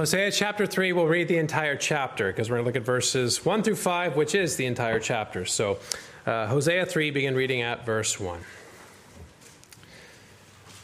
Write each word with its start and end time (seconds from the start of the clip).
Hosea 0.00 0.30
chapter 0.30 0.64
3, 0.64 0.94
we'll 0.94 1.06
read 1.06 1.28
the 1.28 1.36
entire 1.36 1.76
chapter 1.76 2.28
because 2.28 2.48
we're 2.48 2.56
going 2.56 2.64
to 2.64 2.68
look 2.70 2.76
at 2.76 2.86
verses 2.86 3.44
1 3.44 3.62
through 3.62 3.76
5, 3.76 4.16
which 4.16 4.34
is 4.34 4.56
the 4.56 4.64
entire 4.64 4.98
chapter. 4.98 5.44
So, 5.44 5.78
uh, 6.24 6.46
Hosea 6.46 6.86
3, 6.86 7.10
begin 7.10 7.34
reading 7.34 7.60
at 7.60 7.84
verse 7.84 8.18
1. 8.18 8.40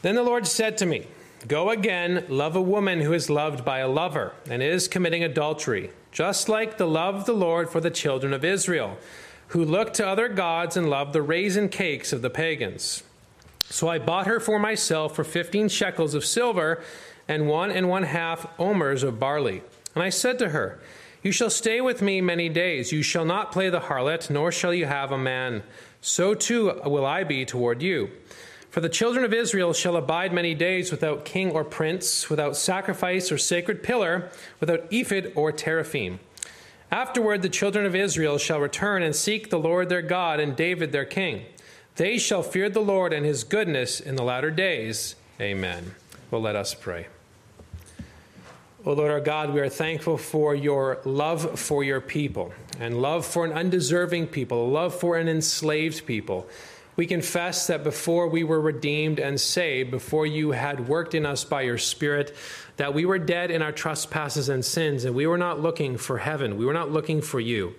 Then 0.03 0.17
the 0.17 0.23
Lord 0.23 0.47
said 0.47 0.77
to 0.77 0.85
me, 0.85 1.07
Go 1.49 1.71
again, 1.71 2.27
love 2.29 2.57
a 2.57 2.61
woman 2.61 3.01
who 3.01 3.15
is 3.15 3.31
loved 3.31 3.65
by 3.65 3.79
a 3.79 3.89
lover 3.89 4.35
and 4.51 4.63
is 4.63 4.87
committing 4.87 5.25
adultery, 5.25 5.93
just 6.13 6.51
like 6.51 6.77
the 6.77 6.87
love 6.87 7.15
of 7.15 7.25
the 7.25 7.33
Lord 7.33 7.71
for 7.71 7.81
the 7.81 7.89
children 7.89 8.35
of 8.35 8.45
Israel, 8.45 8.99
who 9.49 9.65
looked 9.65 9.95
to 9.95 10.07
other 10.07 10.29
gods 10.29 10.77
and 10.77 10.91
loved 10.91 11.15
the 11.15 11.23
raisin 11.23 11.71
cakes 11.71 12.13
of 12.13 12.21
the 12.21 12.29
pagans. 12.29 13.03
So 13.71 13.89
I 13.89 13.99
bought 13.99 14.27
her 14.27 14.41
for 14.41 14.59
myself 14.59 15.17
for 15.17 15.25
fifteen 15.25 15.71
shekels 15.71 16.13
of 16.13 16.25
silver 16.25 16.85
and 17.29 17.49
one 17.49 17.71
and 17.71 17.89
one 17.89 18.05
half 18.05 18.47
omers 18.59 19.03
of 19.03 19.19
barley. 19.19 19.63
And 19.95 20.03
I 20.03 20.11
said 20.11 20.39
to 20.41 20.51
her, 20.51 20.79
You 21.23 21.33
shall 21.33 21.51
stay 21.51 21.81
with 21.81 22.03
me 22.03 22.21
many 22.21 22.49
days. 22.49 22.93
You 22.93 23.03
shall 23.03 23.25
not 23.25 23.53
play 23.53 23.71
the 23.71 23.81
harlot, 23.81 24.31
nor 24.31 24.53
shall 24.53 24.75
you 24.75 24.87
have 24.87 25.13
a 25.13 25.19
man. 25.19 25.63
So 26.01 26.35
too 26.35 26.81
will 26.85 27.07
I 27.07 27.25
be 27.25 27.45
toward 27.45 27.83
you. 27.83 28.11
For 28.71 28.81
the 28.81 28.89
children 28.89 29.25
of 29.25 29.33
Israel 29.33 29.73
shall 29.73 29.97
abide 29.97 30.33
many 30.35 30.55
days 30.55 30.91
without 30.91 31.25
king 31.25 31.51
or 31.51 31.65
prince, 31.65 32.29
without 32.29 32.57
sacrifice 32.57 33.33
or 33.33 33.39
sacred 33.39 33.83
pillar, 33.83 34.31
without 34.61 34.87
ephod 34.91 35.33
or 35.35 35.51
teraphim. 35.51 36.21
Afterward, 36.91 37.43
the 37.43 37.49
children 37.49 37.87
of 37.87 37.97
Israel 37.97 38.39
shall 38.39 38.61
return 38.61 39.03
and 39.03 39.17
seek 39.17 39.49
the 39.49 39.59
Lord 39.59 39.89
their 39.89 40.03
God 40.03 40.41
and 40.41 40.55
David 40.55 40.93
their 40.93 41.07
king. 41.07 41.47
They 41.97 42.19
shall 42.19 42.43
fear 42.43 42.69
the 42.69 42.81
Lord 42.81 43.13
and 43.13 43.25
his 43.25 43.45
goodness 43.45 43.99
in 43.99 44.17
the 44.17 44.23
latter 44.23 44.51
days. 44.51 45.17
Amen. 45.41 45.95
Well, 46.31 46.43
let 46.43 46.55
us 46.55 46.75
pray. 46.75 47.07
O 48.87 48.93
oh 48.93 48.95
Lord 48.95 49.11
our 49.11 49.21
God, 49.21 49.53
we 49.53 49.59
are 49.59 49.69
thankful 49.69 50.17
for 50.17 50.55
your 50.55 51.01
love 51.05 51.59
for 51.59 51.83
your 51.83 52.01
people 52.01 52.53
and 52.79 53.03
love 53.03 53.27
for 53.27 53.45
an 53.45 53.51
undeserving 53.51 54.29
people, 54.29 54.71
love 54.71 54.95
for 54.95 55.19
an 55.19 55.27
enslaved 55.27 56.07
people. 56.07 56.49
We 56.95 57.05
confess 57.07 57.67
that 57.67 57.83
before 57.83 58.29
we 58.29 58.45
were 58.45 58.61
redeemed 58.61 59.19
and 59.19 59.41
saved, 59.41 59.91
before 59.91 60.25
you 60.25 60.53
had 60.53 60.87
worked 60.87 61.17
in 61.17 61.27
us 61.27 61.43
by 61.43 61.63
your 61.63 61.79
Spirit, 61.79 62.37
that 62.77 62.95
we 62.95 63.05
were 63.05 63.19
dead 63.19 63.51
in 63.51 63.61
our 63.61 63.73
trespasses 63.73 64.49
and 64.49 64.65
sins, 64.65 65.05
and 65.05 65.17
we 65.17 65.27
were 65.27 65.37
not 65.37 65.61
looking 65.61 65.97
for 65.97 66.19
heaven. 66.19 66.57
We 66.57 66.65
were 66.65 66.73
not 66.73 66.93
looking 66.93 67.23
for 67.23 67.41
you. 67.41 67.75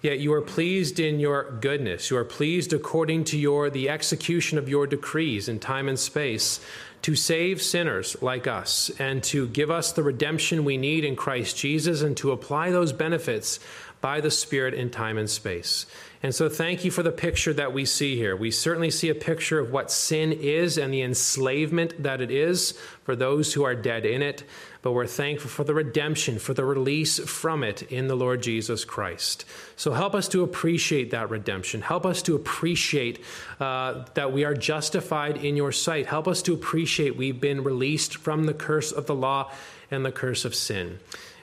Yet 0.00 0.20
you 0.20 0.32
are 0.32 0.40
pleased 0.42 1.00
in 1.00 1.18
your 1.18 1.50
goodness. 1.60 2.10
You 2.10 2.18
are 2.18 2.24
pleased 2.24 2.72
according 2.72 3.24
to 3.24 3.38
your 3.38 3.68
the 3.68 3.88
execution 3.88 4.56
of 4.56 4.68
your 4.68 4.86
decrees 4.86 5.48
in 5.48 5.58
time 5.58 5.88
and 5.88 5.98
space 5.98 6.60
to 7.02 7.16
save 7.16 7.62
sinners 7.62 8.16
like 8.22 8.46
us 8.46 8.90
and 8.98 9.22
to 9.24 9.48
give 9.48 9.70
us 9.70 9.92
the 9.92 10.02
redemption 10.02 10.64
we 10.64 10.76
need 10.76 11.04
in 11.04 11.16
Christ 11.16 11.56
Jesus 11.56 12.02
and 12.02 12.16
to 12.16 12.32
apply 12.32 12.70
those 12.70 12.92
benefits 12.92 13.58
by 14.00 14.20
the 14.20 14.30
Spirit 14.30 14.74
in 14.74 14.90
time 14.90 15.18
and 15.18 15.28
space. 15.28 15.86
And 16.20 16.34
so, 16.34 16.48
thank 16.48 16.84
you 16.84 16.90
for 16.90 17.04
the 17.04 17.12
picture 17.12 17.52
that 17.52 17.72
we 17.72 17.84
see 17.84 18.16
here. 18.16 18.34
We 18.34 18.50
certainly 18.50 18.90
see 18.90 19.08
a 19.08 19.14
picture 19.14 19.60
of 19.60 19.70
what 19.70 19.92
sin 19.92 20.32
is 20.32 20.76
and 20.76 20.92
the 20.92 21.02
enslavement 21.02 22.02
that 22.02 22.20
it 22.20 22.32
is 22.32 22.72
for 23.04 23.14
those 23.14 23.54
who 23.54 23.62
are 23.62 23.76
dead 23.76 24.04
in 24.04 24.20
it. 24.20 24.42
But 24.82 24.92
we're 24.92 25.06
thankful 25.06 25.48
for 25.48 25.62
the 25.62 25.74
redemption, 25.74 26.40
for 26.40 26.54
the 26.54 26.64
release 26.64 27.20
from 27.20 27.62
it 27.62 27.82
in 27.82 28.08
the 28.08 28.16
Lord 28.16 28.42
Jesus 28.42 28.84
Christ. 28.84 29.44
So, 29.76 29.92
help 29.92 30.16
us 30.16 30.26
to 30.28 30.42
appreciate 30.42 31.12
that 31.12 31.30
redemption. 31.30 31.82
Help 31.82 32.04
us 32.04 32.20
to 32.22 32.34
appreciate 32.34 33.22
uh, 33.60 34.04
that 34.14 34.32
we 34.32 34.44
are 34.44 34.54
justified 34.54 35.36
in 35.36 35.54
your 35.54 35.70
sight. 35.70 36.06
Help 36.06 36.26
us 36.26 36.42
to 36.42 36.54
appreciate 36.54 37.16
we've 37.16 37.40
been 37.40 37.62
released 37.62 38.16
from 38.16 38.44
the 38.44 38.54
curse 38.54 38.90
of 38.90 39.06
the 39.06 39.14
law 39.14 39.52
and 39.90 40.04
the 40.04 40.12
curse 40.12 40.44
of 40.44 40.54
sin. 40.54 40.98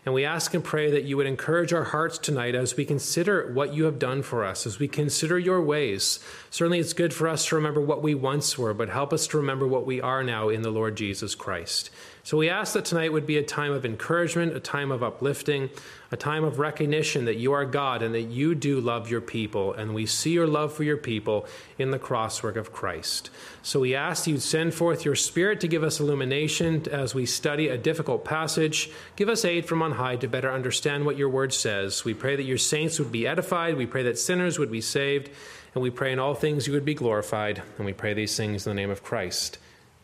And 0.06 0.14
we 0.14 0.24
ask 0.24 0.54
and 0.54 0.64
pray 0.64 0.92
that 0.92 1.06
you 1.06 1.18
would 1.18 1.26
encourage 1.26 1.74
our 1.74 1.86
hearts 1.86 2.20
tonight 2.20 2.54
as 2.54 2.78
we 2.78 2.86
consider 2.86 3.52
what 3.52 3.74
you 3.74 3.86
have 3.86 3.98
done 3.98 4.22
for 4.22 4.46
us, 4.46 4.68
as 4.68 4.78
we 4.78 4.88
consider 4.88 5.40
your 5.40 5.60
ways. 5.62 6.20
Certainly, 6.52 6.80
it's 6.80 6.94
good 6.94 7.12
for 7.12 7.28
us 7.28 7.48
to 7.48 7.56
remember 7.56 7.82
what 7.82 8.04
we 8.04 8.14
once 8.14 8.56
were, 8.56 8.76
but 8.76 8.90
help 8.90 9.12
us 9.12 9.26
to 9.28 9.38
remember 9.38 9.68
what 9.68 9.88
we 9.88 10.00
are 10.00 10.24
now 10.24 10.50
in 10.50 10.62
the 10.62 10.70
Lord 10.70 10.96
Jesus 10.96 11.34
Christ. 11.34 11.90
So 12.26 12.38
we 12.38 12.50
ask 12.50 12.74
that 12.74 12.86
tonight 12.86 13.14
would 13.14 13.28
be 13.28 13.38
a 13.38 13.44
time 13.44 13.72
of 13.72 13.86
encouragement, 13.86 14.56
a 14.56 14.60
time 14.60 14.92
of 14.92 15.04
uplifting, 15.04 15.70
a 16.10 16.18
time 16.18 16.44
of 16.44 16.58
recognition 16.58 17.26
that 17.26 17.36
you 17.36 17.54
are 17.54 17.66
God 17.66 18.02
and 18.02 18.16
that 18.16 18.24
you 18.24 18.56
do 18.56 18.82
love 18.82 19.12
your 19.12 19.22
people, 19.22 19.74
and 19.74 19.94
we 19.94 20.08
see 20.08 20.32
your 20.32 20.48
love 20.48 20.74
for 20.74 20.84
your 20.84 20.98
people 20.98 21.46
in 21.78 21.92
the 21.92 22.00
crosswork 22.00 22.56
of 22.56 22.74
Christ. 22.74 23.30
So 23.62 23.80
we 23.80 23.94
ask 23.94 24.26
you 24.26 24.40
send 24.40 24.74
forth 24.74 25.06
your 25.06 25.14
Spirit 25.14 25.62
to 25.62 25.68
give 25.68 25.84
us 25.84 26.00
illumination 26.00 26.88
as 26.90 27.14
we 27.14 27.28
study 27.28 27.68
a 27.68 27.78
difficult 27.78 28.26
passage. 28.26 28.90
Give 29.16 29.30
us 29.30 29.46
aid 29.46 29.68
from 29.68 29.84
on 29.84 29.92
high 29.92 30.16
to 30.16 30.28
better 30.28 30.52
understand 30.52 31.06
what 31.06 31.18
your 31.18 31.30
word 31.30 31.54
says. 31.54 32.04
We 32.04 32.16
pray 32.16 32.36
that 32.38 32.42
your 32.42 32.58
saints 32.58 32.98
would 32.98 33.12
be 33.12 33.28
edified. 33.28 33.78
We 33.78 33.86
pray 33.86 34.02
that 34.02 34.18
sinners 34.18 34.58
would 34.58 34.72
be 34.72 34.82
saved. 34.82 35.30
And 35.76 35.84
we 35.84 35.92
pray 35.92 36.12
in 36.12 36.18
all 36.18 36.34
things 36.34 36.66
you 36.66 36.74
would 36.74 36.86
be 36.86 36.96
glorified. 36.96 37.62
And 37.78 37.86
we 37.86 37.94
pray 37.94 38.16
these 38.16 38.36
things 38.36 38.66
in 38.66 38.72
the 38.72 38.82
name 38.82 38.90
of 38.90 39.04
Christ. 39.04 39.60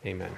Amen. 0.06 0.30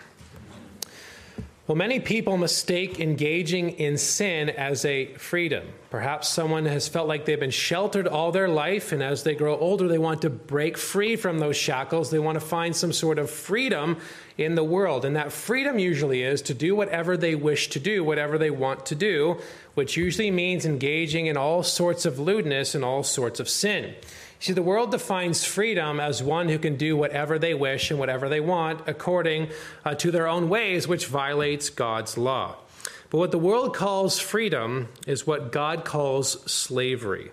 Well, 1.66 1.76
many 1.76 1.98
people 1.98 2.36
mistake 2.36 3.00
engaging 3.00 3.70
in 3.78 3.96
sin 3.96 4.50
as 4.50 4.84
a 4.84 5.06
freedom. 5.14 5.66
Perhaps 5.88 6.28
someone 6.28 6.66
has 6.66 6.88
felt 6.88 7.08
like 7.08 7.24
they've 7.24 7.40
been 7.40 7.50
sheltered 7.50 8.06
all 8.06 8.32
their 8.32 8.48
life, 8.48 8.92
and 8.92 9.02
as 9.02 9.22
they 9.22 9.34
grow 9.34 9.56
older, 9.56 9.88
they 9.88 9.96
want 9.96 10.20
to 10.22 10.30
break 10.30 10.76
free 10.76 11.16
from 11.16 11.38
those 11.38 11.56
shackles. 11.56 12.10
They 12.10 12.18
want 12.18 12.38
to 12.38 12.44
find 12.44 12.76
some 12.76 12.92
sort 12.92 13.18
of 13.18 13.30
freedom 13.30 13.96
in 14.36 14.56
the 14.56 14.64
world. 14.64 15.06
And 15.06 15.16
that 15.16 15.32
freedom 15.32 15.78
usually 15.78 16.22
is 16.22 16.42
to 16.42 16.54
do 16.54 16.76
whatever 16.76 17.16
they 17.16 17.34
wish 17.34 17.70
to 17.70 17.80
do, 17.80 18.04
whatever 18.04 18.36
they 18.36 18.50
want 18.50 18.84
to 18.86 18.94
do, 18.94 19.40
which 19.72 19.96
usually 19.96 20.30
means 20.30 20.66
engaging 20.66 21.26
in 21.26 21.38
all 21.38 21.62
sorts 21.62 22.04
of 22.04 22.18
lewdness 22.18 22.74
and 22.74 22.84
all 22.84 23.02
sorts 23.02 23.40
of 23.40 23.48
sin. 23.48 23.94
See, 24.44 24.52
the 24.52 24.60
world 24.60 24.90
defines 24.90 25.42
freedom 25.42 25.98
as 25.98 26.22
one 26.22 26.50
who 26.50 26.58
can 26.58 26.76
do 26.76 26.98
whatever 26.98 27.38
they 27.38 27.54
wish 27.54 27.90
and 27.90 27.98
whatever 27.98 28.28
they 28.28 28.40
want 28.40 28.82
according 28.86 29.48
uh, 29.86 29.94
to 29.94 30.10
their 30.10 30.28
own 30.28 30.50
ways, 30.50 30.86
which 30.86 31.06
violates 31.06 31.70
God's 31.70 32.18
law. 32.18 32.56
But 33.08 33.16
what 33.16 33.30
the 33.30 33.38
world 33.38 33.74
calls 33.74 34.20
freedom 34.20 34.90
is 35.06 35.26
what 35.26 35.50
God 35.50 35.86
calls 35.86 36.42
slavery. 36.52 37.30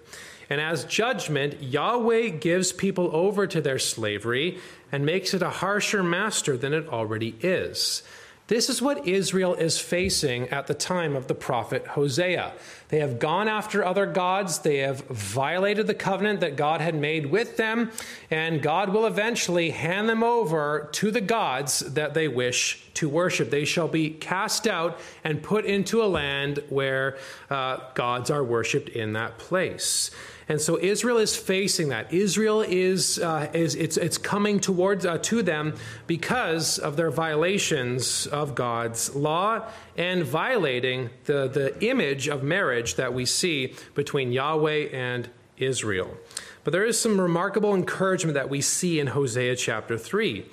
And 0.50 0.62
as 0.62 0.86
judgment, 0.86 1.62
Yahweh 1.62 2.30
gives 2.30 2.72
people 2.72 3.14
over 3.14 3.46
to 3.46 3.60
their 3.60 3.78
slavery 3.78 4.60
and 4.90 5.06
makes 5.06 5.34
it 5.34 5.42
a 5.42 5.50
harsher 5.50 6.04
master 6.04 6.56
than 6.56 6.74
it 6.74 6.88
already 6.88 7.36
is. 7.42 8.04
This 8.52 8.70
is 8.70 8.82
what 8.82 9.08
Israel 9.08 9.54
is 9.54 9.80
facing 9.80 10.50
at 10.50 10.68
the 10.68 10.74
time 10.74 11.16
of 11.16 11.28
the 11.28 11.34
prophet 11.34 11.88
Hosea. 11.88 12.52
They 12.90 13.00
have 13.00 13.18
gone 13.18 13.48
after 13.48 13.82
other 13.82 14.06
gods, 14.06 14.60
they 14.60 14.80
have 14.80 15.00
violated 15.08 15.88
the 15.88 15.94
covenant 15.94 16.42
that 16.42 16.58
God 16.58 16.82
had 16.82 16.94
made 16.94 17.28
with 17.28 17.56
them, 17.56 17.92
and 18.30 18.62
God 18.62 18.90
will 18.90 19.06
eventually 19.06 19.70
hand 19.70 20.10
them 20.10 20.22
over 20.22 20.90
to 20.92 21.12
the 21.12 21.22
gods 21.22 21.80
that 21.80 22.14
they 22.14 22.28
wish 22.28 22.84
to 22.96 23.08
worship. 23.08 23.52
They 23.52 23.64
shall 23.64 23.88
be 23.88 24.10
cast 24.10 24.68
out 24.68 25.00
and 25.24 25.42
put 25.42 25.64
into 25.64 26.04
a 26.04 26.08
land 26.12 26.62
where 26.68 27.18
uh, 27.50 27.78
gods 27.94 28.30
are 28.30 28.44
worshiped 28.44 28.90
in 28.90 29.14
that 29.14 29.38
place. 29.38 30.12
And 30.52 30.60
so 30.60 30.78
Israel 30.78 31.18
is 31.18 31.34
facing 31.34 31.88
that. 31.90 32.12
Israel 32.12 32.60
is, 32.60 33.20
uh, 33.20 33.50
is 33.54 33.74
it's, 33.76 33.96
it's 33.96 34.18
coming 34.18 34.60
towards 34.60 35.06
uh, 35.06 35.18
to 35.20 35.42
them 35.42 35.76
because 36.08 36.78
of 36.78 36.98
their 36.98 37.10
violations 37.10 38.28
of 38.28 38.54
God's 38.54 39.16
law 39.16 39.66
and 39.96 40.26
violating 40.26 41.10
the, 41.24 41.48
the 41.48 41.82
image 41.82 42.28
of 42.28 42.44
marriage 42.44 42.96
that 42.96 43.14
we 43.14 43.26
see 43.26 43.76
between 43.96 44.34
Yahweh 44.34 44.90
and 44.92 45.30
Israel. 45.56 46.18
But 46.66 46.72
there 46.72 46.84
is 46.84 47.00
some 47.00 47.22
remarkable 47.22 47.74
encouragement 47.74 48.34
that 48.34 48.50
we 48.50 48.60
see 48.60 49.00
in 49.00 49.08
Hosea 49.08 49.56
chapter 49.56 49.98
3. 49.98 50.46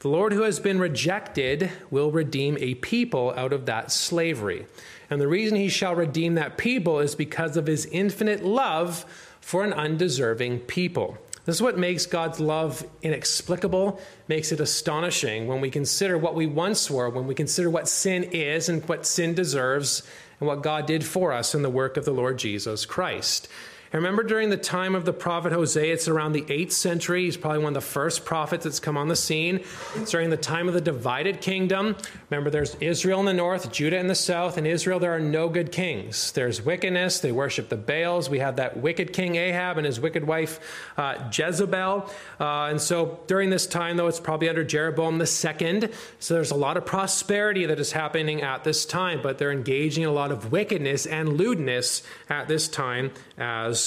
The 0.00 0.08
Lord 0.08 0.32
who 0.32 0.42
has 0.42 0.58
been 0.58 0.80
rejected 0.80 1.70
will 1.92 2.10
redeem 2.10 2.58
a 2.58 2.74
people 2.74 3.32
out 3.36 3.52
of 3.52 3.66
that 3.66 3.92
slavery. 3.92 4.66
And 5.08 5.20
the 5.20 5.28
reason 5.28 5.56
he 5.56 5.68
shall 5.68 5.94
redeem 5.94 6.34
that 6.34 6.58
people 6.58 6.98
is 6.98 7.14
because 7.14 7.56
of 7.56 7.68
his 7.68 7.86
infinite 7.86 8.44
love 8.44 9.06
for 9.44 9.62
an 9.62 9.74
undeserving 9.74 10.58
people. 10.60 11.18
This 11.44 11.56
is 11.56 11.62
what 11.62 11.76
makes 11.76 12.06
God's 12.06 12.40
love 12.40 12.82
inexplicable, 13.02 14.00
makes 14.26 14.52
it 14.52 14.58
astonishing 14.58 15.46
when 15.46 15.60
we 15.60 15.68
consider 15.68 16.16
what 16.16 16.34
we 16.34 16.46
once 16.46 16.90
were, 16.90 17.10
when 17.10 17.26
we 17.26 17.34
consider 17.34 17.68
what 17.68 17.86
sin 17.86 18.24
is 18.24 18.70
and 18.70 18.82
what 18.88 19.04
sin 19.04 19.34
deserves, 19.34 20.02
and 20.40 20.48
what 20.48 20.62
God 20.62 20.86
did 20.86 21.04
for 21.04 21.30
us 21.30 21.54
in 21.54 21.60
the 21.60 21.68
work 21.68 21.98
of 21.98 22.06
the 22.06 22.10
Lord 22.10 22.38
Jesus 22.38 22.86
Christ. 22.86 23.46
And 23.94 24.02
remember, 24.02 24.24
during 24.24 24.50
the 24.50 24.56
time 24.56 24.96
of 24.96 25.04
the 25.04 25.12
prophet 25.12 25.52
Hosea, 25.52 25.92
it's 25.92 26.08
around 26.08 26.32
the 26.32 26.42
8th 26.42 26.72
century. 26.72 27.26
He's 27.26 27.36
probably 27.36 27.60
one 27.60 27.76
of 27.76 27.80
the 27.80 27.88
first 27.88 28.24
prophets 28.24 28.64
that's 28.64 28.80
come 28.80 28.96
on 28.96 29.06
the 29.06 29.14
scene. 29.14 29.60
It's 29.94 30.10
during 30.10 30.30
the 30.30 30.36
time 30.36 30.66
of 30.66 30.74
the 30.74 30.80
divided 30.80 31.40
kingdom. 31.40 31.94
Remember, 32.28 32.50
there's 32.50 32.74
Israel 32.80 33.20
in 33.20 33.26
the 33.26 33.32
north, 33.32 33.70
Judah 33.70 33.96
in 33.96 34.08
the 34.08 34.16
south. 34.16 34.58
In 34.58 34.66
Israel, 34.66 34.98
there 34.98 35.14
are 35.14 35.20
no 35.20 35.48
good 35.48 35.70
kings. 35.70 36.32
There's 36.32 36.60
wickedness. 36.60 37.20
They 37.20 37.30
worship 37.30 37.68
the 37.68 37.76
Baals. 37.76 38.28
We 38.28 38.40
have 38.40 38.56
that 38.56 38.78
wicked 38.78 39.12
king 39.12 39.36
Ahab 39.36 39.78
and 39.78 39.86
his 39.86 40.00
wicked 40.00 40.24
wife 40.24 40.58
uh, 40.96 41.30
Jezebel. 41.32 42.10
Uh, 42.40 42.64
and 42.64 42.80
so 42.80 43.20
during 43.28 43.50
this 43.50 43.64
time, 43.64 43.96
though, 43.96 44.08
it's 44.08 44.18
probably 44.18 44.48
under 44.48 44.64
Jeroboam 44.64 45.20
II. 45.20 45.88
So 46.18 46.34
there's 46.34 46.50
a 46.50 46.56
lot 46.56 46.76
of 46.76 46.84
prosperity 46.84 47.66
that 47.66 47.78
is 47.78 47.92
happening 47.92 48.42
at 48.42 48.64
this 48.64 48.86
time, 48.86 49.22
but 49.22 49.38
they're 49.38 49.52
engaging 49.52 50.02
in 50.02 50.08
a 50.08 50.12
lot 50.12 50.32
of 50.32 50.50
wickedness 50.50 51.06
and 51.06 51.34
lewdness 51.34 52.02
at 52.28 52.48
this 52.48 52.66
time 52.66 53.12
as 53.38 53.83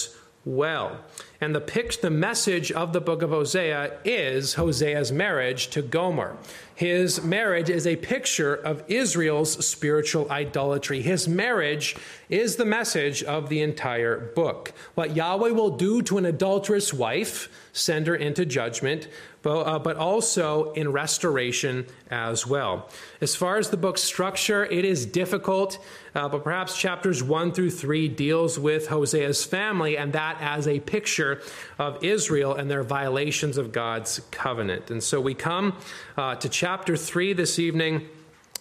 well. 0.56 1.00
And 1.42 1.54
the 1.54 1.62
pitch, 1.62 2.02
the 2.02 2.10
message 2.10 2.72
of 2.72 2.94
the 2.94 3.02
book 3.02 3.22
of 3.22 3.30
Hosea 3.30 3.98
is 4.04 4.56
Hosea's 4.56 5.12
marriage 5.12 5.70
to 5.70 5.82
Gomer. 5.82 6.38
His 6.74 7.24
marriage 7.24 7.70
is 7.70 7.86
a 7.86 7.96
picture 7.96 8.56
of 8.56 8.84
Israel's 8.88 9.66
spiritual 9.66 10.32
idolatry. 10.32 11.02
His 11.02 11.28
marriage 11.28 11.96
is 12.30 12.58
the 12.58 12.66
message 12.66 13.24
of 13.24 13.50
the 13.50 13.62
entire 13.62 14.18
book. 14.18 14.74
What 14.96 15.16
Yahweh 15.16 15.52
will 15.52 15.78
do 15.78 16.02
to 16.04 16.18
an 16.18 16.26
adulterous 16.26 16.94
wife, 16.94 17.50
send 17.72 18.08
her 18.08 18.16
into 18.16 18.46
judgment, 18.46 19.08
but, 19.44 19.62
uh, 19.62 19.80
but 19.80 19.96
also 19.96 20.74
in 20.74 20.92
restoration 20.92 21.86
as 22.10 22.46
well. 22.46 22.90
As 23.22 23.36
far 23.36 23.58
as 23.58 23.70
the 23.70 23.78
book's 23.78 24.04
structure, 24.04 24.66
it 24.66 24.84
is 24.84 25.06
difficult, 25.06 25.80
uh, 26.16 26.28
but 26.28 26.44
perhaps 26.44 26.78
chapters 26.78 27.24
1 27.24 27.54
through 27.54 27.72
3 27.72 28.10
deals 28.10 28.60
with 28.60 28.88
Hosea's 28.88 29.46
family 29.46 29.98
and 29.98 30.12
that 30.14 30.38
as 30.42 30.68
a 30.68 30.82
picture 30.82 31.42
of 31.80 32.04
Israel 32.04 32.56
and 32.56 32.70
their 32.70 32.84
violations 32.84 33.58
of 33.58 33.72
God's 33.72 34.20
covenant. 34.32 34.92
And 34.92 35.02
so 35.02 35.22
we 35.22 35.34
come 35.34 35.78
uh, 36.18 36.36
to 36.36 36.50
chapter 36.50 36.98
3 36.98 37.32
this 37.32 37.58
evening. 37.58 38.10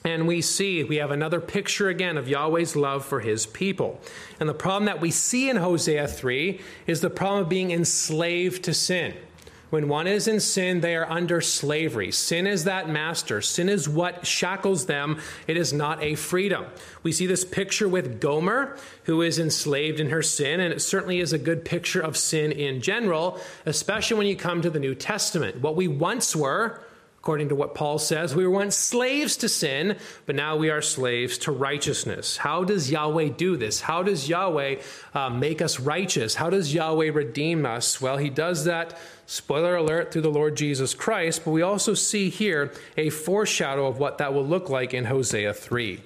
And 0.04 0.28
we 0.28 0.40
see, 0.40 0.84
we 0.84 0.96
have 0.96 1.10
another 1.10 1.40
picture 1.40 1.88
again 1.88 2.16
of 2.16 2.28
Yahweh's 2.28 2.76
love 2.76 3.04
for 3.04 3.20
his 3.20 3.44
people. 3.46 4.00
And 4.38 4.48
the 4.48 4.54
problem 4.54 4.84
that 4.84 5.00
we 5.00 5.10
see 5.10 5.50
in 5.50 5.56
Hosea 5.56 6.06
3 6.06 6.60
is 6.86 7.00
the 7.00 7.10
problem 7.10 7.42
of 7.42 7.48
being 7.48 7.72
enslaved 7.72 8.62
to 8.64 8.74
sin. 8.74 9.14
When 9.70 9.88
one 9.88 10.06
is 10.06 10.28
in 10.28 10.38
sin, 10.38 10.80
they 10.80 10.94
are 10.94 11.10
under 11.10 11.40
slavery. 11.40 12.12
Sin 12.12 12.46
is 12.46 12.64
that 12.64 12.88
master. 12.88 13.42
Sin 13.42 13.68
is 13.68 13.88
what 13.88 14.24
shackles 14.24 14.86
them. 14.86 15.18
It 15.48 15.56
is 15.56 15.72
not 15.72 16.00
a 16.00 16.14
freedom. 16.14 16.66
We 17.02 17.10
see 17.10 17.26
this 17.26 17.44
picture 17.44 17.88
with 17.88 18.20
Gomer, 18.20 18.76
who 19.04 19.22
is 19.22 19.40
enslaved 19.40 19.98
in 19.98 20.10
her 20.10 20.22
sin, 20.22 20.60
and 20.60 20.72
it 20.72 20.80
certainly 20.82 21.18
is 21.18 21.32
a 21.32 21.38
good 21.38 21.64
picture 21.64 22.00
of 22.00 22.16
sin 22.16 22.52
in 22.52 22.80
general, 22.80 23.40
especially 23.64 24.16
when 24.16 24.28
you 24.28 24.36
come 24.36 24.62
to 24.62 24.70
the 24.70 24.78
New 24.78 24.94
Testament. 24.94 25.60
What 25.60 25.74
we 25.74 25.88
once 25.88 26.36
were, 26.36 26.80
According 27.26 27.48
to 27.48 27.56
what 27.56 27.74
Paul 27.74 27.98
says, 27.98 28.36
we 28.36 28.44
were 28.44 28.52
once 28.52 28.76
slaves 28.76 29.36
to 29.38 29.48
sin, 29.48 29.96
but 30.26 30.36
now 30.36 30.54
we 30.54 30.70
are 30.70 30.80
slaves 30.80 31.38
to 31.38 31.50
righteousness. 31.50 32.36
How 32.36 32.62
does 32.62 32.88
Yahweh 32.88 33.30
do 33.30 33.56
this? 33.56 33.80
How 33.80 34.04
does 34.04 34.28
Yahweh 34.28 34.76
uh, 35.12 35.30
make 35.30 35.60
us 35.60 35.80
righteous? 35.80 36.36
How 36.36 36.50
does 36.50 36.72
Yahweh 36.72 37.10
redeem 37.10 37.66
us? 37.66 38.00
Well, 38.00 38.16
he 38.16 38.30
does 38.30 38.66
that, 38.66 38.96
spoiler 39.26 39.74
alert, 39.74 40.12
through 40.12 40.22
the 40.22 40.30
Lord 40.30 40.56
Jesus 40.56 40.94
Christ, 40.94 41.44
but 41.44 41.50
we 41.50 41.62
also 41.62 41.94
see 41.94 42.30
here 42.30 42.72
a 42.96 43.10
foreshadow 43.10 43.88
of 43.88 43.98
what 43.98 44.18
that 44.18 44.32
will 44.32 44.46
look 44.46 44.70
like 44.70 44.94
in 44.94 45.06
Hosea 45.06 45.52
3. 45.52 46.00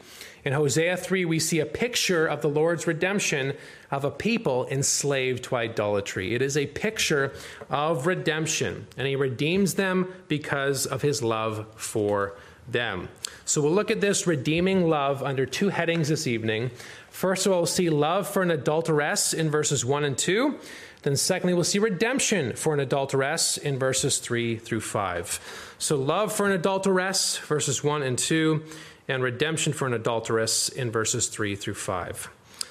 In 0.45 0.55
Hosea 0.55 0.97
3, 0.97 1.27
we 1.27 1.39
see 1.39 1.61
a 1.61 1.67
picture 1.67 2.27
of 2.27 2.41
the 2.41 2.49
Lord's 2.49 2.87
redemption 2.87 3.55
of 3.91 4.05
a 4.05 4.11
people 4.11 4.67
enslaved 4.71 5.45
to 5.45 5.57
idolatry. 5.57 6.35
It 6.35 6.41
is 6.41 6.57
a 6.57 6.67
picture 6.67 7.33
of 7.69 8.07
redemption, 8.07 8.87
and 8.97 9.07
He 9.07 9.17
redeems 9.17 9.75
them 9.75 10.13
because 10.29 10.87
of 10.87 11.03
His 11.03 11.23
love 11.23 11.67
for 11.77 12.37
them. 12.69 13.09
So 13.45 13.61
we'll 13.61 13.73
look 13.73 13.91
at 13.91 14.01
this 14.01 14.27
redeeming 14.27 14.89
love 14.89 15.23
under 15.23 15.45
two 15.45 15.69
headings 15.69 16.09
this 16.09 16.27
evening. 16.27 16.71
First 17.11 17.45
of 17.45 17.53
all, 17.53 17.61
we'll 17.61 17.67
see 17.67 17.91
love 17.91 18.29
for 18.29 18.43
an 18.43 18.51
adulteress 18.51 19.35
in 19.35 19.51
verses 19.51 19.85
1 19.85 20.05
and 20.05 20.17
2. 20.17 20.59
Then, 21.03 21.17
secondly, 21.17 21.55
we'll 21.55 21.65
see 21.65 21.79
redemption 21.79 22.55
for 22.55 22.75
an 22.75 22.81
adulteress 22.81 23.57
in 23.57 23.79
verses 23.79 24.19
3 24.19 24.57
through 24.57 24.83
5. 24.83 25.75
So, 25.79 25.97
love 25.97 26.33
for 26.33 26.47
an 26.47 26.53
adulteress, 26.53 27.39
verses 27.39 27.83
1 27.83 28.03
and 28.03 28.19
2 28.19 28.63
and 29.11 29.23
redemption 29.23 29.73
for 29.73 29.87
an 29.87 29.93
adulteress 29.93 30.69
in 30.69 30.91
verses 30.91 31.27
3 31.29 31.57
through 31.57 31.75
5. 31.75 32.31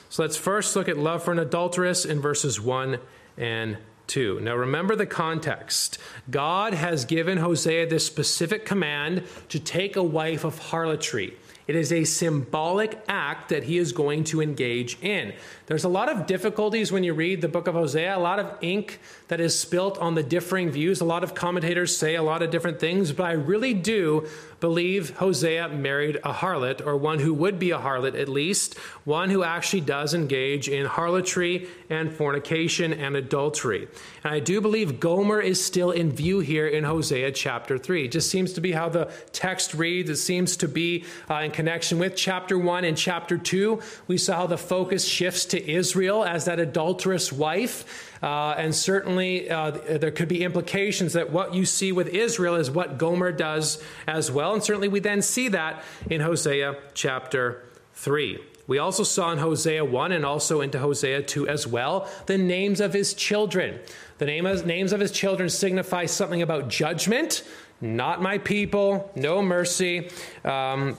So 0.10 0.24
let's 0.24 0.38
first 0.38 0.76
look 0.76 0.88
at 0.88 0.98
love 0.98 1.24
for 1.24 1.32
an 1.32 1.40
adulteress 1.40 2.06
in 2.06 2.22
verses 2.22 2.60
1 2.60 2.98
and 3.38 3.78
2. 4.08 4.40
Now 4.40 4.56
remember 4.56 4.96
the 4.96 5.06
context. 5.06 6.00
God 6.30 6.74
has 6.74 7.06
given 7.06 7.38
Hosea 7.38 7.88
this 7.88 8.06
specific 8.06 8.66
command 8.66 9.24
to 9.50 9.60
take 9.60 9.96
a 9.96 10.04
wife 10.04 10.44
of 10.44 10.58
harlotry. 10.58 11.36
It 11.68 11.76
is 11.76 11.94
a 11.94 12.04
symbolic 12.04 13.00
act 13.08 13.50
that 13.50 13.66
he 13.66 13.78
is 13.78 13.92
going 13.92 14.24
to 14.24 14.42
engage 14.42 14.98
in. 15.04 15.34
There's 15.68 15.84
a 15.84 15.90
lot 15.90 16.10
of 16.10 16.26
difficulties 16.26 16.92
when 16.92 17.04
you 17.04 17.14
read 17.14 17.42
the 17.42 17.48
book 17.48 17.68
of 17.68 17.76
Hosea, 17.76 18.18
a 18.18 18.18
lot 18.18 18.40
of 18.40 18.58
ink 18.62 19.00
that 19.28 19.40
is 19.40 19.60
spilt 19.60 19.96
on 20.00 20.16
the 20.16 20.24
differing 20.24 20.72
views. 20.72 21.00
A 21.00 21.06
lot 21.06 21.24
of 21.24 21.36
commentators 21.36 21.96
say 21.96 22.16
a 22.16 22.24
lot 22.24 22.42
of 22.42 22.50
different 22.50 22.80
things, 22.80 23.12
but 23.12 23.26
I 23.26 23.34
really 23.34 23.76
do 23.76 24.28
believe 24.60 25.18
Hosea 25.18 25.70
married 25.70 26.18
a 26.18 26.34
harlot, 26.34 26.86
or 26.86 26.98
one 26.98 27.20
who 27.20 27.34
would 27.34 27.60
be 27.60 27.72
a 27.72 27.78
harlot 27.78 28.20
at 28.20 28.28
least, 28.28 28.78
one 29.06 29.30
who 29.30 29.44
actually 29.44 29.82
does 29.82 30.14
engage 30.14 30.68
in 30.68 30.86
harlotry 30.86 31.68
and 31.90 32.12
fornication 32.12 32.94
and 32.94 33.16
adultery. 33.16 33.88
And 34.24 34.34
I 34.34 34.40
do 34.40 34.62
believe 34.62 35.00
Gomer 35.00 35.40
is 35.42 35.64
still 35.64 35.92
in 35.92 36.12
view 36.12 36.40
here 36.40 36.68
in 36.68 36.84
Hosea 36.84 37.32
chapter 37.32 37.78
3. 37.78 38.06
It 38.06 38.12
just 38.12 38.30
seems 38.30 38.54
to 38.54 38.62
be 38.62 38.72
how 38.72 38.90
the 38.90 39.12
text 39.32 39.74
reads. 39.74 40.10
It 40.10 40.18
seems 40.18 40.58
to 40.58 40.68
be 40.68 41.06
uh, 41.30 41.36
in 41.36 41.52
connection 41.52 42.00
with 42.00 42.16
chapter 42.16 42.58
1 42.58 42.84
and 42.84 42.98
chapter 42.98 43.38
2. 43.38 43.82
We 44.08 44.18
saw 44.18 44.38
how 44.38 44.48
the 44.48 44.58
focus 44.58 45.06
shifts 45.06 45.46
to 45.46 45.72
Israel 45.72 46.24
as 46.24 46.46
that 46.46 46.60
adulterous 46.60 47.32
wife. 47.32 48.09
Uh, 48.22 48.52
and 48.58 48.76
certainly 48.76 49.50
uh, 49.50 49.72
there 49.72 50.12
could 50.12 50.28
be 50.28 50.44
implications 50.44 51.14
that 51.14 51.32
what 51.32 51.54
you 51.54 51.66
see 51.66 51.92
with 51.92 52.08
Israel 52.10 52.56
is 52.56 52.70
what 52.70 52.98
Gomer 52.98 53.32
does 53.32 53.82
as 54.08 54.32
well. 54.32 54.54
And 54.54 54.64
certainly 54.64 54.88
we 54.88 55.00
then 55.00 55.22
see 55.22 55.48
that 55.50 55.84
in 56.10 56.22
Hosea 56.22 56.76
chapter 56.94 57.64
3. 57.94 58.40
We 58.68 58.78
also 58.78 59.04
saw 59.04 59.32
in 59.32 59.40
Hosea 59.40 59.84
1 59.84 60.12
and 60.12 60.26
also 60.26 60.62
into 60.62 60.78
Hosea 60.78 61.24
2 61.24 61.48
as 61.48 61.66
well 61.66 62.08
the 62.28 62.38
names 62.38 62.80
of 62.82 62.94
his 62.94 63.14
children. 63.14 63.80
The 64.20 64.26
name 64.26 64.46
of, 64.46 64.66
names 64.66 64.94
of 64.94 65.00
his 65.00 65.12
children 65.12 65.50
signify 65.50 66.06
something 66.06 66.42
about 66.42 66.68
judgment, 66.68 67.44
not 67.82 68.22
my 68.22 68.38
people, 68.38 69.12
no 69.16 69.42
mercy. 69.42 70.10
Um, 70.44 70.98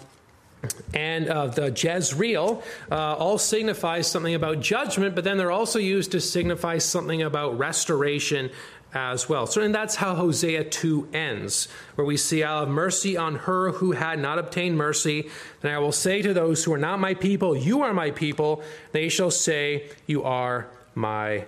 and 0.92 1.28
uh, 1.28 1.46
the 1.46 1.70
Jezreel 1.70 2.62
uh, 2.90 3.14
all 3.14 3.38
signifies 3.38 4.10
something 4.10 4.34
about 4.34 4.60
judgment, 4.60 5.14
but 5.14 5.24
then 5.24 5.38
they're 5.38 5.50
also 5.50 5.78
used 5.78 6.12
to 6.12 6.20
signify 6.20 6.78
something 6.78 7.22
about 7.22 7.58
restoration 7.58 8.50
as 8.92 9.28
well. 9.28 9.46
So, 9.46 9.62
and 9.62 9.74
that's 9.74 9.96
how 9.96 10.14
Hosea 10.14 10.64
2 10.64 11.10
ends, 11.12 11.68
where 11.94 12.04
we 12.04 12.16
see, 12.16 12.42
I'll 12.42 12.60
have 12.60 12.68
mercy 12.68 13.16
on 13.16 13.36
her 13.36 13.70
who 13.72 13.92
had 13.92 14.18
not 14.18 14.38
obtained 14.38 14.76
mercy. 14.76 15.30
And 15.62 15.72
I 15.72 15.78
will 15.78 15.92
say 15.92 16.22
to 16.22 16.34
those 16.34 16.64
who 16.64 16.72
are 16.72 16.78
not 16.78 16.98
my 16.98 17.14
people, 17.14 17.56
You 17.56 17.82
are 17.82 17.94
my 17.94 18.10
people. 18.10 18.62
They 18.92 19.08
shall 19.08 19.30
say, 19.30 19.90
You 20.06 20.24
are 20.24 20.68
my 20.94 21.44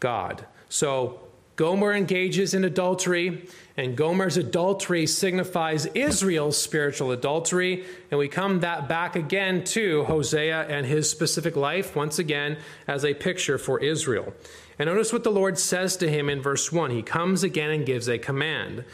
God. 0.00 0.46
So, 0.68 1.20
Gomer 1.56 1.92
engages 1.92 2.52
in 2.52 2.64
adultery, 2.64 3.46
and 3.76 3.96
Gomer's 3.96 4.36
adultery 4.36 5.06
signifies 5.06 5.86
Israel's 5.86 6.60
spiritual 6.60 7.12
adultery. 7.12 7.84
And 8.10 8.18
we 8.18 8.28
come 8.28 8.60
that 8.60 8.88
back 8.88 9.14
again 9.14 9.62
to 9.64 10.04
Hosea 10.04 10.66
and 10.68 10.84
his 10.84 11.08
specific 11.08 11.54
life, 11.54 11.94
once 11.94 12.18
again, 12.18 12.58
as 12.88 13.04
a 13.04 13.14
picture 13.14 13.58
for 13.58 13.78
Israel. 13.78 14.34
And 14.78 14.88
notice 14.88 15.12
what 15.12 15.22
the 15.22 15.30
Lord 15.30 15.58
says 15.58 15.96
to 15.98 16.10
him 16.10 16.28
in 16.28 16.42
verse 16.42 16.72
1. 16.72 16.90
He 16.90 17.02
comes 17.02 17.44
again 17.44 17.70
and 17.70 17.86
gives 17.86 18.08
a 18.08 18.18
command. 18.18 18.84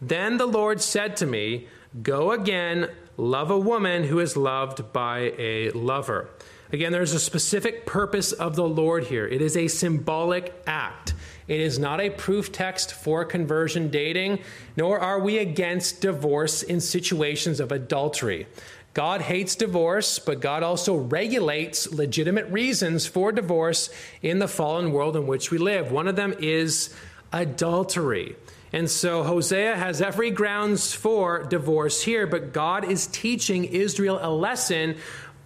Then 0.00 0.38
the 0.38 0.46
Lord 0.46 0.80
said 0.80 1.16
to 1.18 1.26
me, 1.26 1.68
Go 2.02 2.32
again, 2.32 2.90
love 3.16 3.50
a 3.50 3.58
woman 3.58 4.04
who 4.04 4.18
is 4.18 4.36
loved 4.36 4.92
by 4.92 5.32
a 5.38 5.70
lover. 5.70 6.30
Again, 6.72 6.92
there's 6.92 7.14
a 7.14 7.20
specific 7.20 7.86
purpose 7.86 8.32
of 8.32 8.54
the 8.54 8.68
Lord 8.68 9.04
here. 9.04 9.26
It 9.26 9.40
is 9.40 9.56
a 9.56 9.68
symbolic 9.68 10.54
act. 10.66 11.14
It 11.46 11.60
is 11.60 11.78
not 11.78 12.00
a 12.00 12.10
proof 12.10 12.52
text 12.52 12.92
for 12.92 13.24
conversion 13.24 13.88
dating, 13.88 14.40
nor 14.76 15.00
are 15.00 15.18
we 15.18 15.38
against 15.38 16.02
divorce 16.02 16.62
in 16.62 16.80
situations 16.80 17.58
of 17.58 17.72
adultery. 17.72 18.46
God 18.92 19.22
hates 19.22 19.54
divorce, 19.54 20.18
but 20.18 20.40
God 20.40 20.62
also 20.62 20.94
regulates 20.94 21.90
legitimate 21.90 22.50
reasons 22.50 23.06
for 23.06 23.32
divorce 23.32 23.88
in 24.20 24.38
the 24.38 24.48
fallen 24.48 24.92
world 24.92 25.16
in 25.16 25.26
which 25.26 25.50
we 25.50 25.56
live. 25.56 25.90
One 25.90 26.08
of 26.08 26.16
them 26.16 26.34
is 26.38 26.94
adultery. 27.32 28.36
And 28.72 28.90
so 28.90 29.22
Hosea 29.22 29.76
has 29.76 30.02
every 30.02 30.30
grounds 30.30 30.92
for 30.92 31.44
divorce 31.44 32.02
here, 32.02 32.26
but 32.26 32.52
God 32.52 32.84
is 32.84 33.06
teaching 33.06 33.64
Israel 33.64 34.18
a 34.20 34.30
lesson 34.30 34.96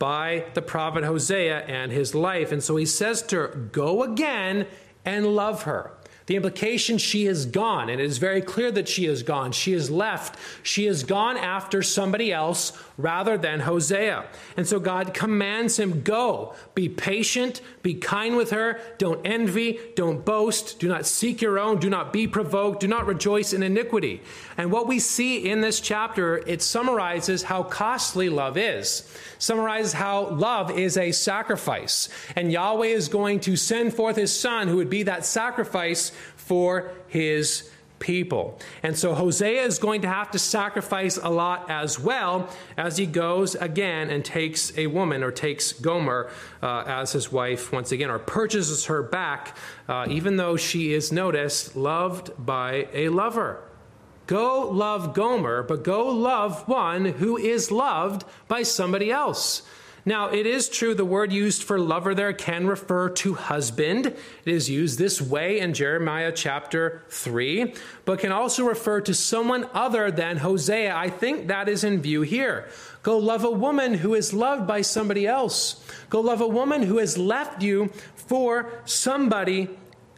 by 0.03 0.45
the 0.55 0.61
prophet 0.61 1.05
Hosea 1.05 1.61
and 1.61 1.93
his 1.93 2.13
life. 2.13 2.51
And 2.51 2.61
so 2.61 2.75
he 2.75 2.87
says 2.87 3.23
to 3.23 3.37
her, 3.37 3.49
Go 3.71 4.03
again 4.03 4.67
and 5.05 5.25
love 5.37 5.63
her. 5.63 5.93
The 6.27 6.35
implication 6.35 6.99
she 6.99 7.27
is 7.29 7.47
gone, 7.47 7.89
and 7.89 8.01
it 8.01 8.05
is 8.05 8.19
very 8.19 8.41
clear 8.41 8.73
that 8.73 8.89
she 8.89 9.07
is 9.07 9.23
gone. 9.23 9.53
She 9.53 9.73
is 9.73 9.93
left. 9.93 10.41
She 10.65 10.87
has 10.87 11.05
gone 11.05 11.37
after 11.37 11.83
somebody 11.83 12.33
else 12.33 12.77
rather 12.97 13.37
than 13.39 13.61
Hosea. 13.61 14.25
And 14.57 14.67
so 14.67 14.79
God 14.79 15.15
commands 15.15 15.79
him 15.79 16.03
go, 16.03 16.55
be 16.75 16.89
patient, 16.89 17.61
be 17.83 17.95
kind 17.95 18.37
with 18.37 18.51
her, 18.51 18.81
don't 18.99 19.25
envy, 19.25 19.79
don't 19.95 20.25
boast, 20.25 20.79
do 20.79 20.89
not 20.89 21.07
seek 21.07 21.41
your 21.41 21.59
own, 21.59 21.79
do 21.79 21.91
not 21.91 22.13
be 22.13 22.27
provoked, 22.27 22.81
do 22.81 22.89
not 22.89 23.07
rejoice 23.07 23.53
in 23.53 23.63
iniquity. 23.63 24.23
And 24.57 24.71
what 24.71 24.87
we 24.87 24.99
see 24.99 25.49
in 25.49 25.61
this 25.61 25.81
chapter, 25.81 26.39
it 26.47 26.63
summarizes 26.63 27.45
how 27.45 27.63
costly 27.63 28.29
love 28.29 28.57
is, 28.57 29.09
summarizes 29.39 29.93
how 29.95 30.29
love 30.31 30.71
is 30.71 30.97
a 30.97 31.13
sacrifice. 31.13 32.09
And 32.37 32.53
Yahweh 32.53 32.87
is 32.87 33.09
going 33.09 33.41
to 33.41 33.57
send 33.57 33.95
forth 33.95 34.17
his 34.17 34.35
son 34.35 34.69
who 34.69 34.77
would 34.77 34.91
be 34.91 35.05
that 35.05 35.25
sacrifice 35.25 36.13
for 36.37 36.93
his 37.09 37.71
people. 38.03 38.59
And 38.83 38.99
so 38.99 39.15
Hosea 39.15 39.63
is 39.63 39.79
going 39.79 40.03
to 40.03 40.09
have 40.09 40.33
to 40.33 40.39
sacrifice 40.39 41.17
a 41.17 41.31
lot 41.31 41.71
as 41.71 42.01
well 42.01 42.51
as 42.77 42.97
he 42.97 43.07
goes 43.07 43.55
again 43.55 44.11
and 44.11 44.25
takes 44.25 44.77
a 44.77 44.89
woman 44.89 45.23
or 45.23 45.31
takes 45.31 45.73
Gomer 45.73 46.29
uh, 46.63 46.83
as 46.85 47.13
his 47.13 47.31
wife 47.31 47.73
once 47.73 47.93
again, 47.93 48.11
or 48.11 48.19
purchases 48.19 48.87
her 48.87 49.05
back, 49.05 49.57
uh, 49.89 50.07
even 50.11 50.37
though 50.37 50.57
she 50.57 50.93
is 50.93 51.13
noticed 51.13 51.77
loved 51.77 52.33
by 52.45 52.89
a 52.93 53.09
lover. 53.09 53.63
Go 54.27 54.69
love 54.69 55.15
Gomer, 55.15 55.63
but 55.63 55.85
go 55.85 56.09
love 56.09 56.67
one 56.67 57.05
who 57.05 57.37
is 57.37 57.71
loved 57.71 58.25
by 58.49 58.65
somebody 58.65 59.13
else. 59.13 59.63
Now, 60.05 60.31
it 60.31 60.47
is 60.47 60.69
true 60.69 60.95
the 60.95 61.05
word 61.05 61.33
used 61.33 61.63
for 61.63 61.79
lover 61.79 62.13
there 62.15 62.33
can 62.33 62.67
refer 62.67 63.09
to 63.11 63.35
husband. 63.35 64.07
It 64.07 64.17
is 64.45 64.69
used 64.69 64.99
this 64.99 65.23
way 65.23 65.61
in 65.61 65.75
Jeremiah 65.75 66.33
chapter 66.33 67.03
3, 67.09 67.75
but 68.05 68.19
can 68.19 68.33
also 68.33 68.65
refer 68.65 69.01
to 69.03 69.15
someone 69.15 69.69
other 69.73 70.11
than 70.11 70.39
Hosea. 70.39 70.95
I 70.95 71.09
think 71.09 71.47
that 71.49 71.69
is 71.69 71.85
in 71.85 72.03
view 72.03 72.23
here. 72.23 72.69
Go 73.05 73.19
love 73.19 73.45
a 73.45 73.51
woman 73.51 73.95
who 73.95 74.15
is 74.15 74.33
loved 74.33 74.67
by 74.67 74.83
somebody 74.83 75.27
else. 75.27 75.85
Go 76.11 76.21
love 76.21 76.41
a 76.41 76.49
woman 76.49 76.83
who 76.83 76.99
has 76.99 77.17
left 77.17 77.63
you 77.63 77.91
for 78.17 78.73
somebody 78.85 79.69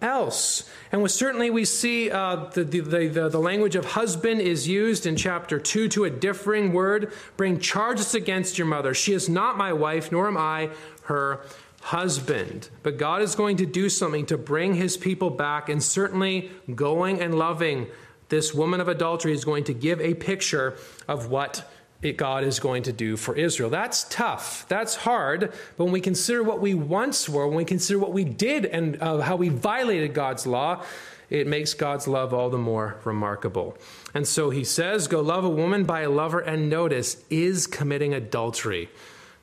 else. 0.05 0.69
And 0.93 1.11
certainly 1.11 1.51
we 1.51 1.65
see 1.65 2.11
uh, 2.11 2.37
the, 2.53 2.63
the, 2.63 2.81
the, 3.09 3.29
the, 3.29 3.39
language 3.39 3.75
of 3.75 3.85
husband 3.85 4.41
is 4.41 4.69
used 4.69 5.07
in 5.07 5.17
chapter 5.17 5.59
2 5.59 5.89
to 5.89 6.05
a 6.05 6.11
differing 6.11 6.73
word. 6.73 7.13
Bring 7.37 7.59
charges 7.59 8.15
against 8.15 8.59
your 8.59 8.67
mother. 8.67 8.95
She 8.95 9.13
is 9.13 9.29
not 9.29 9.57
my 9.57 9.73
wife, 9.73 10.13
nor 10.13 10.29
am 10.29 10.37
I 10.37 10.71
her 11.05 11.41
husband. 11.81 12.69
But 12.83 12.99
God 12.99 13.23
is 13.23 13.35
going 13.35 13.57
to 13.57 13.67
do 13.67 13.89
something 13.89 14.27
to 14.27 14.39
bring 14.39 14.75
his 14.75 14.97
people 14.97 15.31
back, 15.31 15.69
and 15.69 15.83
certainly 15.83 16.51
going 16.75 17.21
and 17.21 17.35
loving 17.35 17.89
this 18.29 18.55
woman 18.55 18.81
of 18.81 18.89
adultery 18.89 19.33
is 19.33 19.45
going 19.45 19.65
to 19.65 19.75
give 19.75 20.01
a 20.01 20.15
picture 20.15 20.77
of 21.09 21.29
what 21.29 21.71
it 22.03 22.17
God 22.17 22.45
is 22.45 22.61
going 22.61 22.83
to 22.85 22.93
do 22.93 23.17
for 23.17 23.35
Israel. 23.35 23.71
That's 23.71 24.05
tough. 24.05 24.67
That's 24.69 24.95
hard. 24.95 25.53
But 25.77 25.85
when 25.85 25.93
we 25.93 26.01
consider 26.01 26.43
what 26.43 26.61
we 26.61 26.75
once 26.75 27.29
were, 27.29 27.47
when 27.47 27.57
we 27.57 27.65
consider 27.65 27.99
what 27.99 28.13
we 28.13 28.25
did 28.25 28.67
and 28.67 29.01
uh, 29.01 29.21
how 29.21 29.37
we 29.37 29.49
violated 29.49 30.13
God's 30.13 30.47
law, 30.47 30.85
it 31.31 31.47
makes 31.47 31.75
God's 31.75 32.07
love 32.07 32.35
all 32.35 32.51
the 32.51 32.59
more 32.59 33.01
remarkable. 33.05 33.77
And 34.13 34.29
so 34.29 34.51
he 34.51 34.65
says, 34.65 35.09
Go 35.09 35.21
love 35.21 35.45
a 35.45 35.49
woman 35.49 35.85
by 35.85 36.03
a 36.03 36.11
lover, 36.11 36.41
and 36.41 36.69
notice, 36.69 37.17
is 37.31 37.67
committing 37.67 38.15
adultery. 38.15 38.91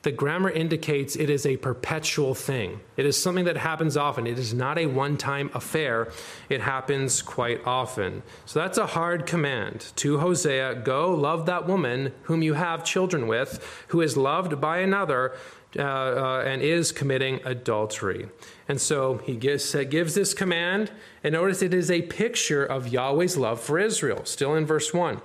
The 0.02 0.10
grammar 0.10 0.50
indicates 0.50 1.14
it 1.14 1.30
is 1.30 1.46
a 1.46 1.56
perpetual 1.58 2.34
thing. 2.34 2.80
It 2.96 3.06
is 3.06 3.20
something 3.20 3.44
that 3.44 3.56
happens 3.56 3.96
often. 3.96 4.26
It 4.26 4.38
is 4.38 4.52
not 4.52 4.76
a 4.76 4.86
one 4.86 5.16
time 5.16 5.50
affair. 5.54 6.10
It 6.48 6.60
happens 6.60 7.22
quite 7.22 7.64
often. 7.64 8.24
So 8.44 8.58
that's 8.58 8.78
a 8.78 8.86
hard 8.86 9.26
command 9.26 9.92
to 9.96 10.18
Hosea 10.18 10.82
go 10.84 11.14
love 11.14 11.46
that 11.46 11.68
woman 11.68 12.12
whom 12.22 12.42
you 12.42 12.54
have 12.54 12.82
children 12.84 13.28
with, 13.28 13.64
who 13.88 14.00
is 14.00 14.16
loved 14.16 14.60
by 14.60 14.78
another. 14.78 15.34
Uh, 15.74 15.82
uh, 15.82 16.44
and 16.44 16.60
is 16.60 16.92
committing 16.92 17.40
adultery. 17.46 18.28
And 18.68 18.78
so 18.78 19.16
he 19.24 19.36
gives, 19.36 19.74
uh, 19.74 19.84
gives 19.84 20.14
this 20.14 20.34
command, 20.34 20.92
and 21.24 21.32
notice 21.32 21.62
it 21.62 21.72
is 21.72 21.90
a 21.90 22.02
picture 22.02 22.62
of 22.62 22.88
Yahweh's 22.88 23.38
love 23.38 23.58
for 23.58 23.78
Israel, 23.78 24.20
still 24.26 24.54
in 24.54 24.66
verse 24.66 24.92
1 24.92 25.22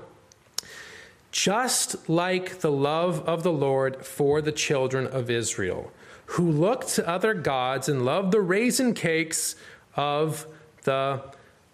just 1.32 2.10
like 2.10 2.60
the 2.60 2.72
love 2.72 3.28
of 3.28 3.44
the 3.44 3.52
Lord 3.52 4.06
for 4.06 4.42
the 4.42 4.52
children 4.52 5.08
of 5.08 5.30
Israel, 5.30 5.92
who 6.28 6.50
looked 6.50 6.90
to 6.90 7.08
other 7.08 7.34
gods 7.34 7.90
and 7.90 8.06
loved 8.06 8.32
the 8.32 8.42
raisin 8.42 8.94
cakes 8.94 9.56
of 9.96 10.46
the 10.84 11.22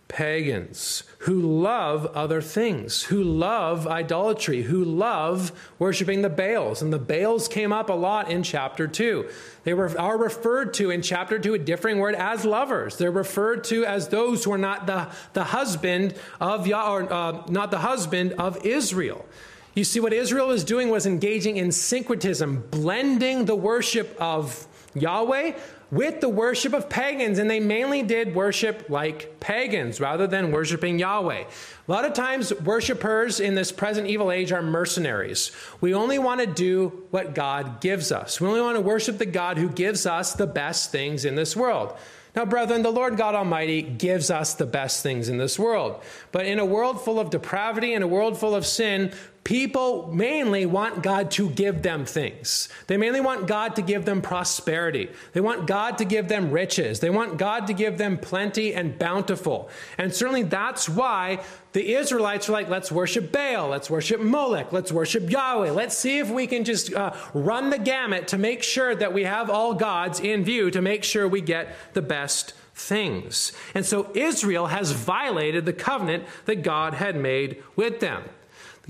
pagans, 0.07 1.03
who 1.19 1.39
love 1.39 2.05
other 2.07 2.41
things, 2.41 3.03
who 3.03 3.23
love 3.23 3.87
idolatry, 3.87 4.63
who 4.63 4.83
love 4.83 5.51
worshiping 5.79 6.21
the 6.21 6.29
Baals. 6.29 6.81
And 6.81 6.93
the 6.93 6.99
Baals 6.99 7.47
came 7.47 7.71
up 7.71 7.89
a 7.89 7.93
lot 7.93 8.29
in 8.29 8.43
chapter 8.43 8.87
2. 8.87 9.27
They 9.63 9.73
were, 9.73 9.97
are 9.99 10.17
referred 10.17 10.73
to 10.75 10.91
in 10.91 11.01
chapter 11.01 11.39
2, 11.39 11.53
a 11.55 11.59
differing 11.59 11.99
word, 11.99 12.15
as 12.15 12.45
lovers. 12.45 12.97
They're 12.97 13.11
referred 13.11 13.63
to 13.65 13.85
as 13.85 14.09
those 14.09 14.43
who 14.43 14.51
are 14.51 14.57
not 14.57 14.85
the, 14.85 15.09
the 15.33 15.45
husband 15.45 16.15
of 16.39 16.67
Yah, 16.67 16.93
or, 16.93 17.11
uh, 17.11 17.43
not 17.47 17.71
the 17.71 17.79
husband 17.79 18.33
of 18.33 18.65
Israel. 18.65 19.25
You 19.73 19.83
see, 19.83 19.99
what 19.99 20.13
Israel 20.13 20.47
was 20.47 20.63
doing 20.63 20.89
was 20.89 21.07
engaging 21.07 21.57
in 21.57 21.71
syncretism, 21.71 22.67
blending 22.69 23.45
the 23.45 23.55
worship 23.55 24.15
of 24.19 24.67
Yahweh 24.93 25.53
with 25.93 26.21
the 26.21 26.29
worship 26.29 26.73
of 26.73 26.89
pagans, 26.89 27.37
and 27.37 27.47
they 27.47 27.59
mainly 27.59 28.01
did 28.01 28.33
worship 28.33 28.89
like 28.89 29.39
pagans 29.39 29.99
rather 29.99 30.25
than 30.25 30.51
worshiping 30.51 30.97
Yahweh. 30.97 31.43
A 31.87 31.91
lot 31.91 32.03
of 32.03 32.13
times, 32.13 32.51
worshipers 32.61 33.39
in 33.39 33.53
this 33.53 33.71
present 33.71 34.07
evil 34.07 34.31
age 34.31 34.51
are 34.51 34.63
mercenaries. 34.63 35.51
We 35.81 35.93
only 35.93 36.17
want 36.17 36.41
to 36.41 36.47
do 36.47 37.05
what 37.11 37.35
God 37.35 37.79
gives 37.79 38.11
us. 38.11 38.41
We 38.41 38.47
only 38.47 38.61
want 38.61 38.75
to 38.75 38.81
worship 38.81 39.19
the 39.19 39.27
God 39.27 39.59
who 39.59 39.69
gives 39.69 40.07
us 40.07 40.33
the 40.33 40.47
best 40.47 40.91
things 40.91 41.25
in 41.25 41.35
this 41.35 41.55
world. 41.55 41.95
Now, 42.35 42.45
brethren, 42.45 42.81
the 42.81 42.89
Lord 42.89 43.15
God 43.15 43.35
Almighty 43.35 43.83
gives 43.83 44.31
us 44.31 44.55
the 44.55 44.65
best 44.65 45.03
things 45.03 45.29
in 45.29 45.37
this 45.37 45.59
world. 45.59 46.01
But 46.31 46.47
in 46.47 46.57
a 46.57 46.65
world 46.65 46.99
full 47.05 47.19
of 47.19 47.29
depravity, 47.29 47.93
in 47.93 48.01
a 48.01 48.07
world 48.07 48.39
full 48.39 48.55
of 48.55 48.65
sin, 48.65 49.13
People 49.43 50.09
mainly 50.13 50.65
want 50.65 51.03
God 51.03 51.29
to 51.31 51.49
give 51.49 51.81
them 51.81 52.05
things. 52.05 52.69
They 52.87 52.95
mainly 52.95 53.19
want 53.19 53.45
God 53.45 53.75
to 53.75 53.81
give 53.81 54.05
them 54.05 54.21
prosperity. 54.21 55.09
They 55.33 55.41
want 55.41 55.67
God 55.67 55.97
to 55.97 56.05
give 56.05 56.29
them 56.29 56.49
riches. 56.49 57.01
They 57.01 57.09
want 57.09 57.37
God 57.37 57.67
to 57.67 57.73
give 57.73 57.97
them 57.97 58.17
plenty 58.17 58.73
and 58.73 58.97
bountiful. 58.97 59.69
And 59.97 60.13
certainly 60.13 60.43
that's 60.43 60.87
why 60.87 61.43
the 61.73 61.93
Israelites 61.93 62.47
are 62.47 62.53
like, 62.53 62.69
let's 62.69 62.89
worship 62.89 63.33
Baal, 63.33 63.67
let's 63.67 63.89
worship 63.89 64.21
Molech, 64.21 64.71
let's 64.71 64.93
worship 64.93 65.29
Yahweh. 65.29 65.71
Let's 65.71 65.97
see 65.97 66.19
if 66.19 66.29
we 66.29 66.47
can 66.47 66.63
just 66.63 66.93
uh, 66.93 67.13
run 67.33 67.69
the 67.69 67.79
gamut 67.79 68.29
to 68.29 68.37
make 68.37 68.63
sure 68.63 68.95
that 68.95 69.11
we 69.11 69.23
have 69.23 69.49
all 69.49 69.73
gods 69.73 70.21
in 70.21 70.45
view, 70.45 70.71
to 70.71 70.81
make 70.81 71.03
sure 71.03 71.27
we 71.27 71.41
get 71.41 71.75
the 71.93 72.01
best 72.01 72.53
things. 72.75 73.51
And 73.73 73.85
so 73.85 74.09
Israel 74.13 74.67
has 74.67 74.91
violated 74.91 75.65
the 75.65 75.73
covenant 75.73 76.23
that 76.45 76.63
God 76.63 76.93
had 76.93 77.17
made 77.17 77.61
with 77.75 77.99
them. 77.99 78.23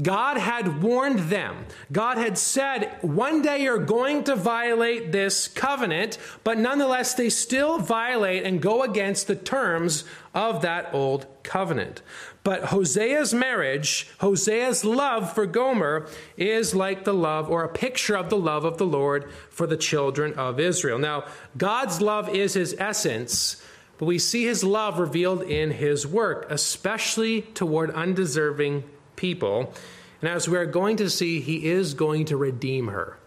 God 0.01 0.38
had 0.38 0.81
warned 0.81 1.19
them. 1.19 1.65
God 1.91 2.17
had 2.17 2.38
said, 2.38 2.97
one 3.01 3.43
day 3.43 3.62
you're 3.62 3.77
going 3.77 4.23
to 4.23 4.35
violate 4.35 5.12
this 5.12 5.47
covenant, 5.47 6.17
but 6.43 6.57
nonetheless, 6.57 7.13
they 7.13 7.29
still 7.29 7.77
violate 7.77 8.43
and 8.43 8.59
go 8.59 8.81
against 8.81 9.27
the 9.27 9.35
terms 9.35 10.03
of 10.33 10.63
that 10.63 10.91
old 10.93 11.27
covenant. 11.43 12.01
But 12.43 12.63
Hosea's 12.65 13.35
marriage, 13.35 14.09
Hosea's 14.19 14.83
love 14.83 15.31
for 15.31 15.45
Gomer, 15.45 16.07
is 16.38 16.73
like 16.73 17.03
the 17.03 17.13
love 17.13 17.50
or 17.50 17.63
a 17.63 17.69
picture 17.69 18.17
of 18.17 18.31
the 18.31 18.38
love 18.38 18.65
of 18.65 18.79
the 18.79 18.88
Lord 18.88 19.31
for 19.51 19.67
the 19.67 19.77
children 19.77 20.33
of 20.33 20.59
Israel. 20.59 20.97
Now, 20.97 21.25
God's 21.55 22.01
love 22.01 22.29
is 22.29 22.55
his 22.55 22.75
essence. 22.79 23.63
But 24.00 24.07
we 24.07 24.17
see 24.17 24.43
his 24.45 24.63
love 24.63 24.97
revealed 24.97 25.43
in 25.43 25.69
his 25.69 26.05
work, 26.07 26.47
especially 26.50 27.43
toward 27.43 27.91
undeserving 27.91 28.83
people. 29.15 29.74
And 30.22 30.29
as 30.29 30.48
we 30.48 30.58
are 30.58 30.65
going 30.65 30.98
to 30.98 31.10
see, 31.10 31.41
he 31.41 31.65
is 31.65 31.93
going 31.93 32.25
to 32.25 32.38
redeem 32.38 32.88
her. 32.88 33.17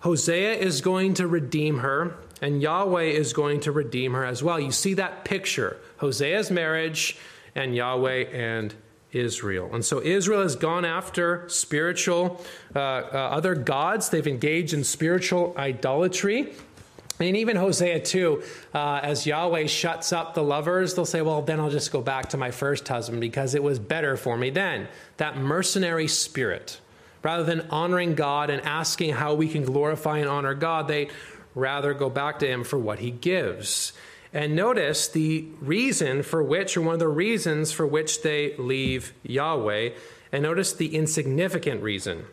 Hosea 0.00 0.54
is 0.54 0.80
going 0.80 1.14
to 1.14 1.26
redeem 1.26 1.78
her, 1.78 2.16
and 2.40 2.60
Yahweh 2.60 3.04
is 3.04 3.32
going 3.32 3.60
to 3.60 3.72
redeem 3.72 4.12
her 4.12 4.24
as 4.24 4.42
well. 4.42 4.60
You 4.60 4.70
see 4.70 4.94
that 4.94 5.24
picture 5.24 5.78
Hosea's 5.98 6.50
marriage, 6.50 7.18
and 7.56 7.74
Yahweh 7.74 8.26
and 8.32 8.74
Israel. 9.12 9.70
And 9.72 9.84
so 9.84 10.00
Israel 10.02 10.42
has 10.42 10.54
gone 10.54 10.84
after 10.84 11.48
spiritual, 11.48 12.44
uh, 12.74 12.78
uh, 12.78 13.28
other 13.32 13.54
gods. 13.54 14.10
They've 14.10 14.26
engaged 14.26 14.74
in 14.74 14.84
spiritual 14.84 15.54
idolatry. 15.56 16.52
And 17.18 17.36
even 17.36 17.56
Hosea 17.56 18.00
2, 18.00 18.42
uh, 18.74 19.00
as 19.02 19.26
Yahweh 19.26 19.66
shuts 19.66 20.12
up 20.12 20.34
the 20.34 20.42
lovers, 20.42 20.94
they'll 20.94 21.06
say, 21.06 21.22
Well, 21.22 21.40
then 21.42 21.60
I'll 21.60 21.70
just 21.70 21.90
go 21.90 22.02
back 22.02 22.30
to 22.30 22.36
my 22.36 22.50
first 22.50 22.86
husband 22.86 23.20
because 23.20 23.54
it 23.54 23.62
was 23.62 23.78
better 23.78 24.16
for 24.16 24.36
me 24.36 24.50
then. 24.50 24.88
That 25.16 25.38
mercenary 25.38 26.08
spirit. 26.08 26.80
rather 27.22 27.42
than 27.42 27.66
honoring 27.70 28.14
God 28.14 28.50
and 28.50 28.62
asking 28.62 29.14
how 29.14 29.34
we 29.34 29.48
can 29.48 29.64
glorify 29.64 30.18
and 30.18 30.28
honor 30.28 30.54
God, 30.54 30.86
they 30.86 31.08
rather 31.54 31.94
go 31.94 32.08
back 32.10 32.38
to 32.40 32.46
Him 32.46 32.62
for 32.62 32.78
what 32.78 32.98
He 33.00 33.10
gives. 33.10 33.92
And 34.32 34.54
notice 34.54 35.08
the 35.08 35.46
reason 35.60 36.22
for 36.22 36.42
which, 36.42 36.76
or 36.76 36.82
one 36.82 36.94
of 36.94 37.00
the 37.00 37.08
reasons 37.08 37.72
for 37.72 37.86
which 37.86 38.22
they 38.22 38.54
leave 38.58 39.14
Yahweh, 39.22 39.90
and 40.30 40.42
notice 40.42 40.74
the 40.74 40.94
insignificant 40.94 41.82
reason, 41.82 42.26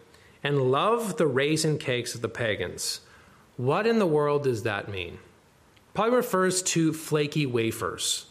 and 0.43 0.69
love 0.69 1.15
the 1.15 1.27
raisin 1.27 1.77
cakes 1.77 2.13
of 2.13 2.21
the 2.21 2.29
pagans. 2.29 2.99
What 3.57 3.86
in 3.86 4.00
the 4.00 4.07
world 4.07 4.43
does 4.43 4.63
that 4.63 4.89
mean? 4.89 5.19
Probably 5.93 6.15
refers 6.15 6.63
to 6.63 6.91
flaky 6.91 7.45
wafers. 7.45 8.25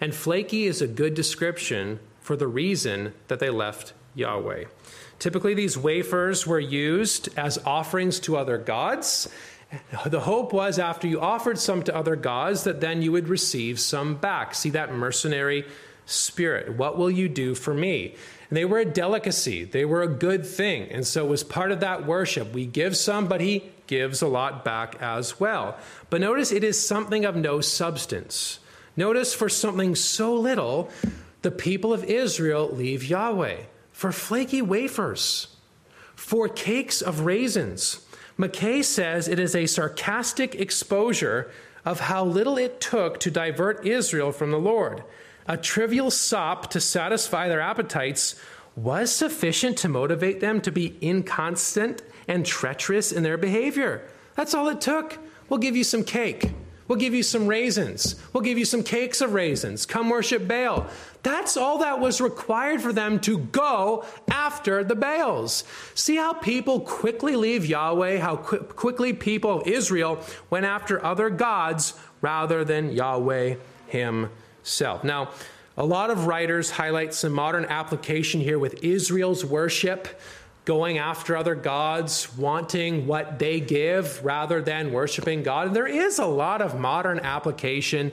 And 0.00 0.14
flaky 0.14 0.66
is 0.66 0.80
a 0.80 0.86
good 0.86 1.14
description 1.14 1.98
for 2.20 2.36
the 2.36 2.46
reason 2.46 3.14
that 3.26 3.40
they 3.40 3.50
left 3.50 3.92
Yahweh. 4.14 4.64
Typically, 5.18 5.54
these 5.54 5.76
wafers 5.76 6.46
were 6.46 6.60
used 6.60 7.28
as 7.36 7.58
offerings 7.66 8.20
to 8.20 8.36
other 8.36 8.56
gods. 8.56 9.28
The 10.06 10.20
hope 10.20 10.52
was 10.52 10.78
after 10.78 11.08
you 11.08 11.20
offered 11.20 11.58
some 11.58 11.82
to 11.82 11.94
other 11.94 12.16
gods 12.16 12.64
that 12.64 12.80
then 12.80 13.02
you 13.02 13.12
would 13.12 13.28
receive 13.28 13.80
some 13.80 14.14
back. 14.14 14.54
See 14.54 14.70
that 14.70 14.94
mercenary 14.94 15.64
spirit. 16.06 16.76
What 16.76 16.96
will 16.96 17.10
you 17.10 17.28
do 17.28 17.54
for 17.54 17.74
me? 17.74 18.14
And 18.48 18.56
they 18.56 18.64
were 18.64 18.78
a 18.78 18.84
delicacy, 18.84 19.64
they 19.64 19.84
were 19.84 20.02
a 20.02 20.08
good 20.08 20.46
thing. 20.46 20.88
And 20.90 21.06
so 21.06 21.26
it 21.26 21.28
was 21.28 21.44
part 21.44 21.70
of 21.70 21.80
that 21.80 22.06
worship. 22.06 22.52
We 22.52 22.64
give 22.64 22.96
some, 22.96 23.26
but 23.26 23.42
he 23.42 23.70
gives 23.88 24.22
a 24.22 24.28
lot 24.28 24.64
back 24.64 24.96
as 25.00 25.40
well. 25.40 25.76
But 26.10 26.20
notice 26.20 26.52
it 26.52 26.62
is 26.62 26.86
something 26.86 27.24
of 27.24 27.34
no 27.34 27.60
substance. 27.60 28.60
Notice 28.96 29.34
for 29.34 29.48
something 29.48 29.94
so 29.96 30.34
little, 30.34 30.90
the 31.42 31.50
people 31.50 31.92
of 31.92 32.04
Israel 32.04 32.70
leave 32.72 33.04
Yahweh 33.04 33.62
for 33.92 34.12
flaky 34.12 34.62
wafers, 34.62 35.56
for 36.14 36.48
cakes 36.48 37.02
of 37.02 37.20
raisins. 37.20 38.06
Mackay 38.36 38.82
says 38.82 39.26
it 39.26 39.40
is 39.40 39.56
a 39.56 39.66
sarcastic 39.66 40.54
exposure 40.54 41.50
of 41.84 42.00
how 42.00 42.24
little 42.24 42.56
it 42.56 42.80
took 42.80 43.18
to 43.18 43.30
divert 43.30 43.84
Israel 43.84 44.30
from 44.30 44.52
the 44.52 44.58
Lord. 44.58 45.02
A 45.48 45.56
trivial 45.56 46.10
sop 46.10 46.70
to 46.70 46.80
satisfy 46.80 47.48
their 47.48 47.60
appetites 47.60 48.36
was 48.82 49.12
sufficient 49.12 49.76
to 49.78 49.88
motivate 49.88 50.40
them 50.40 50.60
to 50.60 50.70
be 50.70 50.96
inconstant 51.00 52.02
and 52.28 52.46
treacherous 52.46 53.10
in 53.10 53.22
their 53.22 53.38
behavior. 53.38 54.02
That's 54.36 54.54
all 54.54 54.68
it 54.68 54.80
took. 54.80 55.18
We'll 55.48 55.58
give 55.58 55.76
you 55.76 55.84
some 55.84 56.04
cake. 56.04 56.52
We'll 56.86 56.98
give 56.98 57.12
you 57.12 57.22
some 57.22 57.46
raisins. 57.46 58.14
We'll 58.32 58.42
give 58.42 58.56
you 58.56 58.64
some 58.64 58.82
cakes 58.82 59.20
of 59.20 59.34
raisins. 59.34 59.84
Come 59.84 60.08
worship 60.08 60.48
Baal. 60.48 60.86
That's 61.22 61.56
all 61.56 61.78
that 61.78 62.00
was 62.00 62.20
required 62.20 62.80
for 62.80 62.92
them 62.92 63.20
to 63.20 63.38
go 63.38 64.06
after 64.30 64.82
the 64.84 64.94
Baals. 64.94 65.64
See 65.94 66.16
how 66.16 66.32
people 66.32 66.80
quickly 66.80 67.36
leave 67.36 67.66
Yahweh, 67.66 68.18
how 68.18 68.36
qu- 68.36 68.60
quickly 68.60 69.12
people 69.12 69.60
of 69.60 69.66
Israel 69.66 70.20
went 70.48 70.64
after 70.64 71.04
other 71.04 71.28
gods 71.28 71.94
rather 72.22 72.64
than 72.64 72.92
Yahweh 72.92 73.56
himself. 73.88 75.04
Now, 75.04 75.30
a 75.78 75.84
lot 75.84 76.10
of 76.10 76.26
writers 76.26 76.72
highlight 76.72 77.14
some 77.14 77.32
modern 77.32 77.64
application 77.64 78.40
here 78.40 78.58
with 78.58 78.82
Israel's 78.82 79.44
worship 79.44 80.20
going 80.64 80.98
after 80.98 81.36
other 81.36 81.54
gods, 81.54 82.36
wanting 82.36 83.06
what 83.06 83.38
they 83.38 83.60
give 83.60 84.22
rather 84.24 84.60
than 84.60 84.92
worshiping 84.92 85.44
God. 85.44 85.68
And 85.68 85.76
there 85.76 85.86
is 85.86 86.18
a 86.18 86.26
lot 86.26 86.62
of 86.62 86.78
modern 86.78 87.20
application 87.20 88.10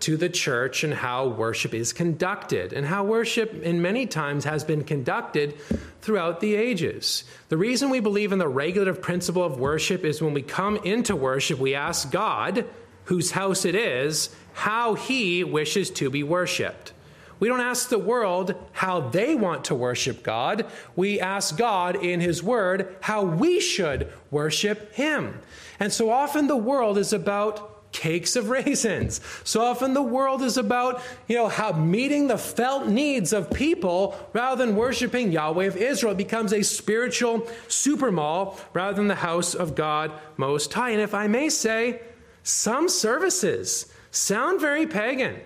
to 0.00 0.18
the 0.18 0.28
church 0.28 0.84
and 0.84 0.92
how 0.92 1.28
worship 1.28 1.72
is 1.72 1.94
conducted, 1.94 2.74
and 2.74 2.86
how 2.86 3.04
worship, 3.04 3.62
in 3.62 3.80
many 3.80 4.06
times, 4.06 4.44
has 4.44 4.62
been 4.62 4.84
conducted 4.84 5.58
throughout 6.02 6.40
the 6.40 6.54
ages. 6.54 7.24
The 7.48 7.56
reason 7.56 7.88
we 7.88 8.00
believe 8.00 8.32
in 8.32 8.38
the 8.38 8.46
regulative 8.46 9.00
principle 9.00 9.42
of 9.42 9.58
worship 9.58 10.04
is 10.04 10.20
when 10.20 10.34
we 10.34 10.42
come 10.42 10.76
into 10.76 11.16
worship, 11.16 11.58
we 11.58 11.74
ask 11.74 12.12
God, 12.12 12.66
whose 13.04 13.30
house 13.30 13.64
it 13.64 13.74
is, 13.74 14.28
how 14.52 14.92
he 14.92 15.42
wishes 15.42 15.88
to 15.92 16.10
be 16.10 16.22
worshiped. 16.22 16.92
We 17.40 17.48
don't 17.48 17.60
ask 17.60 17.88
the 17.88 17.98
world 17.98 18.54
how 18.72 19.00
they 19.00 19.34
want 19.34 19.64
to 19.66 19.74
worship 19.74 20.22
God. 20.22 20.66
We 20.96 21.20
ask 21.20 21.56
God 21.56 21.96
in 21.96 22.20
His 22.20 22.42
Word 22.42 22.96
how 23.00 23.22
we 23.22 23.60
should 23.60 24.12
worship 24.30 24.92
Him. 24.94 25.40
And 25.78 25.92
so 25.92 26.10
often 26.10 26.46
the 26.46 26.56
world 26.56 26.98
is 26.98 27.12
about 27.12 27.92
cakes 27.92 28.36
of 28.36 28.50
raisins. 28.50 29.20
So 29.44 29.62
often 29.62 29.94
the 29.94 30.02
world 30.02 30.42
is 30.42 30.56
about, 30.56 31.02
you 31.26 31.36
know, 31.36 31.48
how 31.48 31.72
meeting 31.72 32.28
the 32.28 32.38
felt 32.38 32.86
needs 32.86 33.32
of 33.32 33.50
people 33.50 34.18
rather 34.32 34.64
than 34.64 34.76
worshiping 34.76 35.32
Yahweh 35.32 35.66
of 35.66 35.76
Israel. 35.76 36.14
Becomes 36.14 36.52
a 36.52 36.62
spiritual 36.62 37.40
supermall 37.68 38.58
rather 38.72 38.96
than 38.96 39.08
the 39.08 39.14
house 39.14 39.54
of 39.54 39.74
God 39.74 40.12
most 40.36 40.72
high. 40.72 40.90
And 40.90 41.00
if 41.00 41.14
I 41.14 41.26
may 41.26 41.48
say, 41.48 42.00
some 42.42 42.88
services 42.88 43.86
sound 44.10 44.60
very 44.60 44.86
pagan. 44.86 45.36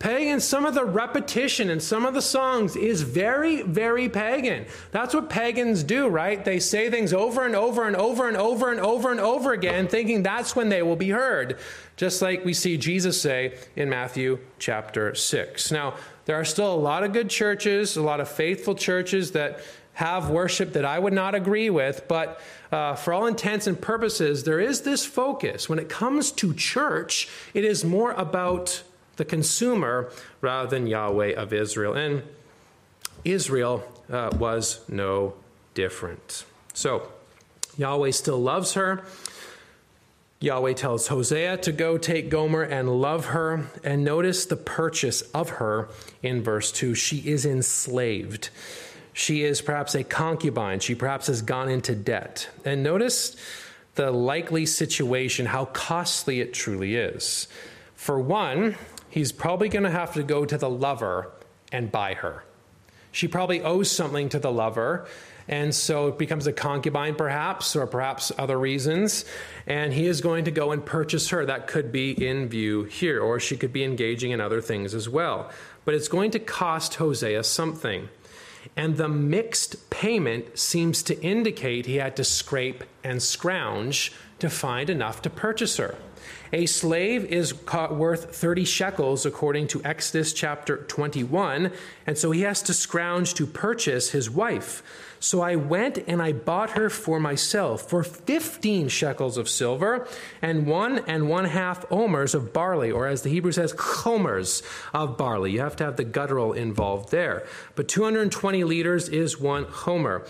Pagan, 0.00 0.40
some 0.40 0.64
of 0.64 0.72
the 0.72 0.86
repetition 0.86 1.68
in 1.68 1.78
some 1.78 2.06
of 2.06 2.14
the 2.14 2.22
songs 2.22 2.74
is 2.74 3.02
very, 3.02 3.60
very 3.60 4.08
pagan. 4.08 4.64
That's 4.92 5.12
what 5.14 5.28
pagans 5.28 5.84
do, 5.84 6.08
right? 6.08 6.42
They 6.42 6.58
say 6.58 6.88
things 6.88 7.12
over 7.12 7.44
and 7.44 7.54
over 7.54 7.86
and 7.86 7.94
over 7.94 8.26
and 8.26 8.34
over 8.34 8.70
and 8.70 8.80
over 8.80 9.10
and 9.10 9.20
over 9.20 9.52
again, 9.52 9.88
thinking 9.88 10.22
that's 10.22 10.56
when 10.56 10.70
they 10.70 10.80
will 10.80 10.96
be 10.96 11.10
heard. 11.10 11.58
Just 11.96 12.22
like 12.22 12.46
we 12.46 12.54
see 12.54 12.78
Jesus 12.78 13.20
say 13.20 13.58
in 13.76 13.90
Matthew 13.90 14.38
chapter 14.58 15.14
6. 15.14 15.70
Now, 15.70 15.96
there 16.24 16.36
are 16.36 16.46
still 16.46 16.72
a 16.72 16.80
lot 16.80 17.04
of 17.04 17.12
good 17.12 17.28
churches, 17.28 17.98
a 17.98 18.02
lot 18.02 18.20
of 18.20 18.28
faithful 18.30 18.74
churches 18.74 19.32
that 19.32 19.60
have 19.92 20.30
worship 20.30 20.72
that 20.72 20.86
I 20.86 20.98
would 20.98 21.12
not 21.12 21.34
agree 21.34 21.68
with, 21.68 22.08
but 22.08 22.40
uh, 22.72 22.94
for 22.94 23.12
all 23.12 23.26
intents 23.26 23.66
and 23.66 23.78
purposes, 23.78 24.44
there 24.44 24.60
is 24.60 24.80
this 24.80 25.04
focus. 25.04 25.68
When 25.68 25.78
it 25.78 25.90
comes 25.90 26.32
to 26.32 26.54
church, 26.54 27.28
it 27.52 27.66
is 27.66 27.84
more 27.84 28.12
about 28.12 28.82
the 29.20 29.24
consumer 29.26 30.10
rather 30.40 30.70
than 30.70 30.86
Yahweh 30.86 31.34
of 31.34 31.52
Israel. 31.52 31.92
And 31.92 32.22
Israel 33.22 33.84
uh, 34.10 34.30
was 34.38 34.80
no 34.88 35.34
different. 35.74 36.46
So, 36.72 37.06
Yahweh 37.76 38.12
still 38.12 38.38
loves 38.38 38.72
her. 38.72 39.04
Yahweh 40.40 40.72
tells 40.72 41.08
Hosea 41.08 41.58
to 41.58 41.70
go 41.70 41.98
take 41.98 42.30
Gomer 42.30 42.62
and 42.62 42.88
love 42.88 43.26
her. 43.26 43.66
And 43.84 44.04
notice 44.04 44.46
the 44.46 44.56
purchase 44.56 45.20
of 45.34 45.50
her 45.60 45.90
in 46.22 46.42
verse 46.42 46.72
2. 46.72 46.94
She 46.94 47.18
is 47.18 47.44
enslaved. 47.44 48.48
She 49.12 49.44
is 49.44 49.60
perhaps 49.60 49.94
a 49.94 50.02
concubine. 50.02 50.80
She 50.80 50.94
perhaps 50.94 51.26
has 51.26 51.42
gone 51.42 51.68
into 51.68 51.94
debt. 51.94 52.48
And 52.64 52.82
notice 52.82 53.36
the 53.96 54.10
likely 54.10 54.64
situation, 54.64 55.44
how 55.44 55.66
costly 55.66 56.40
it 56.40 56.54
truly 56.54 56.94
is. 56.94 57.48
For 58.00 58.18
one, 58.18 58.76
he's 59.10 59.32
probably 59.32 59.68
going 59.68 59.84
to 59.84 59.90
have 59.90 60.14
to 60.14 60.22
go 60.22 60.44
to 60.44 60.56
the 60.56 60.70
lover 60.70 61.30
and 61.72 61.92
buy 61.92 62.14
her. 62.14 62.44
She 63.12 63.28
probably 63.28 63.60
owes 63.62 63.90
something 63.90 64.28
to 64.30 64.38
the 64.38 64.52
lover, 64.52 65.06
and 65.48 65.74
so 65.74 66.08
it 66.08 66.18
becomes 66.18 66.46
a 66.46 66.52
concubine, 66.52 67.16
perhaps, 67.16 67.74
or 67.74 67.86
perhaps 67.86 68.30
other 68.38 68.56
reasons. 68.56 69.24
And 69.66 69.92
he 69.92 70.06
is 70.06 70.20
going 70.20 70.44
to 70.44 70.52
go 70.52 70.70
and 70.70 70.84
purchase 70.84 71.30
her. 71.30 71.44
That 71.44 71.66
could 71.66 71.90
be 71.90 72.12
in 72.12 72.48
view 72.48 72.84
here, 72.84 73.20
or 73.20 73.40
she 73.40 73.56
could 73.56 73.72
be 73.72 73.82
engaging 73.82 74.30
in 74.30 74.40
other 74.40 74.60
things 74.60 74.94
as 74.94 75.08
well. 75.08 75.50
But 75.84 75.94
it's 75.94 76.08
going 76.08 76.30
to 76.32 76.38
cost 76.38 76.96
Hosea 76.96 77.42
something. 77.42 78.08
And 78.76 78.96
the 78.96 79.08
mixed 79.08 79.90
payment 79.90 80.58
seems 80.58 81.02
to 81.04 81.20
indicate 81.22 81.86
he 81.86 81.96
had 81.96 82.16
to 82.16 82.24
scrape 82.24 82.84
and 83.02 83.22
scrounge 83.22 84.12
to 84.38 84.50
find 84.50 84.90
enough 84.90 85.22
to 85.22 85.30
purchase 85.30 85.76
her. 85.76 85.96
A 86.52 86.66
slave 86.66 87.24
is 87.24 87.54
worth 87.72 88.34
30 88.34 88.64
shekels 88.64 89.24
according 89.24 89.68
to 89.68 89.82
Exodus 89.84 90.32
chapter 90.32 90.78
21, 90.78 91.70
and 92.06 92.18
so 92.18 92.30
he 92.32 92.42
has 92.42 92.62
to 92.62 92.74
scrounge 92.74 93.34
to 93.34 93.46
purchase 93.46 94.10
his 94.10 94.28
wife. 94.28 94.82
So 95.22 95.42
I 95.42 95.54
went 95.56 95.98
and 96.08 96.22
I 96.22 96.32
bought 96.32 96.70
her 96.70 96.88
for 96.88 97.20
myself 97.20 97.88
for 97.88 98.02
15 98.02 98.88
shekels 98.88 99.36
of 99.36 99.50
silver 99.50 100.08
and 100.40 100.66
one 100.66 101.00
and 101.06 101.28
one 101.28 101.44
half 101.44 101.84
omers 101.92 102.34
of 102.34 102.54
barley, 102.54 102.90
or 102.90 103.06
as 103.06 103.20
the 103.20 103.28
Hebrew 103.28 103.52
says, 103.52 103.74
chomers 103.74 104.62
of 104.94 105.18
barley. 105.18 105.52
You 105.52 105.60
have 105.60 105.76
to 105.76 105.84
have 105.84 105.96
the 105.96 106.04
guttural 106.04 106.54
involved 106.54 107.10
there. 107.10 107.46
But 107.74 107.86
220 107.86 108.64
liters 108.64 109.10
is 109.10 109.38
one 109.38 109.64
homer. 109.64 110.24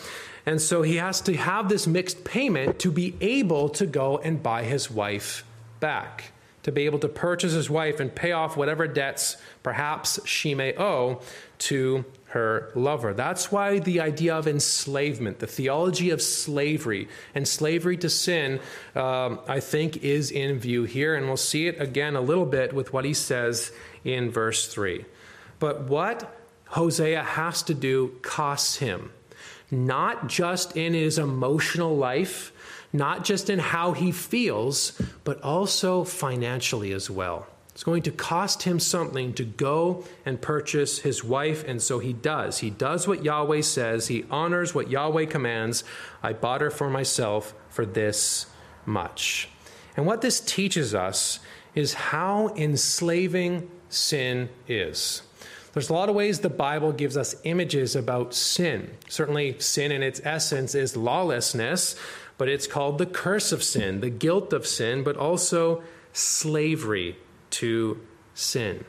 And 0.44 0.60
so 0.60 0.82
he 0.82 0.96
has 0.96 1.20
to 1.22 1.36
have 1.36 1.68
this 1.68 1.86
mixed 1.86 2.24
payment 2.24 2.80
to 2.80 2.90
be 2.90 3.14
able 3.20 3.68
to 3.70 3.86
go 3.86 4.18
and 4.18 4.42
buy 4.42 4.64
his 4.64 4.90
wife 4.90 5.44
back, 5.78 6.32
to 6.64 6.72
be 6.72 6.86
able 6.86 6.98
to 6.98 7.08
purchase 7.08 7.52
his 7.52 7.70
wife 7.70 8.00
and 8.00 8.12
pay 8.12 8.32
off 8.32 8.56
whatever 8.56 8.88
debts 8.88 9.36
perhaps 9.62 10.18
she 10.26 10.54
may 10.54 10.76
owe 10.76 11.20
to 11.58 12.04
her 12.30 12.70
lover. 12.74 13.12
That's 13.12 13.50
why 13.50 13.80
the 13.80 14.00
idea 14.00 14.36
of 14.36 14.46
enslavement, 14.46 15.40
the 15.40 15.48
theology 15.48 16.10
of 16.10 16.22
slavery 16.22 17.08
and 17.34 17.46
slavery 17.46 17.96
to 17.98 18.08
sin, 18.08 18.60
um, 18.94 19.40
I 19.48 19.58
think, 19.58 20.04
is 20.04 20.30
in 20.30 20.58
view 20.60 20.84
here. 20.84 21.16
And 21.16 21.26
we'll 21.26 21.36
see 21.36 21.66
it 21.66 21.80
again 21.80 22.14
a 22.14 22.20
little 22.20 22.46
bit 22.46 22.72
with 22.72 22.92
what 22.92 23.04
he 23.04 23.14
says 23.14 23.72
in 24.04 24.30
verse 24.30 24.68
3. 24.68 25.04
But 25.58 25.88
what 25.88 26.36
Hosea 26.68 27.22
has 27.22 27.64
to 27.64 27.74
do 27.74 28.16
costs 28.22 28.76
him. 28.76 29.10
not 29.72 30.26
just 30.26 30.76
in 30.76 30.94
his 30.94 31.18
emotional 31.18 31.96
life, 31.96 32.52
not 32.92 33.24
just 33.24 33.48
in 33.48 33.58
how 33.58 33.92
he 33.92 34.10
feels, 34.10 35.00
but 35.22 35.40
also 35.42 36.02
financially 36.04 36.92
as 36.92 37.08
well. 37.08 37.46
It's 37.80 37.84
going 37.86 38.02
to 38.02 38.10
cost 38.10 38.64
him 38.64 38.78
something 38.78 39.32
to 39.32 39.42
go 39.42 40.04
and 40.26 40.38
purchase 40.42 40.98
his 40.98 41.24
wife, 41.24 41.64
and 41.66 41.80
so 41.80 41.98
he 41.98 42.12
does. 42.12 42.58
He 42.58 42.68
does 42.68 43.08
what 43.08 43.24
Yahweh 43.24 43.62
says, 43.62 44.08
he 44.08 44.26
honors 44.30 44.74
what 44.74 44.90
Yahweh 44.90 45.24
commands. 45.24 45.82
I 46.22 46.34
bought 46.34 46.60
her 46.60 46.70
for 46.70 46.90
myself 46.90 47.54
for 47.70 47.86
this 47.86 48.44
much. 48.84 49.48
And 49.96 50.04
what 50.04 50.20
this 50.20 50.40
teaches 50.40 50.94
us 50.94 51.40
is 51.74 51.94
how 51.94 52.52
enslaving 52.54 53.70
sin 53.88 54.50
is. 54.68 55.22
There's 55.72 55.88
a 55.88 55.94
lot 55.94 56.10
of 56.10 56.14
ways 56.14 56.40
the 56.40 56.50
Bible 56.50 56.92
gives 56.92 57.16
us 57.16 57.34
images 57.44 57.96
about 57.96 58.34
sin. 58.34 58.90
Certainly, 59.08 59.58
sin 59.58 59.90
in 59.90 60.02
its 60.02 60.20
essence 60.22 60.74
is 60.74 60.98
lawlessness, 60.98 61.96
but 62.36 62.50
it's 62.50 62.66
called 62.66 62.98
the 62.98 63.06
curse 63.06 63.52
of 63.52 63.62
sin, 63.62 64.02
the 64.02 64.10
guilt 64.10 64.52
of 64.52 64.66
sin, 64.66 65.02
but 65.02 65.16
also 65.16 65.82
slavery 66.12 67.16
to 67.50 68.00
sin. 68.34 68.84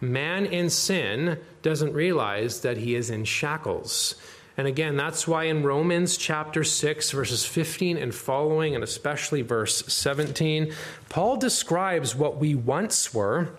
Man 0.00 0.46
in 0.46 0.68
sin 0.68 1.38
doesn't 1.62 1.92
realize 1.92 2.60
that 2.62 2.78
he 2.78 2.94
is 2.94 3.10
in 3.10 3.24
shackles. 3.24 4.16
And 4.56 4.66
again, 4.66 4.96
that's 4.96 5.26
why 5.26 5.44
in 5.44 5.62
Romans 5.62 6.16
chapter 6.16 6.62
6, 6.62 7.10
verses 7.12 7.46
15 7.46 7.96
and 7.96 8.14
following, 8.14 8.74
and 8.74 8.84
especially 8.84 9.42
verse 9.42 9.84
17, 9.86 10.72
Paul 11.08 11.36
describes 11.36 12.14
what 12.14 12.36
we 12.36 12.54
once 12.54 13.14
were 13.14 13.54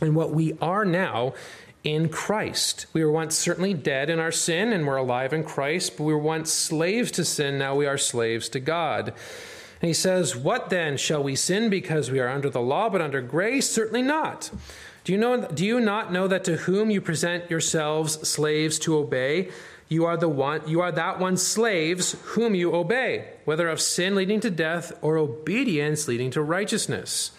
and 0.00 0.14
what 0.14 0.32
we 0.32 0.58
are 0.60 0.84
now 0.84 1.34
in 1.84 2.08
Christ. 2.08 2.86
We 2.92 3.04
were 3.04 3.12
once 3.12 3.36
certainly 3.36 3.72
dead 3.72 4.10
in 4.10 4.18
our 4.18 4.32
sin 4.32 4.72
and 4.72 4.86
we're 4.86 4.96
alive 4.96 5.32
in 5.32 5.44
Christ, 5.44 5.96
but 5.96 6.04
we 6.04 6.12
were 6.12 6.18
once 6.18 6.52
slaves 6.52 7.12
to 7.12 7.24
sin, 7.24 7.58
now 7.58 7.76
we 7.76 7.86
are 7.86 7.96
slaves 7.96 8.48
to 8.50 8.60
God. 8.60 9.14
And 9.80 9.88
he 9.88 9.94
says, 9.94 10.34
What 10.36 10.70
then? 10.70 10.96
Shall 10.96 11.22
we 11.22 11.36
sin 11.36 11.68
because 11.68 12.10
we 12.10 12.20
are 12.20 12.28
under 12.28 12.50
the 12.50 12.60
law, 12.60 12.88
but 12.88 13.00
under 13.00 13.20
grace? 13.20 13.68
Certainly 13.68 14.02
not. 14.02 14.50
Do 15.04 15.12
you, 15.12 15.18
know, 15.18 15.46
do 15.46 15.64
you 15.64 15.78
not 15.78 16.12
know 16.12 16.26
that 16.26 16.44
to 16.44 16.56
whom 16.56 16.90
you 16.90 17.00
present 17.00 17.48
yourselves 17.48 18.28
slaves 18.28 18.78
to 18.80 18.96
obey, 18.96 19.50
you 19.88 20.04
are 20.04 20.16
the 20.16 20.28
one 20.28 20.62
you 20.66 20.80
are 20.80 20.90
that 20.90 21.20
one's 21.20 21.42
slaves 21.42 22.16
whom 22.24 22.56
you 22.56 22.74
obey, 22.74 23.28
whether 23.44 23.68
of 23.68 23.80
sin 23.80 24.16
leading 24.16 24.40
to 24.40 24.50
death 24.50 24.92
or 25.02 25.16
obedience 25.16 26.08
leading 26.08 26.32
to 26.32 26.42
righteousness. 26.42 27.30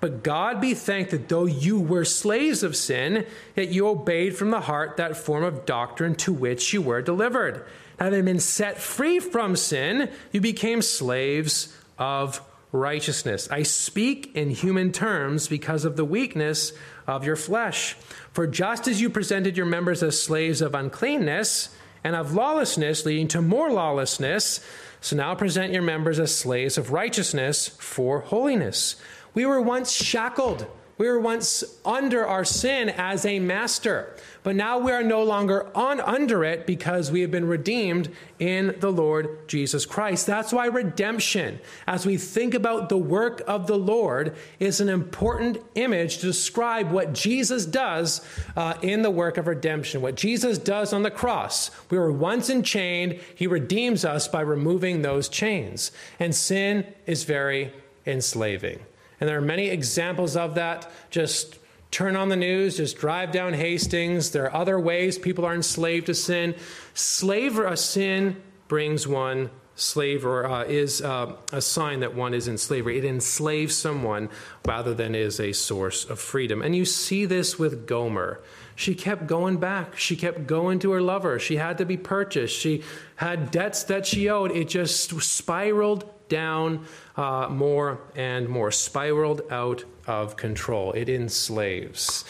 But 0.00 0.22
God 0.22 0.60
be 0.60 0.74
thanked 0.74 1.12
that 1.12 1.30
though 1.30 1.46
you 1.46 1.80
were 1.80 2.04
slaves 2.04 2.62
of 2.62 2.76
sin, 2.76 3.24
yet 3.56 3.70
you 3.70 3.88
obeyed 3.88 4.36
from 4.36 4.50
the 4.50 4.60
heart 4.60 4.98
that 4.98 5.16
form 5.16 5.44
of 5.44 5.64
doctrine 5.64 6.14
to 6.16 6.32
which 6.32 6.74
you 6.74 6.82
were 6.82 7.00
delivered. 7.00 7.64
Having 7.98 8.26
been 8.26 8.40
set 8.40 8.76
free 8.76 9.18
from 9.18 9.56
sin, 9.56 10.10
you 10.30 10.42
became 10.42 10.82
slaves 10.82 11.74
of 11.98 12.40
righteousness. 12.72 13.48
I 13.50 13.62
speak 13.62 14.34
in 14.34 14.50
human 14.50 14.90
terms 14.90 15.46
because 15.46 15.84
of 15.84 15.96
the 15.96 16.04
weakness 16.04 16.72
of 17.06 17.24
your 17.24 17.36
flesh. 17.36 17.94
For 18.32 18.46
just 18.46 18.88
as 18.88 19.00
you 19.00 19.10
presented 19.10 19.56
your 19.56 19.66
members 19.66 20.02
as 20.02 20.20
slaves 20.20 20.60
of 20.60 20.74
uncleanness 20.74 21.68
and 22.02 22.16
of 22.16 22.34
lawlessness, 22.34 23.06
leading 23.06 23.28
to 23.28 23.40
more 23.40 23.70
lawlessness, 23.70 24.60
so 25.00 25.16
now 25.16 25.34
present 25.34 25.72
your 25.72 25.82
members 25.82 26.18
as 26.18 26.34
slaves 26.34 26.76
of 26.76 26.90
righteousness 26.90 27.68
for 27.68 28.20
holiness. 28.20 28.96
We 29.34 29.46
were 29.46 29.60
once 29.60 29.92
shackled. 29.92 30.66
We 30.96 31.08
were 31.08 31.18
once 31.18 31.64
under 31.84 32.24
our 32.24 32.44
sin 32.44 32.88
as 32.88 33.26
a 33.26 33.40
master, 33.40 34.14
but 34.44 34.54
now 34.54 34.78
we 34.78 34.92
are 34.92 35.02
no 35.02 35.24
longer 35.24 35.66
on 35.76 36.00
under 36.00 36.44
it 36.44 36.68
because 36.68 37.10
we 37.10 37.22
have 37.22 37.32
been 37.32 37.48
redeemed 37.48 38.10
in 38.38 38.76
the 38.78 38.92
Lord 38.92 39.48
Jesus 39.48 39.86
Christ. 39.86 40.24
That's 40.24 40.52
why 40.52 40.66
redemption, 40.66 41.58
as 41.88 42.06
we 42.06 42.16
think 42.16 42.54
about 42.54 42.88
the 42.88 42.98
work 42.98 43.42
of 43.48 43.66
the 43.66 43.76
Lord, 43.76 44.36
is 44.60 44.80
an 44.80 44.88
important 44.88 45.58
image 45.74 46.18
to 46.18 46.26
describe 46.26 46.92
what 46.92 47.12
Jesus 47.12 47.66
does 47.66 48.20
uh, 48.54 48.74
in 48.80 49.02
the 49.02 49.10
work 49.10 49.36
of 49.36 49.48
redemption, 49.48 50.00
what 50.00 50.14
Jesus 50.14 50.58
does 50.58 50.92
on 50.92 51.02
the 51.02 51.10
cross. 51.10 51.72
We 51.90 51.98
were 51.98 52.12
once 52.12 52.48
enchained, 52.48 53.18
he 53.34 53.48
redeems 53.48 54.04
us 54.04 54.28
by 54.28 54.42
removing 54.42 55.02
those 55.02 55.28
chains. 55.28 55.90
And 56.20 56.32
sin 56.32 56.86
is 57.04 57.24
very 57.24 57.72
enslaving. 58.06 58.78
And 59.20 59.28
there 59.28 59.38
are 59.38 59.42
many 59.42 59.68
examples 59.68 60.36
of 60.36 60.54
that. 60.56 60.90
Just 61.10 61.58
turn 61.90 62.16
on 62.16 62.28
the 62.28 62.36
news, 62.36 62.76
just 62.76 62.98
drive 62.98 63.30
down 63.30 63.54
Hastings. 63.54 64.32
There 64.32 64.44
are 64.44 64.54
other 64.54 64.80
ways 64.80 65.18
people 65.18 65.44
are 65.44 65.54
enslaved 65.54 66.06
to 66.06 66.14
sin. 66.14 66.56
Slavery 66.94 67.72
a 67.72 67.76
sin 67.76 68.42
brings 68.66 69.06
one 69.06 69.50
slave 69.76 70.24
or 70.24 70.46
uh, 70.46 70.64
is 70.64 71.02
uh, 71.02 71.34
a 71.52 71.60
sign 71.60 72.00
that 72.00 72.14
one 72.14 72.34
is 72.34 72.48
in 72.48 72.58
slavery. 72.58 72.98
It 72.98 73.04
enslaves 73.04 73.76
someone 73.76 74.28
rather 74.66 74.94
than 74.94 75.14
is 75.14 75.40
a 75.40 75.52
source 75.52 76.04
of 76.04 76.18
freedom. 76.18 76.62
And 76.62 76.74
you 76.76 76.84
see 76.84 77.26
this 77.26 77.58
with 77.58 77.86
Gomer. 77.86 78.40
She 78.76 78.94
kept 78.94 79.26
going 79.26 79.58
back. 79.58 79.96
She 79.96 80.16
kept 80.16 80.46
going 80.46 80.80
to 80.80 80.92
her 80.92 81.00
lover. 81.00 81.38
She 81.38 81.56
had 81.56 81.78
to 81.78 81.84
be 81.84 81.96
purchased. 81.96 82.56
She 82.56 82.82
had 83.16 83.50
debts 83.50 83.84
that 83.84 84.06
she 84.06 84.28
owed. 84.28 84.50
It 84.52 84.68
just 84.68 85.20
spiraled 85.20 86.08
down 86.28 86.86
uh, 87.16 87.48
more 87.50 88.00
and 88.16 88.48
more, 88.48 88.70
spiraled 88.70 89.42
out 89.50 89.84
of 90.06 90.36
control. 90.36 90.92
It 90.92 91.08
enslaves. 91.08 92.24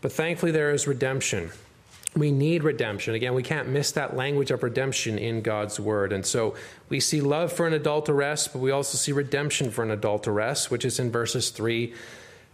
But 0.00 0.12
thankfully, 0.12 0.52
there 0.52 0.72
is 0.72 0.86
redemption. 0.86 1.50
We 2.14 2.30
need 2.30 2.62
redemption. 2.62 3.14
Again, 3.14 3.34
we 3.34 3.42
can't 3.42 3.68
miss 3.68 3.92
that 3.92 4.16
language 4.16 4.50
of 4.50 4.62
redemption 4.62 5.18
in 5.18 5.40
God's 5.40 5.80
word. 5.80 6.12
And 6.12 6.26
so 6.26 6.54
we 6.88 7.00
see 7.00 7.20
love 7.20 7.52
for 7.52 7.66
an 7.66 7.72
adulteress, 7.72 8.48
but 8.48 8.58
we 8.58 8.70
also 8.70 8.98
see 8.98 9.12
redemption 9.12 9.70
for 9.70 9.82
an 9.82 9.90
adulteress, 9.90 10.70
which 10.70 10.84
is 10.84 10.98
in 10.98 11.10
verses 11.10 11.50
3 11.50 11.94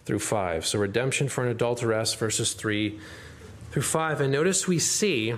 through 0.05 0.21
5. 0.21 0.67
So 0.67 0.79
redemption 0.79 1.29
for 1.29 1.45
an 1.45 1.51
adulteress, 1.51 2.14
verses 2.14 2.53
3 2.53 2.99
through 3.73 3.83
5. 3.83 4.21
And 4.21 4.33
notice 4.33 4.69
we 4.69 4.79
see 4.79 5.35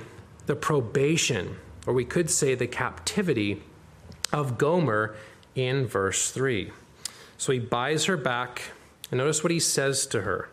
the 0.46 0.56
probation, 0.56 1.56
or 1.86 1.94
we 1.94 2.04
could 2.04 2.28
say 2.30 2.54
the 2.54 2.66
captivity 2.66 3.62
of 4.32 4.58
Gomer 4.58 5.16
in 5.54 5.86
verse 5.86 6.30
3. 6.30 6.70
So 7.38 7.52
he 7.52 7.58
buys 7.58 8.04
her 8.04 8.16
back, 8.16 8.62
and 9.10 9.18
notice 9.18 9.42
what 9.42 9.50
he 9.50 9.60
says 9.60 10.06
to 10.08 10.22
her. 10.22 10.48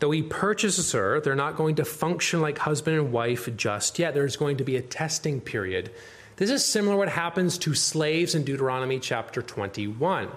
Though 0.00 0.10
he 0.10 0.22
purchases 0.22 0.92
her, 0.92 1.20
they're 1.20 1.34
not 1.34 1.56
going 1.56 1.76
to 1.76 1.84
function 1.84 2.40
like 2.40 2.58
husband 2.58 2.96
and 2.96 3.12
wife 3.12 3.48
just 3.56 3.98
yet. 3.98 4.14
There's 4.14 4.36
going 4.36 4.58
to 4.58 4.64
be 4.64 4.76
a 4.76 4.82
testing 4.82 5.40
period. 5.40 5.90
This 6.36 6.50
is 6.50 6.64
similar 6.64 6.94
to 6.94 6.98
what 6.98 7.08
happens 7.08 7.58
to 7.58 7.74
slaves 7.74 8.36
in 8.36 8.44
Deuteronomy 8.44 9.00
chapter 9.00 9.42
21. 9.42 10.28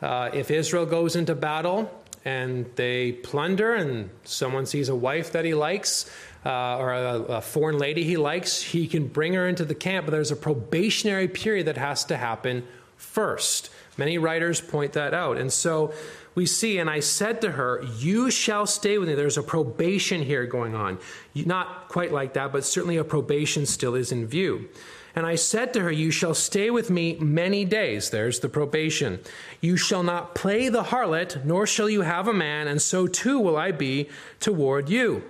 Uh, 0.00 0.30
if 0.32 0.50
Israel 0.50 0.86
goes 0.86 1.16
into 1.16 1.34
battle 1.34 1.90
and 2.24 2.66
they 2.76 3.12
plunder, 3.12 3.74
and 3.74 4.10
someone 4.24 4.66
sees 4.66 4.88
a 4.88 4.94
wife 4.94 5.32
that 5.32 5.44
he 5.44 5.54
likes, 5.54 6.08
uh, 6.46 6.78
or 6.78 6.92
a, 6.92 7.20
a, 7.22 7.40
foreign 7.40 7.78
lady 7.78 8.04
he 8.04 8.16
likes, 8.16 8.62
he 8.62 8.86
can 8.86 9.08
bring 9.08 9.34
her 9.34 9.48
into 9.48 9.64
the 9.64 9.74
camp, 9.74 10.06
but 10.06 10.12
there's 10.12 10.30
a 10.30 10.36
probationary 10.36 11.28
period 11.28 11.66
that 11.66 11.76
has 11.76 12.04
to 12.04 12.16
happen 12.16 12.66
first. 13.00 13.70
Many 13.96 14.18
writers 14.18 14.60
point 14.60 14.92
that 14.92 15.14
out. 15.14 15.38
And 15.38 15.52
so 15.52 15.92
we 16.34 16.46
see, 16.46 16.78
and 16.78 16.88
I 16.88 17.00
said 17.00 17.40
to 17.40 17.52
her, 17.52 17.84
You 17.98 18.30
shall 18.30 18.66
stay 18.66 18.98
with 18.98 19.08
me. 19.08 19.14
There's 19.14 19.38
a 19.38 19.42
probation 19.42 20.22
here 20.22 20.46
going 20.46 20.74
on. 20.74 20.98
Not 21.34 21.88
quite 21.88 22.12
like 22.12 22.34
that, 22.34 22.52
but 22.52 22.64
certainly 22.64 22.96
a 22.96 23.04
probation 23.04 23.66
still 23.66 23.94
is 23.94 24.12
in 24.12 24.26
view. 24.26 24.68
And 25.14 25.26
I 25.26 25.34
said 25.34 25.72
to 25.74 25.80
her, 25.80 25.90
You 25.90 26.10
shall 26.10 26.34
stay 26.34 26.70
with 26.70 26.88
me 26.88 27.16
many 27.18 27.64
days. 27.64 28.10
There's 28.10 28.40
the 28.40 28.48
probation. 28.48 29.18
You 29.60 29.76
shall 29.76 30.02
not 30.02 30.34
play 30.34 30.68
the 30.68 30.84
harlot, 30.84 31.44
nor 31.44 31.66
shall 31.66 31.90
you 31.90 32.02
have 32.02 32.28
a 32.28 32.32
man, 32.32 32.68
and 32.68 32.80
so 32.80 33.06
too 33.06 33.38
will 33.38 33.56
I 33.56 33.72
be 33.72 34.08
toward 34.38 34.88
you. 34.88 35.24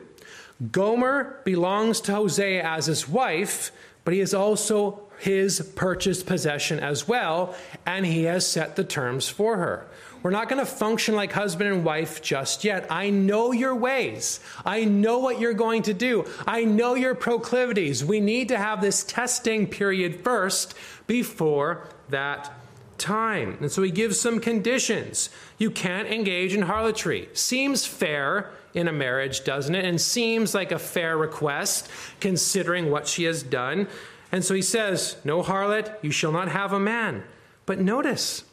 Gomer 0.71 1.41
belongs 1.45 2.03
to 2.03 2.15
Hosea 2.15 2.63
as 2.63 2.87
his 2.87 3.09
wife, 3.09 3.73
but 4.05 4.13
he 4.13 4.21
is 4.21 4.35
also 4.35 5.03
his 5.21 5.61
purchased 5.77 6.27
possession 6.27 6.81
as 6.81 7.07
well, 7.07 7.55
and 7.87 8.05
he 8.07 8.25
has 8.25 8.47
set 8.47 8.77
the 8.77 8.85
terms 8.85 9.29
for 9.29 9.57
her. 9.57 9.87
We're 10.23 10.31
not 10.31 10.49
going 10.49 10.59
to 10.59 10.71
function 10.71 11.15
like 11.15 11.33
husband 11.33 11.73
and 11.73 11.85
wife 11.85 12.21
just 12.21 12.63
yet. 12.63 12.87
I 12.91 13.09
know 13.11 13.53
your 13.53 13.75
ways. 13.75 14.41
I 14.67 14.85
know 14.85 15.19
what 15.19 15.41
you're 15.41 15.55
going 15.55 15.83
to 15.85 15.95
do. 15.95 16.27
I 16.47 16.65
know 16.65 16.95
your 16.95 17.15
proclivities. 17.15 18.05
We 18.05 18.21
need 18.21 18.49
to 18.49 18.59
have 18.59 18.83
this 18.83 19.03
testing 19.03 19.67
period 19.67 20.23
first 20.23 20.75
before 21.07 21.89
that 22.11 22.53
time. 22.99 23.57
And 23.61 23.73
so 23.73 23.83
he 23.83 23.91
gives 23.91 24.21
some 24.21 24.41
conditions. 24.41 25.31
You 25.57 25.71
can't 25.71 26.09
engage 26.09 26.55
in 26.55 26.63
harlotry. 26.63 27.31
Seems 27.33 27.87
fair 27.87 28.51
in 28.75 28.89
a 28.89 28.93
marriage, 28.93 29.43
doesn't 29.45 29.75
it? 29.75 29.87
And 29.87 29.99
seems 29.99 30.55
like 30.55 30.71
a 30.71 30.79
fair 30.79 31.17
request 31.17 31.89
considering 32.21 32.91
what 32.91 33.09
she 33.09 33.25
has 33.25 33.43
done. 33.43 33.89
And 34.33 34.45
so 34.45 34.55
he 34.55 34.63
says, 34.63 35.17
No 35.25 35.43
harlot, 35.43 35.97
you 36.03 36.11
shall 36.11 36.33
not 36.33 36.49
have 36.49 36.73
a 36.73 36.81
man. 36.81 37.25
But 37.67 37.81
notice, 37.81 38.45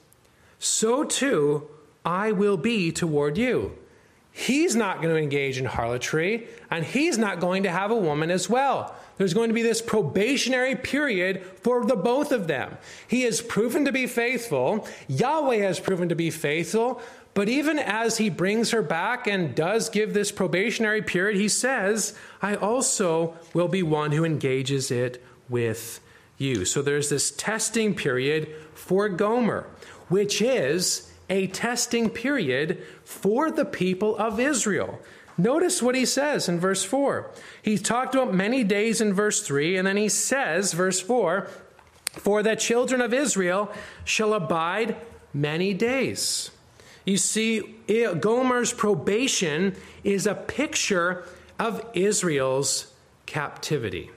so 0.60 1.04
too 1.04 1.68
I 2.06 2.32
will 2.32 2.58
be 2.58 2.92
toward 2.92 3.38
you. 3.38 3.78
He's 4.32 4.76
not 4.76 5.02
going 5.02 5.14
to 5.16 5.20
engage 5.20 5.58
in 5.58 5.66
harlotry, 5.66 6.48
and 6.70 6.86
he's 6.86 7.18
not 7.18 7.40
going 7.40 7.64
to 7.64 7.72
have 7.72 7.90
a 7.90 7.96
woman 7.96 8.30
as 8.30 8.48
well. 8.48 8.96
There's 9.18 9.34
going 9.34 9.50
to 9.50 9.56
be 9.56 9.64
this 9.64 9.82
probationary 9.82 10.76
period 10.76 11.44
for 11.64 11.84
the 11.84 11.96
both 11.96 12.32
of 12.32 12.46
them. 12.46 12.78
He 13.08 13.24
has 13.24 13.42
proven 13.42 13.86
to 13.86 13.92
be 13.92 14.06
faithful. 14.06 14.88
Yahweh 15.08 15.58
has 15.58 15.80
proven 15.80 16.10
to 16.10 16.16
be 16.16 16.30
faithful. 16.30 17.02
But 17.34 17.50
even 17.50 17.80
as 17.80 18.18
he 18.18 18.30
brings 18.30 18.72
her 18.72 18.84
back 18.84 19.26
and 19.26 19.56
does 19.56 19.90
give 19.90 20.14
this 20.14 20.32
probationary 20.32 21.02
period, 21.02 21.40
he 21.40 21.50
says, 21.50 22.16
I 22.42 22.56
also 22.56 23.36
will 23.56 23.68
be 23.68 23.84
one 23.84 24.12
who 24.12 24.24
engages 24.24 24.92
it 24.92 25.24
with 25.50 26.00
you. 26.38 26.66
So 26.66 26.82
there's 26.82 27.10
this 27.10 27.32
testing 27.32 27.96
period 27.96 28.54
for 28.74 29.10
Gomer, 29.10 29.68
which 30.10 30.42
is 30.42 31.12
a 31.30 31.48
testing 31.48 32.10
period 32.10 32.84
for 33.04 33.52
the 33.52 33.66
people 33.66 34.16
of 34.18 34.40
Israel. 34.40 35.00
Notice 35.38 35.82
what 35.82 35.94
he 35.96 36.06
says 36.06 36.50
in 36.50 36.60
verse 36.60 36.84
4. 36.84 37.30
He 37.62 37.78
talked 37.78 38.16
about 38.16 38.34
many 38.34 38.64
days 38.64 39.02
in 39.02 39.14
verse 39.14 39.42
3, 39.42 39.78
and 39.78 39.88
then 39.88 39.98
he 39.98 40.10
says, 40.10 40.74
verse 40.74 41.00
4, 41.00 41.48
For 42.14 42.42
the 42.42 42.56
children 42.56 43.02
of 43.02 43.14
Israel 43.14 43.72
shall 44.04 44.34
abide 44.34 44.96
many 45.34 45.74
days. 45.74 46.50
You 47.06 47.18
see, 47.18 47.76
Gomer's 48.20 48.74
probation 48.74 49.76
is 50.04 50.26
a 50.26 50.36
picture 50.36 51.26
of 51.60 51.86
Israel's 51.94 52.94
captivity. 53.26 54.10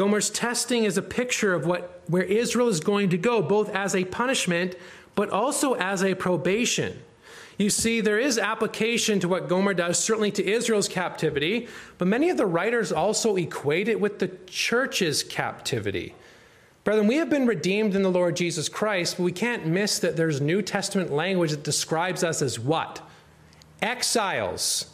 Gomer's 0.00 0.30
testing 0.30 0.84
is 0.84 0.96
a 0.96 1.02
picture 1.02 1.52
of 1.52 1.66
what 1.66 2.00
where 2.06 2.22
Israel 2.22 2.68
is 2.68 2.80
going 2.80 3.10
to 3.10 3.18
go, 3.18 3.42
both 3.42 3.68
as 3.74 3.94
a 3.94 4.06
punishment 4.06 4.74
but 5.14 5.28
also 5.28 5.74
as 5.74 6.02
a 6.02 6.14
probation. 6.14 7.02
You 7.58 7.68
see, 7.68 8.00
there 8.00 8.18
is 8.18 8.38
application 8.38 9.20
to 9.20 9.28
what 9.28 9.46
Gomer 9.46 9.74
does, 9.74 9.98
certainly 9.98 10.30
to 10.30 10.50
Israel's 10.50 10.88
captivity, 10.88 11.68
but 11.98 12.08
many 12.08 12.30
of 12.30 12.38
the 12.38 12.46
writers 12.46 12.92
also 12.92 13.36
equate 13.36 13.88
it 13.88 14.00
with 14.00 14.20
the 14.20 14.28
church's 14.46 15.22
captivity. 15.22 16.14
Brethren, 16.82 17.06
we 17.06 17.16
have 17.16 17.28
been 17.28 17.46
redeemed 17.46 17.94
in 17.94 18.02
the 18.02 18.08
Lord 18.08 18.36
Jesus 18.36 18.70
Christ, 18.70 19.18
but 19.18 19.24
we 19.24 19.32
can't 19.32 19.66
miss 19.66 19.98
that 19.98 20.16
there's 20.16 20.40
New 20.40 20.62
Testament 20.62 21.12
language 21.12 21.50
that 21.50 21.62
describes 21.62 22.24
us 22.24 22.40
as 22.40 22.58
what? 22.58 23.02
Exiles. 23.82 24.86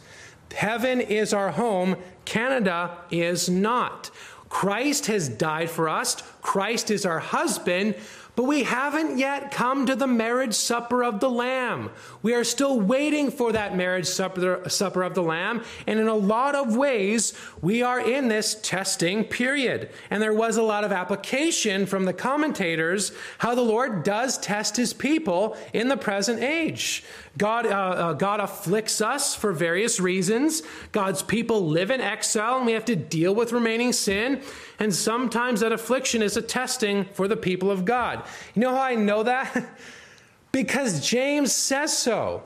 Heaven 0.53 0.99
is 0.99 1.33
our 1.33 1.51
home, 1.51 1.95
Canada 2.25 2.97
is 3.09 3.49
not. 3.49 4.11
Christ 4.49 5.07
has 5.07 5.29
died 5.29 5.69
for 5.69 5.89
us, 5.89 6.21
Christ 6.41 6.91
is 6.91 7.05
our 7.05 7.19
husband, 7.19 7.95
but 8.37 8.43
we 8.43 8.61
haven't 8.61 9.17
yet 9.17 9.49
come 9.49 9.87
to 9.87 9.95
the 9.95 10.05
marriage 10.05 10.53
supper 10.53 11.03
of 11.03 11.19
the 11.19 11.29
Lamb. 11.29 11.89
We 12.21 12.35
are 12.35 12.43
still 12.43 12.79
waiting 12.79 13.31
for 13.31 13.51
that 13.51 13.75
marriage 13.75 14.05
supper, 14.05 14.61
supper 14.69 15.01
of 15.01 15.15
the 15.15 15.23
Lamb. 15.23 15.63
And 15.87 15.99
in 15.99 16.07
a 16.07 16.13
lot 16.13 16.53
of 16.53 16.75
ways, 16.75 17.33
we 17.63 17.81
are 17.81 17.99
in 17.99 18.27
this 18.27 18.53
testing 18.61 19.23
period. 19.23 19.89
And 20.11 20.21
there 20.21 20.35
was 20.35 20.55
a 20.55 20.61
lot 20.61 20.83
of 20.83 20.91
application 20.91 21.87
from 21.87 22.05
the 22.05 22.13
commentators 22.13 23.11
how 23.39 23.55
the 23.55 23.63
Lord 23.63 24.03
does 24.03 24.37
test 24.37 24.77
his 24.77 24.93
people 24.93 25.57
in 25.73 25.87
the 25.87 25.97
present 25.97 26.43
age. 26.43 27.03
God, 27.37 27.65
uh, 27.65 27.69
uh, 27.69 28.13
God 28.13 28.39
afflicts 28.39 28.99
us 28.99 29.35
for 29.35 29.53
various 29.53 29.99
reasons. 29.99 30.63
God's 30.91 31.21
people 31.21 31.67
live 31.67 31.91
in 31.91 32.01
exile, 32.01 32.57
and 32.57 32.65
we 32.65 32.71
have 32.71 32.85
to 32.85 32.95
deal 32.95 33.35
with 33.35 33.51
remaining 33.51 33.93
sin. 33.93 34.41
And 34.79 34.93
sometimes 34.93 35.59
that 35.59 35.71
affliction 35.71 36.21
is 36.21 36.35
a 36.35 36.41
testing 36.41 37.05
for 37.05 37.27
the 37.27 37.37
people 37.37 37.69
of 37.69 37.85
God. 37.85 38.23
You 38.55 38.61
know 38.61 38.71
how 38.71 38.81
I 38.81 38.95
know 38.95 39.23
that? 39.23 39.67
because 40.51 41.07
James 41.07 41.53
says 41.53 41.95
so. 41.95 42.43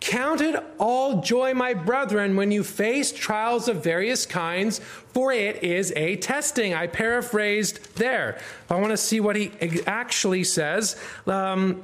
Count 0.00 0.40
it 0.40 0.56
all 0.78 1.20
joy, 1.20 1.52
my 1.52 1.74
brethren, 1.74 2.34
when 2.34 2.50
you 2.50 2.64
face 2.64 3.12
trials 3.12 3.68
of 3.68 3.84
various 3.84 4.24
kinds, 4.24 4.78
for 4.78 5.30
it 5.30 5.62
is 5.62 5.92
a 5.94 6.16
testing. 6.16 6.72
I 6.72 6.86
paraphrased 6.86 7.96
there. 7.96 8.40
I 8.70 8.76
want 8.76 8.92
to 8.92 8.96
see 8.96 9.20
what 9.20 9.36
he 9.36 9.52
actually 9.86 10.44
says. 10.44 10.96
Um, 11.26 11.82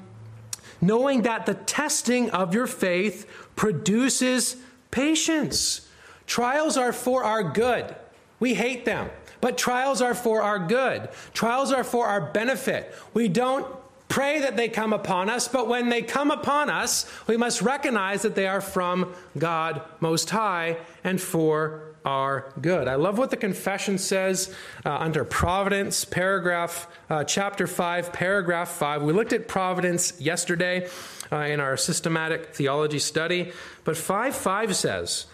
knowing 0.81 1.23
that 1.23 1.47
the 1.47 1.55
testing 1.55 2.31
of 2.31 2.55
your 2.55 2.67
faith 2.67 3.29
produces 3.57 4.57
patience. 4.91 5.89
Trials 6.27 6.77
are 6.77 6.93
for 6.93 7.25
our 7.25 7.43
good. 7.43 7.95
We 8.41 8.55
hate 8.55 8.85
them. 8.85 9.11
But 9.41 9.59
trials 9.59 10.01
are 10.01 10.15
for 10.15 10.43
our 10.43 10.59
good. 10.59 11.09
Trials 11.35 11.73
are 11.73 11.85
for 11.85 12.07
our 12.07 12.21
benefit. 12.21 12.95
We 13.15 13.29
don't 13.29 13.67
pray 14.09 14.41
that 14.41 14.57
they 14.57 14.69
come 14.69 14.93
upon 14.93 15.29
us, 15.29 15.49
but 15.49 15.69
when 15.69 15.89
they 15.89 16.03
come 16.03 16.31
upon 16.31 16.71
us, 16.71 17.11
we 17.27 17.37
must 17.37 17.61
recognize 17.62 18.23
that 18.23 18.35
they 18.35 18.47
are 18.47 18.61
from 18.61 19.12
God 19.37 19.83
Most 20.01 20.31
High 20.31 20.79
and 21.05 21.21
for 21.21 21.86
our 22.07 22.53
good. 22.61 22.87
I 22.88 22.95
love 22.95 23.19
what 23.19 23.31
the 23.31 23.37
confession 23.37 23.99
says 23.99 24.55
uh, 24.85 24.97
under 24.97 25.25
providence, 25.25 26.05
paragraph, 26.05 26.88
uh, 27.11 27.25
chapter 27.25 27.66
5, 27.66 28.12
paragraph 28.12 28.71
5. 28.71 29.03
We 29.03 29.12
looked 29.12 29.33
at 29.33 29.49
providence 29.49 30.19
yesterday 30.21 30.88
uh, 31.33 31.38
in 31.38 31.61
our 31.61 31.77
systematic 31.77 32.55
theology 32.55 33.01
study, 33.01 33.53
but 33.85 33.97
5 33.97 34.35
5 34.35 34.77
says, 34.77 35.27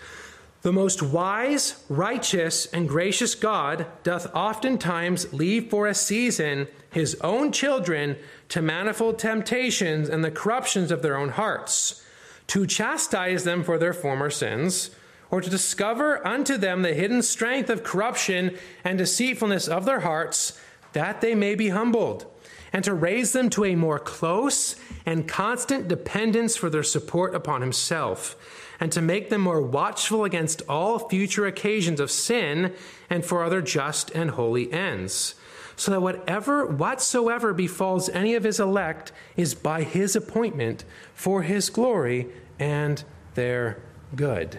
the 0.63 0.73
most 0.73 1.03
wise, 1.03 1.85
righteous, 1.89 2.67
and 2.67 2.89
gracious 2.89 3.35
God 3.35 3.85
doth 4.05 4.33
oftentimes 4.33 5.33
leave 5.33 5.69
for 5.69 5.89
a 5.89 5.95
season 5.95 6.69
his 6.91 7.17
own 7.21 7.51
children 7.51 8.17
to 8.51 8.63
manifold 8.63 9.19
temptations 9.19 10.09
and 10.09 10.25
the 10.25 10.31
corruptions 10.31 10.93
of 10.93 11.03
their 11.03 11.17
own 11.17 11.31
hearts, 11.31 12.05
to 12.47 12.65
chastise 12.65 13.43
them 13.43 13.65
for 13.65 13.77
their 13.77 13.93
former 13.93 14.31
sins, 14.31 14.91
or 15.33 15.41
to 15.41 15.51
discover 15.51 16.25
unto 16.25 16.59
them 16.59 16.83
the 16.83 16.93
hidden 16.93 17.23
strength 17.23 17.71
of 17.71 17.83
corruption 17.83 18.57
and 18.85 18.99
deceitfulness 18.99 19.67
of 19.67 19.87
their 19.87 20.01
hearts, 20.01 20.61
that 20.93 21.23
they 21.23 21.35
may 21.35 21.55
be 21.55 21.71
humbled, 21.71 22.27
and 22.71 22.85
to 22.85 22.93
raise 22.93 23.33
them 23.33 23.49
to 23.49 23.65
a 23.65 23.75
more 23.75 23.99
close 23.99 24.77
and 25.07 25.27
constant 25.27 25.89
dependence 25.89 26.55
for 26.55 26.69
their 26.69 26.83
support 26.83 27.35
upon 27.35 27.63
himself 27.63 28.37
and 28.79 28.93
to 28.93 29.01
make 29.01 29.31
them 29.31 29.41
more 29.41 29.63
watchful 29.63 30.25
against 30.25 30.61
all 30.69 30.99
future 30.99 31.47
occasions 31.47 32.01
of 32.01 32.11
sin 32.11 32.75
and 33.09 33.25
for 33.25 33.43
other 33.43 33.63
just 33.63 34.11
and 34.11 34.33
holy 34.33 34.71
ends. 34.73 35.35
So 35.77 35.93
that 35.93 36.03
whatever 36.03 36.67
whatsoever 36.67 37.55
befalls 37.55 38.09
any 38.11 38.35
of 38.35 38.45
his 38.45 38.61
elect 38.61 39.13
is 39.37 39.55
by 39.55 39.83
his 39.83 40.15
appointment 40.15 40.85
for 41.15 41.43
his 41.43 41.71
glory 41.71 42.29
and 42.59 43.03
their 43.35 43.81
good. 44.15 44.59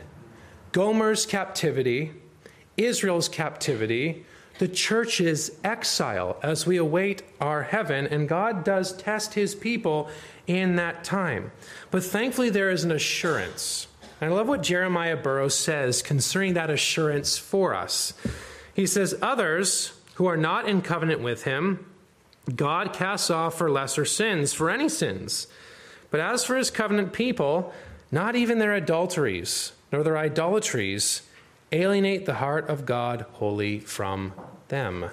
Gomer's 0.73 1.25
captivity, 1.25 2.11
Israel's 2.75 3.29
captivity, 3.29 4.25
the 4.59 4.67
church's 4.67 5.51
exile 5.63 6.37
as 6.43 6.67
we 6.67 6.75
await 6.75 7.23
our 7.39 7.63
heaven, 7.63 8.05
and 8.05 8.27
God 8.27 8.65
does 8.65 8.91
test 8.91 9.33
his 9.33 9.55
people 9.55 10.09
in 10.45 10.75
that 10.75 11.05
time. 11.05 11.53
But 11.89 12.03
thankfully, 12.03 12.49
there 12.49 12.69
is 12.69 12.83
an 12.83 12.91
assurance 12.91 13.87
I 14.23 14.27
love 14.29 14.47
what 14.47 14.63
Jeremiah 14.63 15.17
Burroughs 15.17 15.53
says 15.53 16.01
concerning 16.01 16.53
that 16.53 16.69
assurance 16.69 17.37
for 17.37 17.75
us. 17.75 18.13
He 18.73 18.87
says, 18.87 19.17
Others 19.21 19.91
who 20.13 20.27
are 20.27 20.37
not 20.37 20.65
in 20.65 20.81
covenant 20.81 21.21
with 21.21 21.43
him, 21.43 21.85
God 22.55 22.93
casts 22.93 23.29
off 23.29 23.57
for 23.57 23.69
lesser 23.69 24.05
sins, 24.05 24.53
for 24.53 24.69
any 24.69 24.87
sins. 24.87 25.47
But 26.09 26.21
as 26.21 26.45
for 26.45 26.55
his 26.55 26.71
covenant 26.71 27.11
people, 27.11 27.73
not 28.13 28.37
even 28.37 28.59
their 28.59 28.73
adulteries, 28.73 29.73
nor 29.93 30.03
their 30.03 30.17
idolatries, 30.17 31.21
alienate 31.71 32.25
the 32.25 32.33
heart 32.33 32.67
of 32.67 32.85
God 32.85 33.25
wholly 33.33 33.79
from 33.79 34.33
them. 34.69 35.05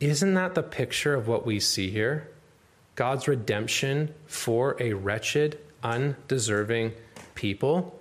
Isn't 0.00 0.34
that 0.34 0.54
the 0.54 0.62
picture 0.62 1.14
of 1.14 1.28
what 1.28 1.44
we 1.44 1.60
see 1.60 1.90
here? 1.90 2.28
God's 2.94 3.28
redemption 3.28 4.14
for 4.26 4.74
a 4.80 4.94
wretched, 4.94 5.58
undeserving 5.82 6.92
people. 7.34 8.00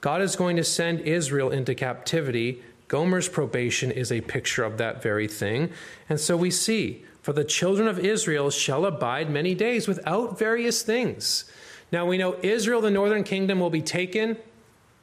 God 0.00 0.22
is 0.22 0.36
going 0.36 0.56
to 0.56 0.64
send 0.64 1.00
Israel 1.00 1.50
into 1.50 1.74
captivity. 1.74 2.62
Gomer's 2.86 3.28
probation 3.28 3.90
is 3.90 4.12
a 4.12 4.20
picture 4.20 4.62
of 4.62 4.78
that 4.78 5.02
very 5.02 5.26
thing. 5.26 5.70
And 6.08 6.20
so 6.20 6.36
we 6.36 6.52
see, 6.52 7.04
for 7.22 7.32
the 7.32 7.44
children 7.44 7.88
of 7.88 7.98
Israel 7.98 8.50
shall 8.50 8.86
abide 8.86 9.30
many 9.30 9.54
days 9.54 9.88
without 9.88 10.38
various 10.38 10.82
things. 10.82 11.46
Now 11.90 12.06
we 12.06 12.18
know 12.18 12.36
Israel, 12.42 12.80
the 12.80 12.90
northern 12.90 13.24
kingdom, 13.24 13.58
will 13.58 13.70
be 13.70 13.82
taken. 13.82 14.36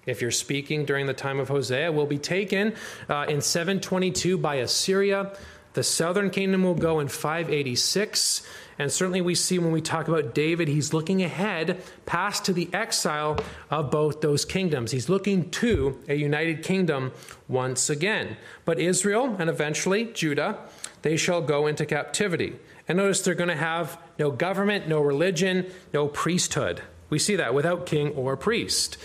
If 0.06 0.22
you're 0.22 0.32
speaking 0.32 0.86
during 0.86 1.06
the 1.06 1.14
time 1.14 1.40
of 1.40 1.50
Hosea, 1.50 1.92
will 1.92 2.08
be 2.08 2.18
taken 2.18 2.74
uh, 3.10 3.26
in 3.30 3.42
722 3.42 4.38
by 4.38 4.56
Assyria. 4.56 5.36
The 5.74 5.84
southern 5.84 6.32
kingdom 6.32 6.64
will 6.64 6.76
go 6.76 7.00
in 7.00 7.08
586. 7.08 8.46
And 8.80 8.92
certainly 8.92 9.22
we 9.22 9.36
see 9.36 9.60
when 9.60 9.72
we 9.72 9.80
talk 9.82 10.08
about 10.08 10.34
David, 10.34 10.68
he's 10.68 10.92
looking 10.92 11.22
ahead 11.22 11.82
past 12.06 12.46
to 12.46 12.54
the 12.54 12.68
exile 12.74 13.38
of 13.70 13.92
both 13.92 14.22
those 14.22 14.44
kingdoms. 14.44 14.92
He's 14.92 15.08
looking 15.08 15.50
to 15.52 16.00
a 16.08 16.16
united 16.16 16.64
kingdom 16.64 17.12
once 17.48 17.90
again. 17.90 18.38
But 18.66 18.80
Israel 18.80 19.36
and 19.38 19.50
eventually 19.50 20.06
Judah, 20.06 20.58
they 21.04 21.16
shall 21.16 21.42
go 21.42 21.68
into 21.68 21.86
captivity. 21.86 22.56
And 22.88 22.98
notice 22.98 23.22
they're 23.22 23.36
going 23.36 23.50
to 23.50 23.56
have 23.56 24.00
no 24.18 24.32
government, 24.32 24.88
no 24.88 25.00
religion, 25.00 25.72
no 25.94 26.08
priesthood. 26.08 26.82
We 27.10 27.20
see 27.20 27.36
that 27.36 27.54
without 27.54 27.86
king 27.86 28.10
or 28.10 28.36
priest. 28.36 28.98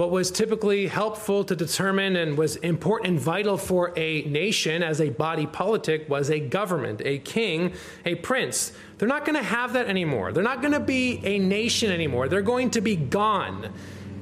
What 0.00 0.10
was 0.10 0.30
typically 0.30 0.86
helpful 0.86 1.44
to 1.44 1.54
determine 1.54 2.16
and 2.16 2.38
was 2.38 2.56
important 2.56 3.10
and 3.10 3.20
vital 3.20 3.58
for 3.58 3.92
a 3.98 4.22
nation 4.22 4.82
as 4.82 4.98
a 4.98 5.10
body 5.10 5.44
politic 5.44 6.08
was 6.08 6.30
a 6.30 6.40
government, 6.40 7.02
a 7.04 7.18
king, 7.18 7.74
a 8.06 8.14
prince. 8.14 8.72
They're 8.96 9.06
not 9.06 9.26
going 9.26 9.36
to 9.36 9.44
have 9.44 9.74
that 9.74 9.88
anymore. 9.88 10.32
They're 10.32 10.42
not 10.42 10.62
going 10.62 10.72
to 10.72 10.80
be 10.80 11.20
a 11.22 11.38
nation 11.38 11.92
anymore. 11.92 12.28
They're 12.28 12.40
going 12.40 12.70
to 12.70 12.80
be 12.80 12.96
gone. 12.96 13.74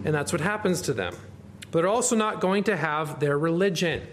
And 0.05 0.13
that's 0.13 0.33
what 0.33 0.41
happens 0.41 0.83
to 0.83 0.93
them. 0.93 1.15
But 1.71 1.83
they're 1.83 1.89
also 1.89 2.17
not 2.17 2.41
going 2.41 2.65
to 2.65 2.77
have 2.77 3.21
their 3.21 3.39
religion. 3.39 4.05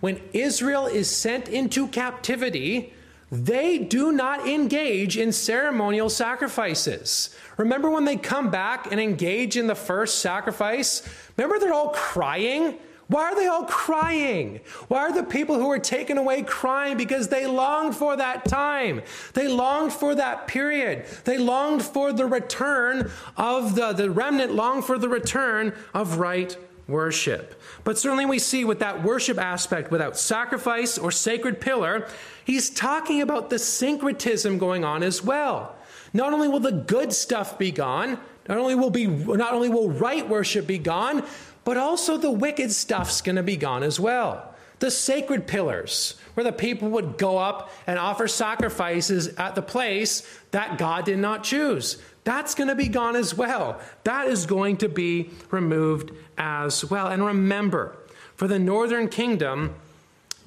When 0.00 0.20
Israel 0.32 0.86
is 0.86 1.08
sent 1.08 1.46
into 1.46 1.86
captivity, 1.86 2.92
they 3.34 3.78
do 3.78 4.12
not 4.12 4.46
engage 4.46 5.16
in 5.18 5.32
ceremonial 5.32 6.08
sacrifices. 6.08 7.34
Remember 7.56 7.90
when 7.90 8.04
they 8.04 8.16
come 8.16 8.50
back 8.50 8.90
and 8.92 9.00
engage 9.00 9.56
in 9.56 9.66
the 9.66 9.74
first 9.74 10.20
sacrifice? 10.20 11.02
Remember 11.36 11.58
they're 11.58 11.74
all 11.74 11.90
crying? 11.90 12.78
Why 13.08 13.24
are 13.24 13.34
they 13.34 13.48
all 13.48 13.64
crying? 13.64 14.60
Why 14.88 15.00
are 15.00 15.12
the 15.12 15.24
people 15.24 15.56
who 15.56 15.66
were 15.66 15.80
taken 15.80 16.16
away 16.16 16.42
crying? 16.42 16.96
Because 16.96 17.28
they 17.28 17.46
longed 17.46 17.96
for 17.96 18.16
that 18.16 18.44
time. 18.44 19.02
They 19.34 19.48
longed 19.48 19.92
for 19.92 20.14
that 20.14 20.46
period. 20.46 21.04
They 21.24 21.36
longed 21.36 21.82
for 21.82 22.12
the 22.12 22.26
return 22.26 23.10
of 23.36 23.74
the, 23.74 23.92
the 23.92 24.10
remnant, 24.10 24.54
longed 24.54 24.84
for 24.84 24.96
the 24.96 25.08
return 25.08 25.74
of 25.92 26.18
right 26.18 26.56
worship. 26.86 27.60
But 27.84 27.98
certainly 27.98 28.24
we 28.24 28.38
see 28.38 28.64
with 28.64 28.78
that 28.78 29.02
worship 29.02 29.38
aspect, 29.38 29.90
without 29.90 30.18
sacrifice 30.18 30.96
or 30.96 31.10
sacred 31.10 31.60
pillar, 31.60 32.08
he's 32.44 32.70
talking 32.70 33.20
about 33.20 33.50
the 33.50 33.58
syncretism 33.58 34.58
going 34.58 34.84
on 34.84 35.02
as 35.02 35.22
well. 35.22 35.76
Not 36.14 36.32
only 36.32 36.48
will 36.48 36.60
the 36.60 36.72
good 36.72 37.12
stuff 37.12 37.58
be 37.58 37.70
gone, 37.70 38.18
not 38.48 38.58
only 38.58 38.74
will 38.74 38.90
be 38.90 39.06
not 39.06 39.52
only 39.52 39.68
will 39.68 39.90
right 39.90 40.26
worship 40.28 40.66
be 40.66 40.78
gone, 40.78 41.24
but 41.64 41.76
also 41.76 42.16
the 42.16 42.30
wicked 42.30 42.72
stuff's 42.72 43.20
going 43.20 43.36
to 43.36 43.42
be 43.42 43.56
gone 43.56 43.82
as 43.82 44.00
well. 44.00 44.54
The 44.80 44.90
sacred 44.90 45.46
pillars, 45.46 46.16
where 46.34 46.44
the 46.44 46.52
people 46.52 46.90
would 46.90 47.16
go 47.16 47.38
up 47.38 47.70
and 47.86 47.98
offer 47.98 48.28
sacrifices 48.28 49.28
at 49.36 49.54
the 49.54 49.62
place 49.62 50.26
that 50.50 50.78
God 50.78 51.04
did 51.04 51.18
not 51.18 51.42
choose. 51.42 51.98
That's 52.24 52.54
going 52.54 52.68
to 52.68 52.74
be 52.74 52.88
gone 52.88 53.16
as 53.16 53.34
well. 53.34 53.80
That 54.04 54.28
is 54.28 54.46
going 54.46 54.78
to 54.78 54.88
be 54.88 55.30
removed 55.50 56.10
as 56.36 56.84
well. 56.90 57.08
And 57.08 57.24
remember, 57.24 57.96
for 58.34 58.48
the 58.48 58.58
northern 58.58 59.08
kingdom, 59.08 59.74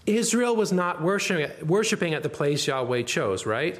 Israel 0.06 0.56
was 0.56 0.72
not 0.72 1.02
worshiping, 1.02 2.14
at 2.14 2.24
the 2.24 2.30
place 2.30 2.66
Yahweh 2.66 3.04
chose, 3.04 3.46
right? 3.46 3.80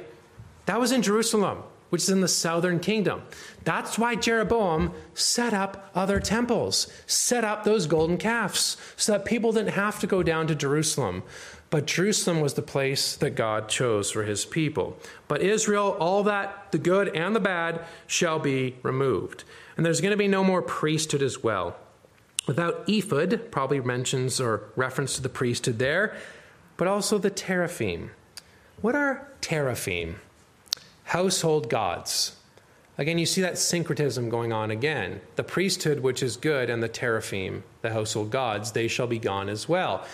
That 0.66 0.78
was 0.78 0.92
in 0.92 1.02
Jerusalem, 1.02 1.62
which 1.90 2.02
is 2.02 2.10
in 2.10 2.20
the 2.20 2.28
southern 2.28 2.78
kingdom. 2.80 3.22
That's 3.64 3.98
why 3.98 4.14
Jeroboam 4.14 4.92
set 5.14 5.54
up 5.54 5.90
other 5.94 6.20
temples, 6.20 6.92
set 7.06 7.44
up 7.44 7.64
those 7.64 7.86
golden 7.86 8.18
calves, 8.18 8.76
so 8.96 9.12
that 9.12 9.24
people 9.24 9.52
didn't 9.52 9.72
have 9.72 9.98
to 10.00 10.06
go 10.06 10.22
down 10.22 10.46
to 10.48 10.54
Jerusalem. 10.54 11.22
But 11.70 11.86
Jerusalem 11.86 12.40
was 12.40 12.54
the 12.54 12.62
place 12.62 13.14
that 13.16 13.30
God 13.30 13.68
chose 13.68 14.10
for 14.10 14.24
his 14.24 14.46
people. 14.46 14.96
But 15.26 15.42
Israel, 15.42 15.96
all 16.00 16.22
that, 16.24 16.72
the 16.72 16.78
good 16.78 17.14
and 17.14 17.36
the 17.36 17.40
bad, 17.40 17.84
shall 18.06 18.38
be 18.38 18.76
removed. 18.82 19.44
And 19.76 19.84
there's 19.84 20.00
going 20.00 20.12
to 20.12 20.16
be 20.16 20.28
no 20.28 20.42
more 20.42 20.62
priesthood 20.62 21.22
as 21.22 21.42
well. 21.42 21.76
Without 22.46 22.88
ephod, 22.88 23.50
probably 23.50 23.80
mentions 23.80 24.40
or 24.40 24.62
reference 24.74 25.16
to 25.16 25.22
the 25.22 25.28
priesthood 25.28 25.78
there, 25.78 26.16
but 26.78 26.88
also 26.88 27.18
the 27.18 27.28
teraphim. 27.28 28.12
What 28.80 28.94
are 28.94 29.28
teraphim? 29.42 30.20
Household 31.04 31.68
gods. 31.68 32.36
Again, 32.96 33.18
you 33.18 33.26
see 33.26 33.42
that 33.42 33.58
syncretism 33.58 34.30
going 34.30 34.52
on 34.52 34.70
again. 34.70 35.20
The 35.36 35.44
priesthood, 35.44 36.00
which 36.00 36.22
is 36.22 36.36
good, 36.36 36.70
and 36.70 36.82
the 36.82 36.88
teraphim, 36.88 37.62
the 37.82 37.92
household 37.92 38.30
gods, 38.30 38.72
they 38.72 38.88
shall 38.88 39.06
be 39.06 39.18
gone 39.18 39.48
as 39.48 39.68
well. 39.68 40.04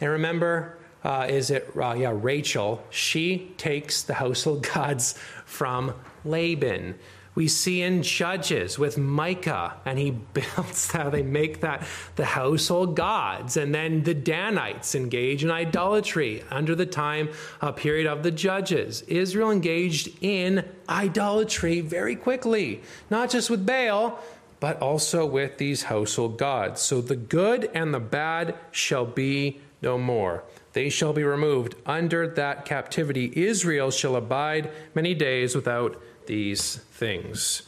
And 0.00 0.10
remember, 0.10 0.78
uh, 1.04 1.26
is 1.28 1.50
it, 1.50 1.70
uh, 1.76 1.94
yeah, 1.94 2.12
Rachel. 2.14 2.82
She 2.90 3.52
takes 3.56 4.02
the 4.02 4.14
household 4.14 4.66
gods 4.74 5.14
from 5.44 5.94
Laban. 6.24 6.96
We 7.34 7.46
see 7.46 7.80
in 7.80 8.02
Judges 8.02 8.78
with 8.78 8.98
Micah, 8.98 9.76
and 9.84 9.98
he 9.98 10.10
builds 10.32 10.90
how 10.90 11.10
they 11.10 11.22
make 11.22 11.60
that 11.60 11.84
the 12.16 12.24
household 12.24 12.96
gods. 12.96 13.56
And 13.56 13.74
then 13.74 14.02
the 14.02 14.14
Danites 14.14 14.94
engage 14.94 15.44
in 15.44 15.50
idolatry 15.50 16.42
under 16.50 16.74
the 16.74 16.86
time 16.86 17.30
uh, 17.60 17.72
period 17.72 18.06
of 18.06 18.22
the 18.22 18.30
Judges. 18.32 19.02
Israel 19.02 19.50
engaged 19.50 20.10
in 20.20 20.64
idolatry 20.88 21.80
very 21.80 22.16
quickly, 22.16 22.82
not 23.08 23.30
just 23.30 23.48
with 23.48 23.64
Baal, 23.64 24.18
but 24.58 24.82
also 24.82 25.24
with 25.24 25.56
these 25.56 25.84
household 25.84 26.36
gods. 26.36 26.82
So 26.82 27.00
the 27.00 27.16
good 27.16 27.70
and 27.72 27.94
the 27.94 28.00
bad 28.00 28.56
shall 28.70 29.06
be 29.06 29.60
no 29.80 29.96
more 29.96 30.44
they 30.72 30.88
shall 30.88 31.12
be 31.12 31.24
removed. 31.24 31.74
Under 31.86 32.28
that 32.28 32.64
captivity, 32.64 33.32
Israel 33.34 33.90
shall 33.90 34.16
abide 34.16 34.70
many 34.94 35.14
days 35.14 35.54
without 35.54 36.00
these 36.26 36.76
things. 36.92 37.62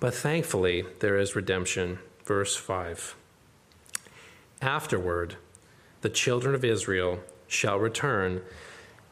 But 0.00 0.14
thankfully, 0.14 0.84
there 1.00 1.18
is 1.18 1.34
redemption. 1.34 1.98
Verse 2.24 2.54
5. 2.56 3.16
Afterward, 4.62 5.36
the 6.02 6.08
children 6.08 6.54
of 6.54 6.64
Israel 6.64 7.20
shall 7.48 7.78
return 7.78 8.42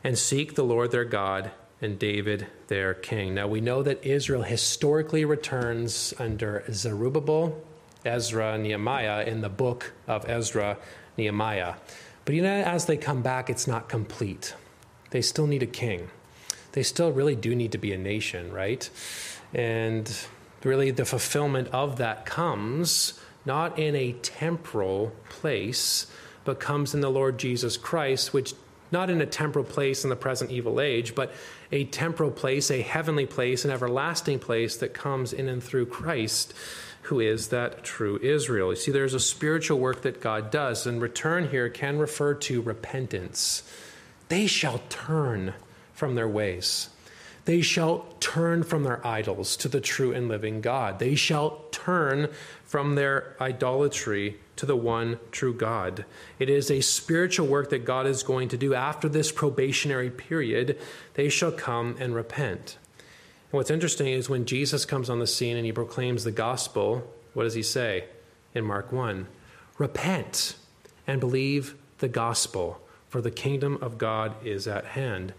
and 0.04 0.16
seek 0.16 0.54
the 0.54 0.64
Lord 0.64 0.92
their 0.92 1.04
God 1.04 1.50
and 1.80 1.98
David 1.98 2.46
their 2.68 2.94
king. 2.94 3.34
Now 3.34 3.48
we 3.48 3.60
know 3.60 3.82
that 3.82 4.04
Israel 4.04 4.42
historically 4.42 5.24
returns 5.24 6.14
under 6.18 6.64
Zerubbabel, 6.70 7.60
Ezra, 8.04 8.56
Nehemiah 8.56 9.24
in 9.24 9.40
the 9.40 9.48
book 9.48 9.92
of 10.06 10.28
Ezra, 10.28 10.78
Nehemiah. 11.16 11.74
But 12.26 12.34
know, 12.34 12.62
as 12.62 12.86
they 12.86 12.96
come 12.96 13.22
back, 13.22 13.48
it's 13.48 13.66
not 13.66 13.88
complete. 13.88 14.54
They 15.10 15.22
still 15.22 15.46
need 15.46 15.62
a 15.62 15.66
king. 15.66 16.10
They 16.72 16.82
still 16.82 17.12
really 17.12 17.36
do 17.36 17.54
need 17.54 17.72
to 17.72 17.78
be 17.78 17.92
a 17.92 17.98
nation, 17.98 18.52
right? 18.52 18.90
And 19.54 20.12
really, 20.64 20.90
the 20.90 21.04
fulfillment 21.04 21.68
of 21.68 21.98
that 21.98 22.26
comes 22.26 23.18
not 23.44 23.78
in 23.78 23.94
a 23.94 24.12
temporal 24.12 25.12
place, 25.28 26.08
but 26.44 26.58
comes 26.58 26.94
in 26.94 27.00
the 27.00 27.10
Lord 27.10 27.38
Jesus 27.38 27.76
Christ, 27.76 28.34
which 28.34 28.54
not 28.90 29.08
in 29.08 29.20
a 29.20 29.26
temporal 29.26 29.64
place 29.64 30.02
in 30.02 30.10
the 30.10 30.16
present 30.16 30.50
evil 30.50 30.80
age, 30.80 31.14
but 31.14 31.32
a 31.70 31.84
temporal 31.84 32.32
place, 32.32 32.72
a 32.72 32.82
heavenly 32.82 33.26
place, 33.26 33.64
an 33.64 33.70
everlasting 33.70 34.40
place 34.40 34.76
that 34.78 34.94
comes 34.94 35.32
in 35.32 35.48
and 35.48 35.62
through 35.62 35.86
Christ 35.86 36.54
who 37.06 37.20
is 37.20 37.48
that 37.48 37.84
true 37.84 38.18
Israel. 38.22 38.70
You 38.70 38.76
see, 38.76 38.90
there's 38.90 39.14
a 39.14 39.20
spiritual 39.20 39.78
work 39.78 40.02
that 40.02 40.20
God 40.20 40.50
does, 40.50 40.86
and 40.86 41.00
return 41.00 41.48
here 41.48 41.68
can 41.68 41.98
refer 41.98 42.34
to 42.34 42.60
repentance. 42.60 43.62
They 44.28 44.46
shall 44.46 44.80
turn 44.88 45.54
from 45.92 46.14
their 46.14 46.28
ways. 46.28 46.90
They 47.44 47.60
shall 47.60 48.06
turn 48.18 48.64
from 48.64 48.82
their 48.82 49.06
idols 49.06 49.56
to 49.58 49.68
the 49.68 49.80
true 49.80 50.12
and 50.12 50.26
living 50.26 50.60
God. 50.60 50.98
They 50.98 51.14
shall 51.14 51.64
turn 51.70 52.28
from 52.64 52.96
their 52.96 53.36
idolatry 53.40 54.38
to 54.56 54.66
the 54.66 54.76
one 54.76 55.20
true 55.30 55.54
God. 55.54 56.04
It 56.40 56.50
is 56.50 56.70
a 56.70 56.80
spiritual 56.80 57.46
work 57.46 57.70
that 57.70 57.84
God 57.84 58.06
is 58.06 58.24
going 58.24 58.48
to 58.48 58.56
do 58.56 58.74
after 58.74 59.08
this 59.08 59.30
probationary 59.30 60.10
period. 60.10 60.76
They 61.14 61.28
shall 61.28 61.52
come 61.52 61.96
and 62.00 62.16
repent 62.16 62.78
what's 63.56 63.70
interesting 63.70 64.08
is 64.08 64.28
when 64.28 64.44
Jesus 64.44 64.84
comes 64.84 65.10
on 65.10 65.18
the 65.18 65.26
scene 65.26 65.56
and 65.56 65.66
he 65.66 65.72
proclaims 65.72 66.24
the 66.24 66.32
gospel, 66.32 67.10
what 67.34 67.44
does 67.44 67.54
he 67.54 67.62
say 67.62 68.04
in 68.54 68.64
Mark 68.64 68.92
1? 68.92 69.26
Repent 69.78 70.56
and 71.06 71.20
believe 71.20 71.74
the 71.98 72.08
gospel, 72.08 72.80
for 73.08 73.20
the 73.20 73.30
kingdom 73.30 73.78
of 73.80 73.98
God 73.98 74.34
is 74.44 74.66
at 74.66 74.84
hand. 74.84 75.32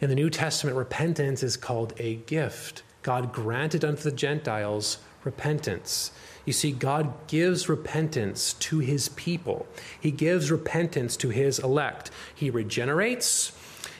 In 0.00 0.08
the 0.08 0.14
New 0.14 0.30
Testament, 0.30 0.76
repentance 0.76 1.42
is 1.42 1.56
called 1.56 1.94
a 1.98 2.16
gift. 2.16 2.82
God 3.02 3.32
granted 3.32 3.84
unto 3.84 4.02
the 4.02 4.12
Gentiles 4.12 4.98
repentance. 5.24 6.10
You 6.44 6.52
see, 6.52 6.72
God 6.72 7.28
gives 7.28 7.68
repentance 7.68 8.54
to 8.54 8.80
his 8.80 9.08
people, 9.10 9.66
he 10.00 10.10
gives 10.10 10.50
repentance 10.50 11.16
to 11.18 11.28
his 11.28 11.58
elect. 11.58 12.10
He 12.34 12.50
regenerates, 12.50 13.52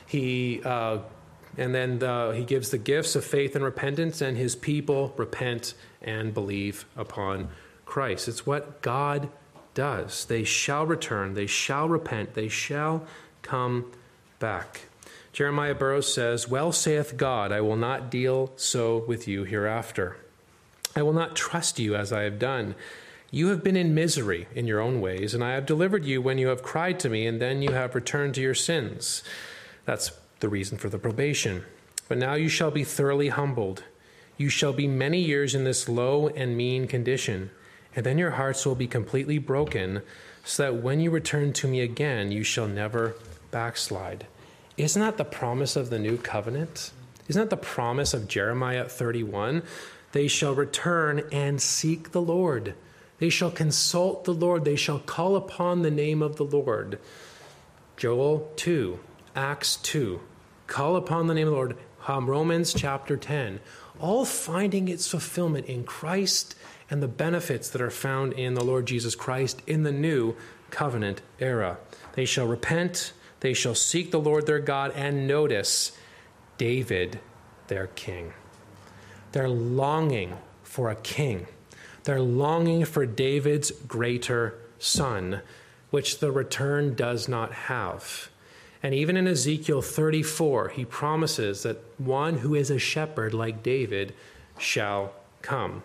he 0.07 0.61
uh, 0.65 0.99
and 1.57 1.75
then 1.75 1.99
the, 1.99 2.33
he 2.37 2.45
gives 2.45 2.71
the 2.71 2.79
gifts 2.79 3.15
of 3.15 3.25
faith 3.25 3.55
and 3.55 3.65
repentance, 3.65 4.21
and 4.21 4.37
his 4.37 4.57
people 4.57 5.13
repent 5.17 5.75
and 6.01 6.33
believe 6.33 6.87
upon 6.97 7.49
Christ. 7.85 8.29
It's 8.29 8.47
what 8.47 8.83
God 8.83 9.29
does. 9.75 10.25
They 10.25 10.45
shall 10.45 10.87
return, 10.87 11.35
they 11.35 11.47
shall 11.47 11.89
repent, 11.89 12.35
they 12.35 12.49
shall 12.49 13.07
come 13.43 13.91
back. 14.39 14.83
Jeremiah 15.33 15.75
Burroughs 15.75 16.13
says, 16.13 16.49
Well 16.49 16.73
saith 16.73 17.17
God, 17.17 17.53
I 17.53 17.61
will 17.63 17.77
not 17.77 18.11
deal 18.11 18.53
so 18.57 19.05
with 19.07 19.27
you 19.27 19.45
hereafter. 19.45 20.17
I 20.95 21.03
will 21.03 21.15
not 21.15 21.35
trust 21.35 21.79
you 21.79 21.97
as 21.97 22.13
I 22.13 22.23
have 22.23 22.39
done. 22.39 22.75
You 23.31 23.49
have 23.49 23.65
been 23.65 23.77
in 23.77 23.95
misery 23.95 24.47
in 24.55 24.67
your 24.67 24.81
own 24.81 25.01
ways, 25.01 25.33
and 25.33 25.43
I 25.43 25.53
have 25.53 25.65
delivered 25.65 26.05
you 26.05 26.21
when 26.21 26.37
you 26.37 26.49
have 26.49 26.63
cried 26.63 27.01
to 27.01 27.09
me, 27.09 27.27
and 27.27 27.41
then 27.41 27.63
you 27.63 27.73
have 27.73 27.95
returned 27.95 28.35
to 28.35 28.43
your 28.43 28.55
sins. 28.55 29.23
That's 29.87 30.13
the 30.43 30.51
reason 30.51 30.77
for 30.77 30.91
the 30.91 30.99
probation. 30.99 31.65
But 32.09 32.19
now 32.19 32.35
you 32.35 32.51
shall 32.51 32.71
be 32.71 32.85
thoroughly 32.85 33.31
humbled. 33.31 33.85
You 34.37 34.51
shall 34.51 34.75
be 34.75 34.87
many 34.87 35.21
years 35.21 35.55
in 35.55 35.65
this 35.65 35.89
low 35.89 36.29
and 36.29 36.55
mean 36.55 36.87
condition. 36.87 37.51
and 37.95 38.07
then 38.07 38.19
your 38.19 38.33
hearts 38.33 38.65
will 38.65 38.75
be 38.75 38.87
completely 38.87 39.39
broken, 39.39 40.03
so 40.45 40.63
that 40.63 40.83
when 40.83 41.01
you 41.01 41.11
return 41.11 41.53
to 41.53 41.69
me 41.69 41.81
again, 41.81 42.33
you 42.33 42.43
shall 42.43 42.67
never 42.67 43.15
backslide. 43.51 44.27
Isn't 44.77 45.03
that 45.03 45.19
the 45.19 45.25
promise 45.25 45.77
of 45.77 45.91
the 45.91 45.99
new 45.99 46.17
covenant? 46.17 46.91
Isn't 47.29 47.43
that 47.43 47.51
the 47.51 47.57
promise 47.57 48.15
of 48.15 48.29
Jeremiah 48.29 48.89
31? 48.89 49.63
They 50.13 50.27
shall 50.27 50.55
return 50.55 51.23
and 51.31 51.61
seek 51.61 52.13
the 52.13 52.23
Lord. 52.23 52.75
They 53.19 53.29
shall 53.29 53.51
consult 53.51 54.25
the 54.25 54.35
Lord. 54.35 54.65
They 54.65 54.77
shall 54.77 54.99
call 54.99 55.37
upon 55.37 55.83
the 55.83 55.91
name 55.91 56.23
of 56.23 56.37
the 56.37 56.45
Lord. 56.45 56.99
Joel 57.97 58.51
2, 58.57 58.99
Acts 59.37 59.77
2. 59.77 60.21
Call 60.73 60.97
upon 60.97 61.27
the 61.27 61.35
name 61.35 61.49
of 61.49 61.51
the 61.51 61.57
Lord. 61.59 61.77
Um, 62.09 62.31
Romans 62.31 62.73
chapter 62.73 63.19
10. 63.19 63.61
All 64.01 64.25
finding 64.25 64.89
its 64.89 65.07
fulfillment 65.07 65.67
in 65.67 65.85
Christ 65.85 66.57
and 66.89 67.03
the 67.03 67.09
benefits 67.09 67.69
that 67.69 67.83
are 67.83 67.91
found 67.91 68.33
in 68.33 68.55
the 68.55 68.65
Lord 68.65 68.87
Jesus 68.87 69.15
Christ 69.15 69.61
in 69.67 69.83
the 69.83 69.93
new 69.93 70.35
covenant 70.71 71.21
era. 71.39 71.77
They 72.15 72.25
shall 72.25 72.47
repent, 72.47 73.13
they 73.41 73.53
shall 73.53 73.75
seek 73.75 74.13
the 74.13 74.19
Lord 74.19 74.47
their 74.47 74.61
God, 74.61 74.93
and 74.95 75.29
notice 75.29 75.93
David, 76.57 77.21
their 77.67 77.89
king. 77.89 78.33
They're 79.33 79.51
longing 79.51 80.39
for 80.63 80.89
a 80.89 80.97
king. 80.97 81.49
They're 82.05 82.23
longing 82.23 82.87
for 82.87 83.05
David's 83.05 83.73
greater 83.73 84.59
son, 84.79 85.43
which 85.91 86.21
the 86.21 86.33
return 86.33 86.95
does 86.95 87.29
not 87.29 87.53
have. 87.53 88.31
And 88.83 88.95
even 88.95 89.17
in 89.17 89.29
Ezekiel 89.29 89.81
34, 89.81 90.71
he 90.71 90.85
promises 90.85 91.63
that 91.63 91.79
one 91.99 92.39
who 92.39 92.55
is 92.55 92.71
a 92.71 92.79
shepherd 92.79 93.33
like 93.33 93.63
David 93.63 94.13
shall 94.59 95.13
come. 95.41 95.83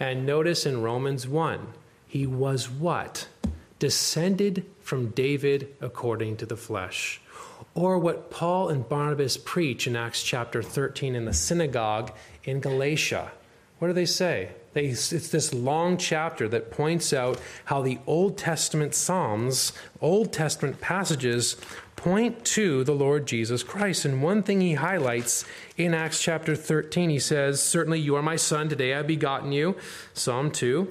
And 0.00 0.26
notice 0.26 0.66
in 0.66 0.82
Romans 0.82 1.28
1, 1.28 1.74
he 2.08 2.26
was 2.26 2.68
what? 2.68 3.28
Descended 3.78 4.66
from 4.80 5.10
David 5.10 5.74
according 5.80 6.38
to 6.38 6.46
the 6.46 6.56
flesh. 6.56 7.20
Or 7.74 7.98
what 7.98 8.30
Paul 8.30 8.68
and 8.68 8.88
Barnabas 8.88 9.36
preach 9.36 9.86
in 9.86 9.94
Acts 9.94 10.22
chapter 10.22 10.62
13 10.62 11.14
in 11.14 11.26
the 11.26 11.32
synagogue 11.32 12.12
in 12.42 12.60
Galatia. 12.60 13.30
What 13.78 13.88
do 13.88 13.94
they 13.94 14.06
say? 14.06 14.50
They, 14.72 14.86
it's 14.86 15.08
this 15.08 15.52
long 15.52 15.96
chapter 15.96 16.48
that 16.48 16.70
points 16.70 17.12
out 17.12 17.40
how 17.64 17.82
the 17.82 17.98
Old 18.06 18.38
Testament 18.38 18.94
Psalms, 18.94 19.72
Old 20.00 20.32
Testament 20.32 20.80
passages, 20.80 21.56
point 22.00 22.46
to 22.46 22.82
the 22.82 22.94
Lord 22.94 23.26
Jesus 23.26 23.62
Christ. 23.62 24.06
And 24.06 24.22
one 24.22 24.42
thing 24.42 24.62
he 24.62 24.74
highlights 24.74 25.44
in 25.76 25.92
Acts 25.92 26.22
chapter 26.22 26.56
13, 26.56 27.10
he 27.10 27.18
says, 27.18 27.62
Certainly 27.62 28.00
you 28.00 28.16
are 28.16 28.22
my 28.22 28.36
son, 28.36 28.70
today 28.70 28.94
I 28.94 28.98
have 28.98 29.06
begotten 29.06 29.52
you. 29.52 29.76
Psalm 30.14 30.50
2. 30.50 30.90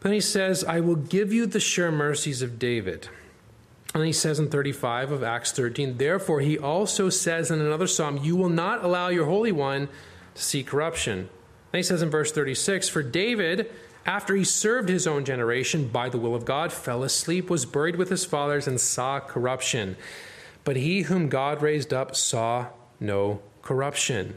Then 0.00 0.12
he 0.12 0.22
says, 0.22 0.64
I 0.64 0.80
will 0.80 0.96
give 0.96 1.34
you 1.34 1.44
the 1.44 1.60
sure 1.60 1.92
mercies 1.92 2.40
of 2.40 2.58
David. 2.58 3.08
And 3.94 4.06
he 4.06 4.12
says 4.12 4.38
in 4.38 4.48
35 4.48 5.12
of 5.12 5.22
Acts 5.22 5.52
13, 5.52 5.98
Therefore 5.98 6.40
he 6.40 6.58
also 6.58 7.10
says 7.10 7.50
in 7.50 7.60
another 7.60 7.86
psalm, 7.86 8.16
You 8.22 8.34
will 8.34 8.48
not 8.48 8.82
allow 8.82 9.08
your 9.08 9.26
Holy 9.26 9.52
One 9.52 9.88
to 10.34 10.42
see 10.42 10.64
corruption. 10.64 11.28
Then 11.70 11.78
he 11.78 11.82
says 11.82 12.00
in 12.00 12.08
verse 12.08 12.32
36, 12.32 12.88
For 12.88 13.02
David 13.02 13.70
after 14.04 14.34
he 14.34 14.44
served 14.44 14.88
his 14.88 15.06
own 15.06 15.24
generation 15.24 15.88
by 15.88 16.08
the 16.08 16.18
will 16.18 16.34
of 16.34 16.44
God, 16.44 16.72
fell 16.72 17.02
asleep, 17.02 17.48
was 17.48 17.66
buried 17.66 17.96
with 17.96 18.10
his 18.10 18.24
fathers, 18.24 18.66
and 18.66 18.80
saw 18.80 19.20
corruption. 19.20 19.96
But 20.64 20.76
he 20.76 21.02
whom 21.02 21.28
God 21.28 21.62
raised 21.62 21.92
up 21.92 22.16
saw 22.16 22.66
no 23.00 23.40
corruption. 23.62 24.36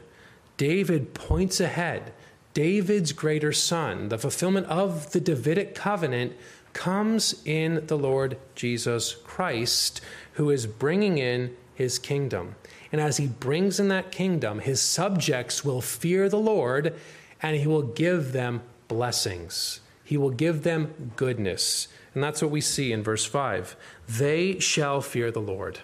David 0.57 1.13
points 1.13 1.59
ahead. 1.59 2.13
David's 2.53 3.11
greater 3.11 3.51
son, 3.51 4.09
the 4.09 4.17
fulfillment 4.17 4.67
of 4.67 5.11
the 5.11 5.19
Davidic 5.19 5.75
covenant, 5.75 6.33
comes 6.73 7.41
in 7.45 7.85
the 7.87 7.97
Lord 7.97 8.37
Jesus 8.55 9.15
Christ, 9.15 9.99
who 10.33 10.49
is 10.49 10.67
bringing 10.67 11.17
in 11.17 11.55
his 11.73 11.99
kingdom. 11.99 12.55
And 12.91 13.01
as 13.01 13.17
he 13.17 13.27
brings 13.27 13.79
in 13.79 13.89
that 13.89 14.11
kingdom, 14.11 14.59
his 14.59 14.81
subjects 14.81 15.65
will 15.65 15.81
fear 15.81 16.29
the 16.29 16.39
Lord 16.39 16.95
and 17.41 17.57
he 17.57 17.67
will 17.67 17.81
give 17.81 18.31
them 18.31 18.61
blessings. 18.87 19.81
He 20.03 20.17
will 20.17 20.29
give 20.29 20.63
them 20.63 21.11
goodness. 21.15 21.87
And 22.13 22.23
that's 22.23 22.41
what 22.41 22.51
we 22.51 22.61
see 22.61 22.91
in 22.91 23.03
verse 23.03 23.25
5. 23.25 23.75
They 24.07 24.59
shall 24.59 25.01
fear 25.01 25.31
the 25.31 25.41
Lord. 25.41 25.79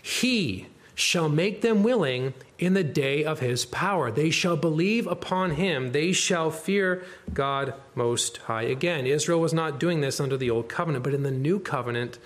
He 0.00 0.68
shall 0.94 1.28
make 1.28 1.60
them 1.60 1.82
willing 1.82 2.34
in 2.58 2.74
the 2.74 2.84
day 2.84 3.24
of 3.24 3.40
his 3.40 3.66
power. 3.66 4.10
They 4.10 4.30
shall 4.30 4.56
believe 4.56 5.06
upon 5.06 5.52
him. 5.52 5.92
They 5.92 6.12
shall 6.12 6.50
fear 6.50 7.04
God 7.32 7.74
most 7.94 8.38
high. 8.38 8.62
Again, 8.62 9.06
Israel 9.06 9.40
was 9.40 9.52
not 9.52 9.80
doing 9.80 10.00
this 10.00 10.20
under 10.20 10.36
the 10.36 10.50
old 10.50 10.68
covenant, 10.68 11.02
but 11.04 11.14
in 11.14 11.24
the 11.24 11.30
new 11.30 11.58
covenant 11.58 12.18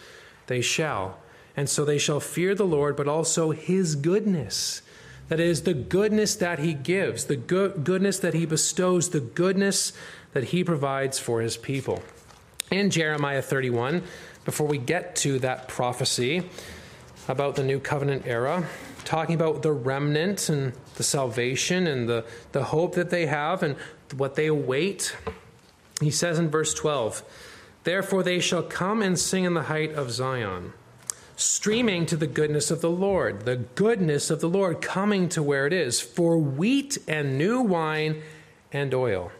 they 0.46 0.60
shall. 0.60 1.18
And 1.56 1.68
so 1.68 1.84
they 1.84 1.98
shall 1.98 2.20
fear 2.20 2.54
the 2.54 2.66
Lord, 2.66 2.94
but 2.94 3.08
also 3.08 3.50
his 3.50 3.96
goodness 3.96 4.82
that 5.28 5.40
is, 5.40 5.62
the 5.62 5.74
goodness 5.74 6.36
that 6.36 6.58
He 6.58 6.74
gives, 6.74 7.24
the 7.26 7.36
good, 7.36 7.84
goodness 7.84 8.18
that 8.20 8.34
He 8.34 8.46
bestows, 8.46 9.10
the 9.10 9.20
goodness 9.20 9.92
that 10.32 10.44
He 10.44 10.64
provides 10.64 11.18
for 11.18 11.40
His 11.40 11.56
people. 11.56 12.02
In 12.70 12.90
Jeremiah 12.90 13.42
31, 13.42 14.02
before 14.44 14.66
we 14.66 14.78
get 14.78 15.16
to 15.16 15.38
that 15.40 15.68
prophecy 15.68 16.42
about 17.28 17.56
the 17.56 17.62
new 17.62 17.78
covenant 17.78 18.24
era, 18.26 18.66
talking 19.04 19.34
about 19.34 19.62
the 19.62 19.72
remnant 19.72 20.48
and 20.48 20.72
the 20.96 21.02
salvation 21.02 21.86
and 21.86 22.08
the, 22.08 22.24
the 22.52 22.64
hope 22.64 22.94
that 22.94 23.10
they 23.10 23.26
have 23.26 23.62
and 23.62 23.76
what 24.16 24.34
they 24.34 24.46
await, 24.46 25.16
he 26.00 26.10
says 26.10 26.38
in 26.38 26.48
verse 26.48 26.74
12, 26.74 27.22
Therefore 27.84 28.22
they 28.22 28.40
shall 28.40 28.62
come 28.62 29.02
and 29.02 29.18
sing 29.18 29.44
in 29.44 29.54
the 29.54 29.62
height 29.64 29.92
of 29.92 30.10
Zion 30.10 30.72
streaming 31.38 32.04
to 32.04 32.16
the 32.16 32.26
goodness 32.26 32.68
of 32.70 32.80
the 32.80 32.90
Lord, 32.90 33.44
the 33.44 33.56
goodness 33.56 34.28
of 34.28 34.40
the 34.40 34.48
Lord 34.48 34.82
coming 34.82 35.28
to 35.30 35.42
where 35.42 35.68
it 35.68 35.72
is, 35.72 36.00
for 36.00 36.36
wheat 36.36 36.98
and 37.06 37.38
new 37.38 37.60
wine 37.60 38.22
and 38.72 38.92
oil. 38.92 39.30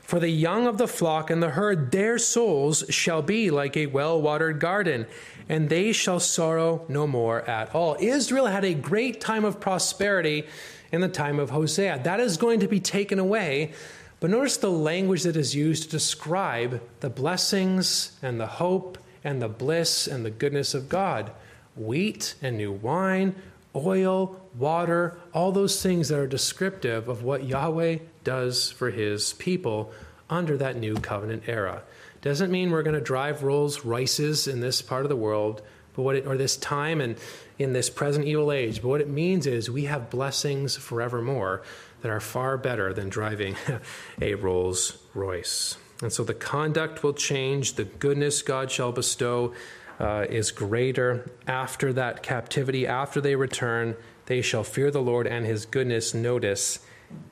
For 0.00 0.20
the 0.20 0.28
young 0.28 0.68
of 0.68 0.78
the 0.78 0.86
flock 0.86 1.28
and 1.28 1.42
the 1.42 1.50
herd, 1.50 1.90
their 1.90 2.18
souls 2.18 2.84
shall 2.88 3.20
be 3.20 3.50
like 3.50 3.76
a 3.76 3.86
well 3.86 4.22
watered 4.22 4.60
garden, 4.60 5.06
and 5.48 5.68
they 5.68 5.90
shall 5.92 6.20
sorrow 6.20 6.84
no 6.88 7.08
more 7.08 7.42
at 7.50 7.74
all. 7.74 7.96
Israel 7.98 8.46
had 8.46 8.64
a 8.64 8.74
great 8.74 9.20
time 9.20 9.44
of 9.44 9.58
prosperity 9.58 10.44
in 10.92 11.00
the 11.00 11.08
time 11.08 11.40
of 11.40 11.50
Hosea. 11.50 12.00
That 12.04 12.20
is 12.20 12.36
going 12.36 12.60
to 12.60 12.68
be 12.68 12.78
taken 12.78 13.18
away. 13.18 13.72
But 14.20 14.30
notice 14.30 14.56
the 14.56 14.70
language 14.70 15.24
that 15.24 15.34
is 15.34 15.52
used 15.56 15.84
to 15.84 15.90
describe 15.90 16.80
the 17.00 17.10
blessings 17.10 18.12
and 18.22 18.38
the 18.38 18.46
hope 18.46 18.98
and 19.24 19.40
the 19.40 19.48
bliss 19.48 20.06
and 20.06 20.24
the 20.24 20.30
goodness 20.30 20.74
of 20.74 20.88
God 20.88 21.32
wheat 21.74 22.34
and 22.42 22.56
new 22.56 22.72
wine, 22.72 23.34
oil, 23.74 24.40
water, 24.58 25.16
all 25.32 25.52
those 25.52 25.82
things 25.82 26.08
that 26.08 26.18
are 26.18 26.26
descriptive 26.26 27.08
of 27.08 27.22
what 27.22 27.44
Yahweh 27.44 27.98
does 28.24 28.70
for 28.70 28.90
his 28.90 29.32
people 29.34 29.92
under 30.28 30.56
that 30.58 30.76
new 30.76 30.94
covenant 30.96 31.44
era. 31.46 31.82
Doesn't 32.20 32.52
mean 32.52 32.70
we're 32.70 32.82
going 32.82 32.94
to 32.94 33.00
drive 33.00 33.42
Rolls 33.42 33.84
Royces 33.84 34.46
in 34.46 34.60
this 34.60 34.80
part 34.80 35.04
of 35.04 35.08
the 35.08 35.16
world, 35.16 35.62
but 35.94 36.02
what 36.02 36.16
it, 36.16 36.26
or 36.26 36.36
this 36.36 36.56
time 36.56 37.00
and 37.00 37.16
in 37.58 37.72
this 37.72 37.90
present 37.90 38.26
evil 38.26 38.52
age. 38.52 38.80
But 38.80 38.88
what 38.88 39.00
it 39.00 39.08
means 39.08 39.46
is 39.46 39.70
we 39.70 39.84
have 39.84 40.10
blessings 40.10 40.76
forevermore 40.76 41.62
that 42.02 42.10
are 42.10 42.20
far 42.20 42.56
better 42.56 42.92
than 42.92 43.08
driving 43.08 43.56
a 44.20 44.34
Rolls 44.34 44.98
Royce. 45.14 45.76
And 46.02 46.12
so 46.12 46.24
the 46.24 46.34
conduct 46.34 47.02
will 47.02 47.14
change, 47.14 47.74
the 47.74 47.84
goodness 47.84 48.42
God 48.42 48.70
shall 48.70 48.92
bestow 48.92 49.54
uh, 50.00 50.26
is 50.28 50.50
greater 50.50 51.30
after 51.46 51.92
that 51.92 52.22
captivity, 52.22 52.86
after 52.86 53.20
they 53.20 53.36
return. 53.36 53.96
They 54.26 54.42
shall 54.42 54.64
fear 54.64 54.90
the 54.90 55.00
Lord 55.02 55.26
and 55.26 55.46
his 55.46 55.64
goodness, 55.64 56.12
notice, 56.12 56.80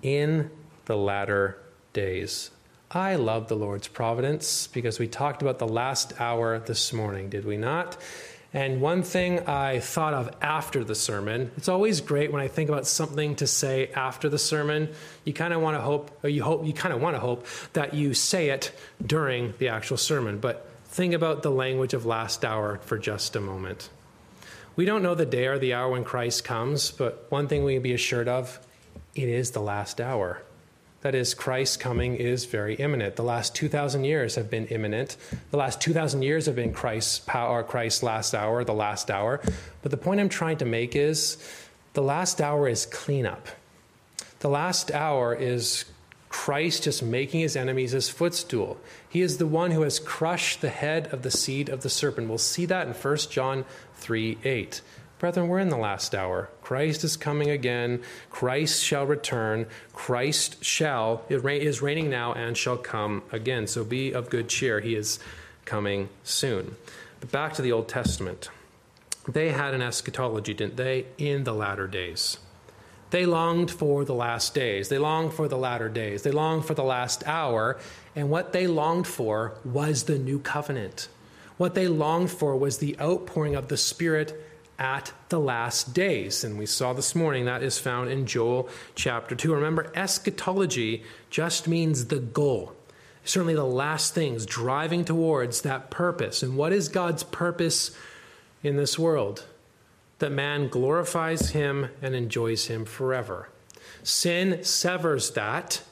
in 0.03 0.51
the 0.87 0.97
latter 0.97 1.59
days. 1.93 2.51
I 2.93 3.17
love 3.17 3.49
the 3.49 3.57
Lord's 3.57 3.89
providence 3.89 4.67
because 4.67 4.99
we 4.99 5.07
talked 5.07 5.43
about 5.43 5.59
the 5.59 5.69
last 5.69 6.21
hour 6.21 6.59
this 6.59 6.93
morning, 6.93 7.29
did 7.29 7.45
we 7.45 7.57
not? 7.57 7.97
And 8.53 8.81
one 8.81 9.05
thing 9.05 9.47
I 9.47 9.79
thought 9.79 10.13
of 10.13 10.35
after 10.43 10.83
the 10.83 10.97
sermon, 10.97 11.53
it's 11.57 11.69
always 11.69 12.01
great 12.01 12.33
when 12.33 12.43
I 12.43 12.49
think 12.49 12.69
about 12.69 12.87
something 12.87 13.37
to 13.37 13.47
say 13.47 13.91
after 13.95 14.29
the 14.29 14.39
sermon. 14.39 14.89
You 15.25 15.33
kind 15.33 15.53
of 15.53 15.61
want 15.61 15.77
to 15.77 15.81
hope, 15.81 16.11
or 16.25 16.29
you 16.29 16.43
hope, 16.43 16.67
you 16.67 16.73
kind 16.73 16.93
of 16.93 17.01
want 17.01 17.15
to 17.15 17.21
hope 17.21 17.47
that 17.75 17.95
you 17.95 18.13
say 18.13 18.51
it 18.51 18.73
during 19.05 19.55
the 19.59 19.69
actual 19.69 19.97
sermon. 19.97 20.39
But 20.39 20.67
think 20.87 21.15
about 21.15 21.45
the 21.45 21.51
language 21.51 21.95
of 21.95 22.07
last 22.07 22.45
hour 22.45 22.79
for 22.79 22.99
just 22.99 23.37
a 23.37 23.41
moment. 23.41 23.89
We 24.75 24.85
don't 24.85 25.03
know 25.03 25.15
the 25.15 25.27
day 25.27 25.47
or 25.47 25.59
the 25.59 25.75
hour 25.75 25.91
when 25.91 26.03
Christ 26.03 26.43
comes, 26.43 26.91
but 26.91 27.27
one 27.29 27.47
thing 27.47 27.63
we 27.63 27.75
can 27.75 27.83
be 27.83 27.93
assured 27.93 28.29
of 28.29 28.59
it 29.15 29.29
is 29.29 29.53
the 29.53 29.61
last 29.61 30.01
hour. 30.01 30.43
That 31.03 31.15
is, 31.15 31.33
Christ's 31.33 31.79
coming 31.79 32.17
is 32.17 32.45
very 32.45 32.75
imminent. 32.75 33.17
The 33.17 33.23
last 33.23 33.55
2,000 33.55 34.05
years 34.05 34.35
have 34.35 34.51
been 34.51 34.67
imminent. 34.67 35.17
The 35.51 35.57
last 35.57 35.81
2,000 35.81 36.21
years 36.23 36.45
have 36.45 36.57
been 36.57 36.75
Christ's 36.75 37.21
power, 37.21 37.63
Christ's 37.63 38.03
last 38.03 38.35
hour, 38.35 38.65
the 38.65 38.75
last 38.75 39.11
hour. 39.11 39.41
But 39.81 39.91
the 39.91 39.97
point 39.97 40.21
I'm 40.21 40.29
trying 40.29 40.59
to 40.59 40.67
make 40.67 40.95
is 40.95 41.39
the 41.95 42.03
last 42.03 42.41
hour 42.41 42.69
is 42.69 42.85
cleanup. 42.85 43.49
The 44.41 44.51
last 44.51 44.91
hour 44.91 45.35
is 45.35 45.87
Christ 46.29 46.85
just 46.85 47.03
making 47.03 47.41
his 47.41 47.57
enemies 47.57 47.93
his 47.93 48.09
footstool. 48.09 48.79
He 49.09 49.23
is 49.23 49.39
the 49.39 49.47
one 49.47 49.71
who 49.73 49.83
has 49.83 49.99
crushed 49.99 50.61
the 50.61 50.69
head 50.69 51.13
of 51.13 51.23
the 51.23 51.31
seed 51.31 51.69
of 51.69 51.83
the 51.83 51.91
serpent. 51.91 52.29
We'll 52.29 52.39
see 52.39 52.67
that 52.67 52.87
in 52.87 52.93
1 52.93 53.17
John 53.31 53.65
3 53.97 54.39
8. 54.45 54.81
Brethren, 55.21 55.49
we're 55.49 55.59
in 55.59 55.69
the 55.69 55.77
last 55.77 56.15
hour. 56.15 56.49
Christ 56.63 57.05
is 57.05 57.19
coming 57.19 57.51
again. 57.51 58.03
Christ 58.31 58.83
shall 58.83 59.07
return. 59.07 59.67
Christ 59.93 60.65
shall, 60.65 61.25
is 61.29 61.83
reigning 61.83 62.09
now 62.09 62.33
and 62.33 62.57
shall 62.57 62.79
come 62.79 63.23
again. 63.31 63.67
So 63.67 63.85
be 63.85 64.13
of 64.13 64.31
good 64.31 64.49
cheer. 64.49 64.81
He 64.81 64.95
is 64.95 65.19
coming 65.67 66.09
soon. 66.25 66.75
But 67.21 67.31
back 67.31 67.53
to 67.55 67.63
the 67.63 67.71
Old 67.71 67.87
Testament. 67.87 68.49
They 69.29 69.51
had 69.51 69.75
an 69.75 69.83
eschatology, 69.83 70.55
didn't 70.55 70.79
they, 70.79 71.05
in 71.19 71.45
the 71.45 71.53
latter 71.53 71.87
days. 71.87 72.39
They 73.11 73.27
longed 73.27 73.71
for 73.71 74.07
the 74.07 74.15
last 74.15 74.55
days. 74.55 74.89
They 74.89 74.97
longed 74.97 75.35
for 75.35 75.49
the 75.49 75.59
latter 75.59 75.91
days. 75.91 76.23
They 76.23 76.31
longed 76.31 76.65
for 76.65 76.73
the 76.73 76.83
last 76.83 77.27
hour. 77.27 77.79
And 78.17 78.31
what 78.31 78.55
they 78.55 78.67
longed 78.67 79.07
for 79.07 79.53
was 79.67 80.05
the 80.05 80.19
new 80.19 80.39
covenant. 80.39 81.09
What 81.59 81.75
they 81.75 81.89
longed 81.89 82.31
for 82.31 82.57
was 82.57 82.79
the 82.79 82.99
outpouring 82.99 83.55
of 83.55 83.69
the 83.69 83.77
Spirit 83.77 84.47
at 84.81 85.13
the 85.29 85.39
last 85.39 85.95
days. 85.95 86.43
And 86.43 86.59
we 86.59 86.67
saw 86.67 86.93
this 86.93 87.15
morning 87.15 87.45
that 87.45 87.63
is 87.63 87.79
found 87.79 88.11
in 88.11 88.27
Joel 88.27 88.69
chapter 88.97 89.37
2. 89.37 89.55
Remember, 89.55 89.93
eschatology 89.95 91.05
just 91.31 91.69
means 91.69 92.07
the 92.07 92.19
goal. 92.19 92.75
Certainly, 93.23 93.55
the 93.55 93.65
last 93.65 94.15
things 94.15 94.47
driving 94.47 95.05
towards 95.05 95.61
that 95.61 95.91
purpose. 95.91 96.43
And 96.43 96.57
what 96.57 96.73
is 96.73 96.89
God's 96.89 97.23
purpose 97.23 97.95
in 98.63 98.77
this 98.77 98.99
world? 98.99 99.45
that 100.21 100.31
man 100.31 100.69
glorifies 100.69 101.51
him 101.51 101.89
and 102.01 102.15
enjoys 102.15 102.67
him 102.67 102.85
forever. 102.85 103.49
Sin 104.03 104.63
severs 104.63 105.33
that, 105.33 105.83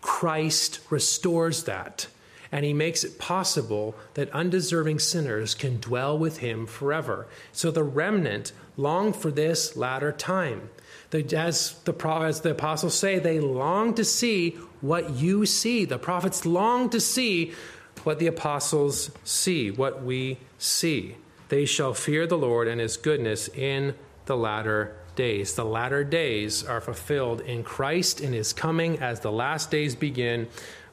Christ 0.00 0.80
restores 0.90 1.64
that, 1.64 2.08
and 2.54 2.64
he 2.64 2.72
makes 2.72 3.02
it 3.02 3.18
possible 3.18 3.96
that 4.14 4.30
undeserving 4.30 5.00
sinners 5.00 5.56
can 5.56 5.80
dwell 5.80 6.16
with 6.16 6.38
him 6.38 6.66
forever. 6.66 7.26
So 7.50 7.72
the 7.72 7.82
remnant 7.82 8.52
long 8.76 9.12
for 9.12 9.32
this 9.32 9.76
latter 9.76 10.12
time. 10.12 10.70
As 11.12 11.72
the, 11.84 12.08
as 12.22 12.42
the 12.42 12.52
apostles 12.52 12.96
say, 12.96 13.18
they 13.18 13.40
long 13.40 13.92
to 13.94 14.04
see 14.04 14.50
what 14.80 15.10
you 15.10 15.46
see. 15.46 15.84
The 15.84 15.98
prophets 15.98 16.46
long 16.46 16.90
to 16.90 17.00
see 17.00 17.54
what 18.04 18.20
the 18.20 18.28
apostles 18.28 19.10
see, 19.24 19.72
what 19.72 20.04
we 20.04 20.38
see. 20.56 21.16
They 21.48 21.64
shall 21.64 21.92
fear 21.92 22.24
the 22.24 22.38
Lord 22.38 22.68
and 22.68 22.80
his 22.80 22.96
goodness 22.96 23.48
in 23.48 23.96
the 24.26 24.36
latter 24.36 24.96
days. 25.16 25.54
The 25.54 25.64
latter 25.64 26.04
days 26.04 26.62
are 26.62 26.80
fulfilled 26.80 27.40
in 27.40 27.64
Christ 27.64 28.20
in 28.20 28.32
his 28.32 28.52
coming 28.52 29.00
as 29.00 29.20
the 29.20 29.32
last 29.32 29.72
days 29.72 29.96
begin 29.96 30.46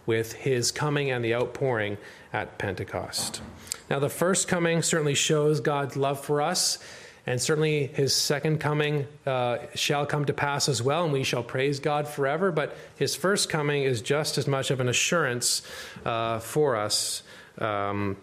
with 0.06 0.34
his 0.34 0.72
coming 0.72 1.12
and 1.12 1.24
the 1.24 1.36
outpouring 1.36 1.98
at 2.34 2.58
Pentecost. 2.58 3.42
Now, 3.90 4.00
the 4.00 4.10
first 4.10 4.48
coming 4.48 4.82
certainly 4.82 5.16
shows 5.16 5.60
God's 5.60 5.98
love 5.98 6.24
for 6.24 6.42
us, 6.42 6.80
and 7.28 7.42
certainly 7.42 7.88
his 7.88 8.16
second 8.16 8.60
coming 8.60 9.06
uh, 9.26 9.58
shall 9.76 10.06
come 10.06 10.26
to 10.26 10.34
pass 10.34 10.70
as 10.70 10.82
well, 10.82 11.04
and 11.04 11.14
we 11.14 11.24
shall 11.24 11.44
praise 11.44 11.80
God 11.80 12.08
forever. 12.08 12.52
But 12.52 12.76
his 12.96 13.16
first 13.16 13.50
coming 13.50 13.84
is 13.84 14.02
just 14.02 14.38
as 14.38 14.48
much 14.48 14.72
of 14.72 14.80
an 14.80 14.90
assurance 14.90 15.62
uh, 16.06 16.40
for 16.40 16.76
us. 16.76 17.24
Um, 17.58 18.18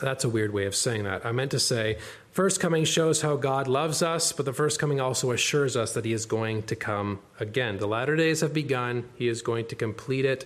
that's 0.00 0.24
a 0.24 0.28
weird 0.28 0.52
way 0.52 0.66
of 0.66 0.74
saying 0.74 1.04
that. 1.04 1.24
I 1.24 1.32
meant 1.32 1.52
to 1.52 1.60
say, 1.60 1.98
first 2.34 2.58
coming 2.58 2.84
shows 2.84 3.22
how 3.22 3.36
God 3.36 3.68
loves 3.68 4.02
us, 4.02 4.32
but 4.32 4.44
the 4.44 4.52
first 4.52 4.80
coming 4.80 5.00
also 5.00 5.30
assures 5.30 5.76
us 5.76 5.94
that 5.94 6.04
He 6.04 6.12
is 6.12 6.26
going 6.26 6.64
to 6.64 6.74
come 6.74 7.20
again. 7.38 7.78
The 7.78 7.86
latter 7.86 8.16
days 8.16 8.40
have 8.40 8.52
begun, 8.52 9.08
He 9.14 9.28
is 9.28 9.40
going 9.40 9.66
to 9.66 9.76
complete 9.76 10.24
it. 10.24 10.44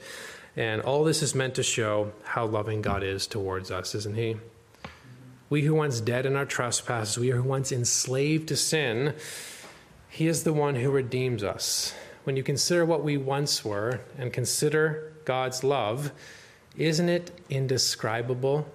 And 0.55 0.83
all 0.83 1.03
this 1.03 1.23
is 1.23 1.35
meant 1.35 1.55
to 1.55 1.63
show 1.63 2.13
how 2.25 2.45
loving 2.45 2.83
God 2.83 3.03
is 3.03 3.27
towards 3.27 3.71
us, 3.71 3.95
isn't 3.95 4.17
He? 4.17 4.37
We 5.49 5.63
who 5.63 5.75
once 5.75 6.01
dead 6.01 6.27
in 6.27 6.37
our 6.37 6.45
trespasses, 6.45 7.17
we 7.17 7.29
who 7.29 7.43
once 7.43 7.73
enslaved 7.73 8.49
to 8.49 8.57
sin, 8.57 9.15
He 10.11 10.27
is 10.27 10.45
the 10.45 10.53
one 10.53 10.75
who 10.75 10.91
redeems 10.91 11.43
us. 11.43 11.95
When 12.25 12.37
you 12.37 12.43
consider 12.43 12.85
what 12.85 13.03
we 13.03 13.17
once 13.17 13.65
were 13.65 14.03
and 14.19 14.31
consider 14.31 15.15
God's 15.25 15.65
love, 15.65 16.13
isn't 16.77 17.09
it 17.09 17.31
indescribable 17.49 18.67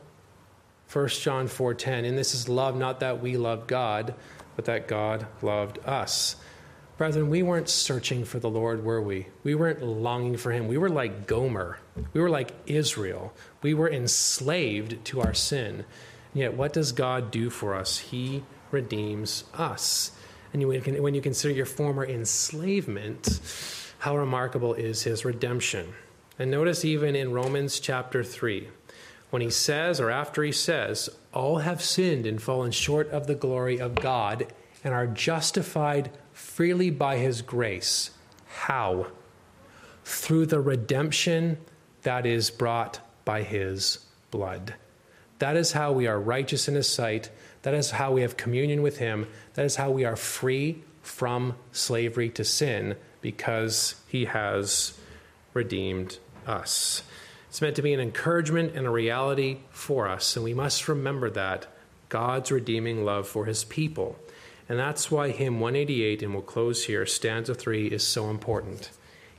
1 0.94 1.08
John 1.22 1.48
4:10, 1.48 2.06
and 2.06 2.16
this 2.16 2.36
is 2.36 2.48
love 2.48 2.78
not 2.78 3.00
that 3.00 3.20
we 3.20 3.36
loved 3.36 3.68
God, 3.68 4.14
but 4.56 4.66
that 4.66 4.88
God 4.88 5.26
loved 5.42 5.80
us. 5.88 6.36
Brethren, 6.98 7.32
we 7.32 7.42
weren't 7.42 7.68
searching 7.68 8.24
for 8.24 8.38
the 8.38 8.50
Lord, 8.50 8.86
were 8.86 9.02
we? 9.02 9.26
We 9.44 9.56
weren't 9.56 9.82
longing 9.82 10.38
for 10.38 10.52
him. 10.52 10.68
We 10.68 10.78
were 10.78 10.90
like 10.90 11.26
Gomer. 11.26 11.80
We 12.14 12.22
were 12.22 12.30
like 12.30 12.52
Israel. 12.68 13.34
We 13.64 13.74
were 13.74 13.90
enslaved 13.90 15.04
to 15.06 15.22
our 15.22 15.34
sin. 15.34 15.78
And 16.34 16.42
yet, 16.42 16.54
what 16.54 16.74
does 16.74 16.92
God 16.92 17.32
do 17.32 17.50
for 17.50 17.74
us? 17.74 17.98
He 17.98 18.44
redeems 18.70 19.46
us. 19.56 20.12
And 20.54 20.64
when 20.68 21.16
you 21.16 21.22
consider 21.22 21.56
your 21.56 21.66
former 21.66 22.06
enslavement, 22.06 23.40
how 23.98 24.16
remarkable 24.16 24.76
is 24.76 25.02
his 25.02 25.26
redemption. 25.26 25.96
And 26.38 26.52
notice 26.52 26.86
even 26.86 27.16
in 27.16 27.32
Romans 27.32 27.80
chapter 27.80 28.24
3, 28.24 28.70
when 29.34 29.42
he 29.42 29.50
says, 29.50 30.00
or 30.00 30.12
after 30.12 30.44
he 30.44 30.52
says, 30.52 31.10
all 31.34 31.58
have 31.58 31.82
sinned 31.82 32.28
and 32.28 32.40
fallen 32.40 32.70
short 32.70 33.10
of 33.10 33.26
the 33.26 33.34
glory 33.34 33.80
of 33.80 33.96
God 33.96 34.46
and 34.84 34.94
are 34.94 35.08
justified 35.08 36.12
freely 36.34 36.92
by 36.92 37.18
his 37.18 37.42
grace. 37.42 38.12
How? 38.46 39.08
Through 40.06 40.46
the 40.46 40.60
redemption 40.60 41.58
that 42.04 42.28
is 42.28 42.52
brought 42.52 43.00
by 43.26 43.42
his 43.42 44.06
blood. 44.30 44.76
That 45.40 45.58
is 45.58 45.72
how 45.72 45.94
we 45.94 46.06
are 46.06 46.20
righteous 46.20 46.68
in 46.68 46.76
his 46.76 46.88
sight. 46.88 47.32
That 47.64 47.74
is 47.74 47.90
how 47.90 48.12
we 48.12 48.22
have 48.22 48.38
communion 48.38 48.84
with 48.84 49.00
him. 49.00 49.26
That 49.56 49.66
is 49.66 49.78
how 49.78 49.90
we 49.90 50.06
are 50.06 50.16
free 50.16 50.84
from 51.02 51.56
slavery 51.72 52.30
to 52.30 52.44
sin 52.44 52.98
because 53.20 53.96
he 54.08 54.26
has 54.26 54.96
redeemed 55.56 56.20
us. 56.46 57.02
It's 57.54 57.62
meant 57.62 57.76
to 57.76 57.84
be 57.84 57.94
an 57.94 58.00
encouragement 58.00 58.74
and 58.74 58.88
a 58.88 58.90
reality 58.90 59.60
for 59.70 60.08
us, 60.08 60.36
and 60.36 60.44
we 60.44 60.56
must 60.56 60.88
remember 60.88 61.30
that 61.30 61.68
God's 62.10 62.52
redeeming 62.52 63.06
love 63.06 63.28
for 63.28 63.46
his 63.46 63.64
people. 63.64 64.18
And 64.68 64.80
that's 64.80 65.12
why 65.12 65.30
hymn 65.30 65.60
188, 65.60 66.24
and 66.24 66.34
we'll 66.34 66.42
close 66.42 66.86
here, 66.86 67.06
stanza 67.06 67.54
3, 67.54 67.90
is 67.90 68.02
so 68.02 68.32
important. 68.32 68.90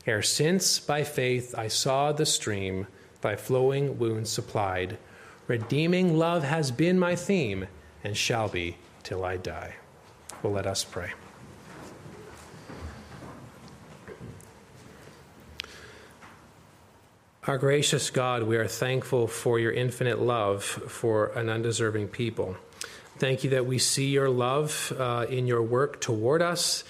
Ere 0.06 0.22
since 0.22 0.78
by 0.78 1.02
faith 1.02 1.56
I 1.58 1.66
saw 1.66 2.12
the 2.12 2.24
stream, 2.24 2.86
thy 3.20 3.34
flowing 3.34 3.98
wounds 3.98 4.30
supplied, 4.30 4.96
redeeming 5.48 6.16
love 6.16 6.44
has 6.44 6.70
been 6.70 7.00
my 7.00 7.16
theme, 7.16 7.66
and 8.04 8.16
shall 8.16 8.46
be 8.46 8.76
till 9.02 9.24
I 9.24 9.38
die. 9.38 9.74
Well, 10.40 10.52
let 10.52 10.68
us 10.68 10.84
pray. 10.84 11.14
Our 17.46 17.58
gracious 17.58 18.08
God, 18.08 18.44
we 18.44 18.56
are 18.56 18.66
thankful 18.66 19.26
for 19.26 19.58
your 19.58 19.70
infinite 19.70 20.18
love 20.18 20.64
for 20.64 21.26
an 21.26 21.50
undeserving 21.50 22.08
people. 22.08 22.56
Thank 23.18 23.44
you 23.44 23.50
that 23.50 23.66
we 23.66 23.76
see 23.76 24.08
your 24.08 24.30
love 24.30 24.94
uh, 24.98 25.26
in 25.28 25.46
your 25.46 25.62
work 25.62 26.00
toward 26.00 26.40
us 26.40 26.84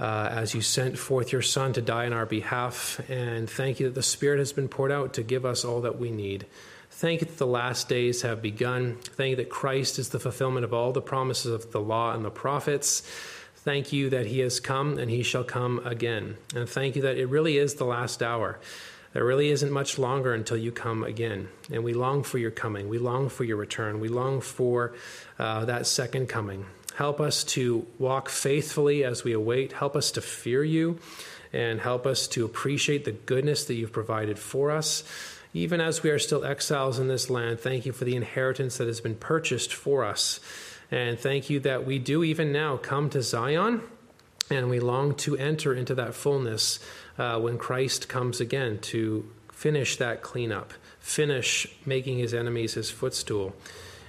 uh, 0.00 0.30
as 0.32 0.54
you 0.54 0.62
sent 0.62 0.98
forth 0.98 1.30
your 1.30 1.42
Son 1.42 1.74
to 1.74 1.82
die 1.82 2.06
on 2.06 2.14
our 2.14 2.24
behalf. 2.24 3.02
And 3.10 3.50
thank 3.50 3.80
you 3.80 3.86
that 3.88 3.94
the 3.94 4.02
Spirit 4.02 4.38
has 4.38 4.50
been 4.50 4.66
poured 4.66 4.90
out 4.90 5.12
to 5.12 5.22
give 5.22 5.44
us 5.44 5.62
all 5.62 5.82
that 5.82 5.98
we 5.98 6.10
need. 6.10 6.46
Thank 6.90 7.20
you 7.20 7.26
that 7.26 7.36
the 7.36 7.46
last 7.46 7.86
days 7.86 8.22
have 8.22 8.40
begun. 8.40 8.96
Thank 9.02 9.32
you 9.32 9.36
that 9.36 9.50
Christ 9.50 9.98
is 9.98 10.08
the 10.08 10.18
fulfillment 10.18 10.64
of 10.64 10.72
all 10.72 10.90
the 10.90 11.02
promises 11.02 11.52
of 11.52 11.70
the 11.72 11.82
law 11.82 12.14
and 12.14 12.24
the 12.24 12.30
prophets. 12.30 13.02
Thank 13.56 13.92
you 13.92 14.08
that 14.08 14.24
he 14.24 14.38
has 14.38 14.58
come 14.58 14.96
and 14.96 15.10
he 15.10 15.22
shall 15.22 15.44
come 15.44 15.86
again. 15.86 16.38
And 16.56 16.66
thank 16.66 16.96
you 16.96 17.02
that 17.02 17.18
it 17.18 17.26
really 17.26 17.58
is 17.58 17.74
the 17.74 17.84
last 17.84 18.22
hour. 18.22 18.58
There 19.18 19.24
really 19.24 19.48
isn't 19.48 19.72
much 19.72 19.98
longer 19.98 20.32
until 20.32 20.56
you 20.56 20.70
come 20.70 21.02
again. 21.02 21.48
And 21.72 21.82
we 21.82 21.92
long 21.92 22.22
for 22.22 22.38
your 22.38 22.52
coming. 22.52 22.88
We 22.88 22.98
long 22.98 23.28
for 23.30 23.42
your 23.42 23.56
return. 23.56 23.98
We 23.98 24.06
long 24.06 24.40
for 24.40 24.94
uh, 25.40 25.64
that 25.64 25.88
second 25.88 26.28
coming. 26.28 26.66
Help 26.94 27.20
us 27.20 27.42
to 27.58 27.84
walk 27.98 28.28
faithfully 28.28 29.02
as 29.02 29.24
we 29.24 29.32
await. 29.32 29.72
Help 29.72 29.96
us 29.96 30.12
to 30.12 30.20
fear 30.20 30.62
you 30.62 31.00
and 31.52 31.80
help 31.80 32.06
us 32.06 32.28
to 32.28 32.44
appreciate 32.44 33.04
the 33.04 33.10
goodness 33.10 33.64
that 33.64 33.74
you've 33.74 33.90
provided 33.90 34.38
for 34.38 34.70
us. 34.70 35.02
Even 35.52 35.80
as 35.80 36.04
we 36.04 36.10
are 36.10 36.20
still 36.20 36.44
exiles 36.44 37.00
in 37.00 37.08
this 37.08 37.28
land, 37.28 37.58
thank 37.58 37.86
you 37.86 37.92
for 37.92 38.04
the 38.04 38.14
inheritance 38.14 38.76
that 38.76 38.86
has 38.86 39.00
been 39.00 39.16
purchased 39.16 39.74
for 39.74 40.04
us. 40.04 40.38
And 40.92 41.18
thank 41.18 41.50
you 41.50 41.58
that 41.58 41.84
we 41.84 41.98
do 41.98 42.22
even 42.22 42.52
now 42.52 42.76
come 42.76 43.10
to 43.10 43.20
Zion 43.20 43.82
and 44.48 44.70
we 44.70 44.78
long 44.78 45.14
to 45.16 45.36
enter 45.36 45.74
into 45.74 45.96
that 45.96 46.14
fullness 46.14 46.78
uh, 47.18 47.38
when 47.38 47.58
Christ 47.58 48.08
comes 48.08 48.40
again 48.40 48.78
to 48.78 49.28
finish 49.52 49.96
that 49.96 50.22
cleanup, 50.22 50.72
finish 51.00 51.66
making 51.84 52.18
his 52.18 52.32
enemies 52.32 52.74
his 52.74 52.90
footstool. 52.90 53.54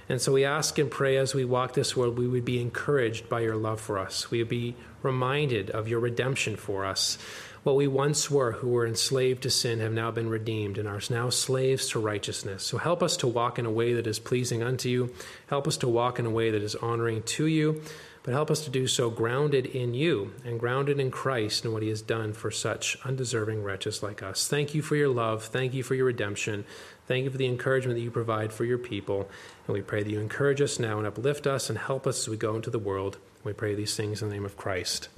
And 0.08 0.20
so 0.20 0.32
we 0.32 0.44
ask 0.44 0.78
and 0.78 0.90
pray 0.90 1.16
as 1.16 1.34
we 1.34 1.44
walk 1.44 1.74
this 1.74 1.96
world, 1.96 2.18
we 2.18 2.26
would 2.26 2.44
be 2.44 2.60
encouraged 2.60 3.28
by 3.28 3.40
your 3.40 3.56
love 3.56 3.80
for 3.80 3.98
us. 3.98 4.30
We 4.30 4.38
would 4.38 4.48
be 4.48 4.74
reminded 5.02 5.70
of 5.70 5.88
your 5.88 6.00
redemption 6.00 6.56
for 6.56 6.84
us. 6.84 7.16
What 7.62 7.76
we 7.76 7.86
once 7.86 8.30
were, 8.30 8.52
who 8.52 8.68
were 8.70 8.86
enslaved 8.86 9.42
to 9.42 9.50
sin, 9.50 9.80
have 9.80 9.92
now 9.92 10.10
been 10.10 10.30
redeemed 10.30 10.78
and 10.78 10.88
are 10.88 11.00
now 11.10 11.28
slaves 11.28 11.88
to 11.90 12.00
righteousness. 12.00 12.64
So 12.64 12.78
help 12.78 13.02
us 13.02 13.18
to 13.18 13.26
walk 13.28 13.58
in 13.58 13.66
a 13.66 13.70
way 13.70 13.92
that 13.92 14.06
is 14.06 14.18
pleasing 14.18 14.62
unto 14.62 14.88
you. 14.88 15.14
Help 15.48 15.68
us 15.68 15.76
to 15.78 15.88
walk 15.88 16.18
in 16.18 16.26
a 16.26 16.30
way 16.30 16.50
that 16.50 16.62
is 16.62 16.74
honoring 16.74 17.22
to 17.22 17.46
you. 17.46 17.82
But 18.22 18.34
help 18.34 18.50
us 18.50 18.64
to 18.64 18.70
do 18.70 18.86
so 18.86 19.08
grounded 19.08 19.64
in 19.64 19.94
you 19.94 20.32
and 20.44 20.60
grounded 20.60 21.00
in 21.00 21.10
Christ 21.10 21.64
and 21.64 21.72
what 21.72 21.82
he 21.82 21.88
has 21.88 22.02
done 22.02 22.32
for 22.34 22.50
such 22.50 22.98
undeserving 23.04 23.62
wretches 23.62 24.02
like 24.02 24.22
us. 24.22 24.46
Thank 24.46 24.74
you 24.74 24.82
for 24.82 24.94
your 24.94 25.08
love. 25.08 25.44
Thank 25.44 25.72
you 25.72 25.82
for 25.82 25.94
your 25.94 26.04
redemption. 26.04 26.64
Thank 27.06 27.24
you 27.24 27.30
for 27.30 27.38
the 27.38 27.46
encouragement 27.46 27.96
that 27.96 28.02
you 28.02 28.10
provide 28.10 28.52
for 28.52 28.64
your 28.64 28.78
people. 28.78 29.28
And 29.66 29.74
we 29.74 29.80
pray 29.80 30.02
that 30.02 30.10
you 30.10 30.20
encourage 30.20 30.60
us 30.60 30.78
now 30.78 30.98
and 30.98 31.06
uplift 31.06 31.46
us 31.46 31.70
and 31.70 31.78
help 31.78 32.06
us 32.06 32.20
as 32.20 32.28
we 32.28 32.36
go 32.36 32.54
into 32.56 32.70
the 32.70 32.78
world. 32.78 33.18
We 33.42 33.54
pray 33.54 33.74
these 33.74 33.96
things 33.96 34.20
in 34.20 34.28
the 34.28 34.34
name 34.34 34.44
of 34.44 34.56
Christ. 34.56 35.08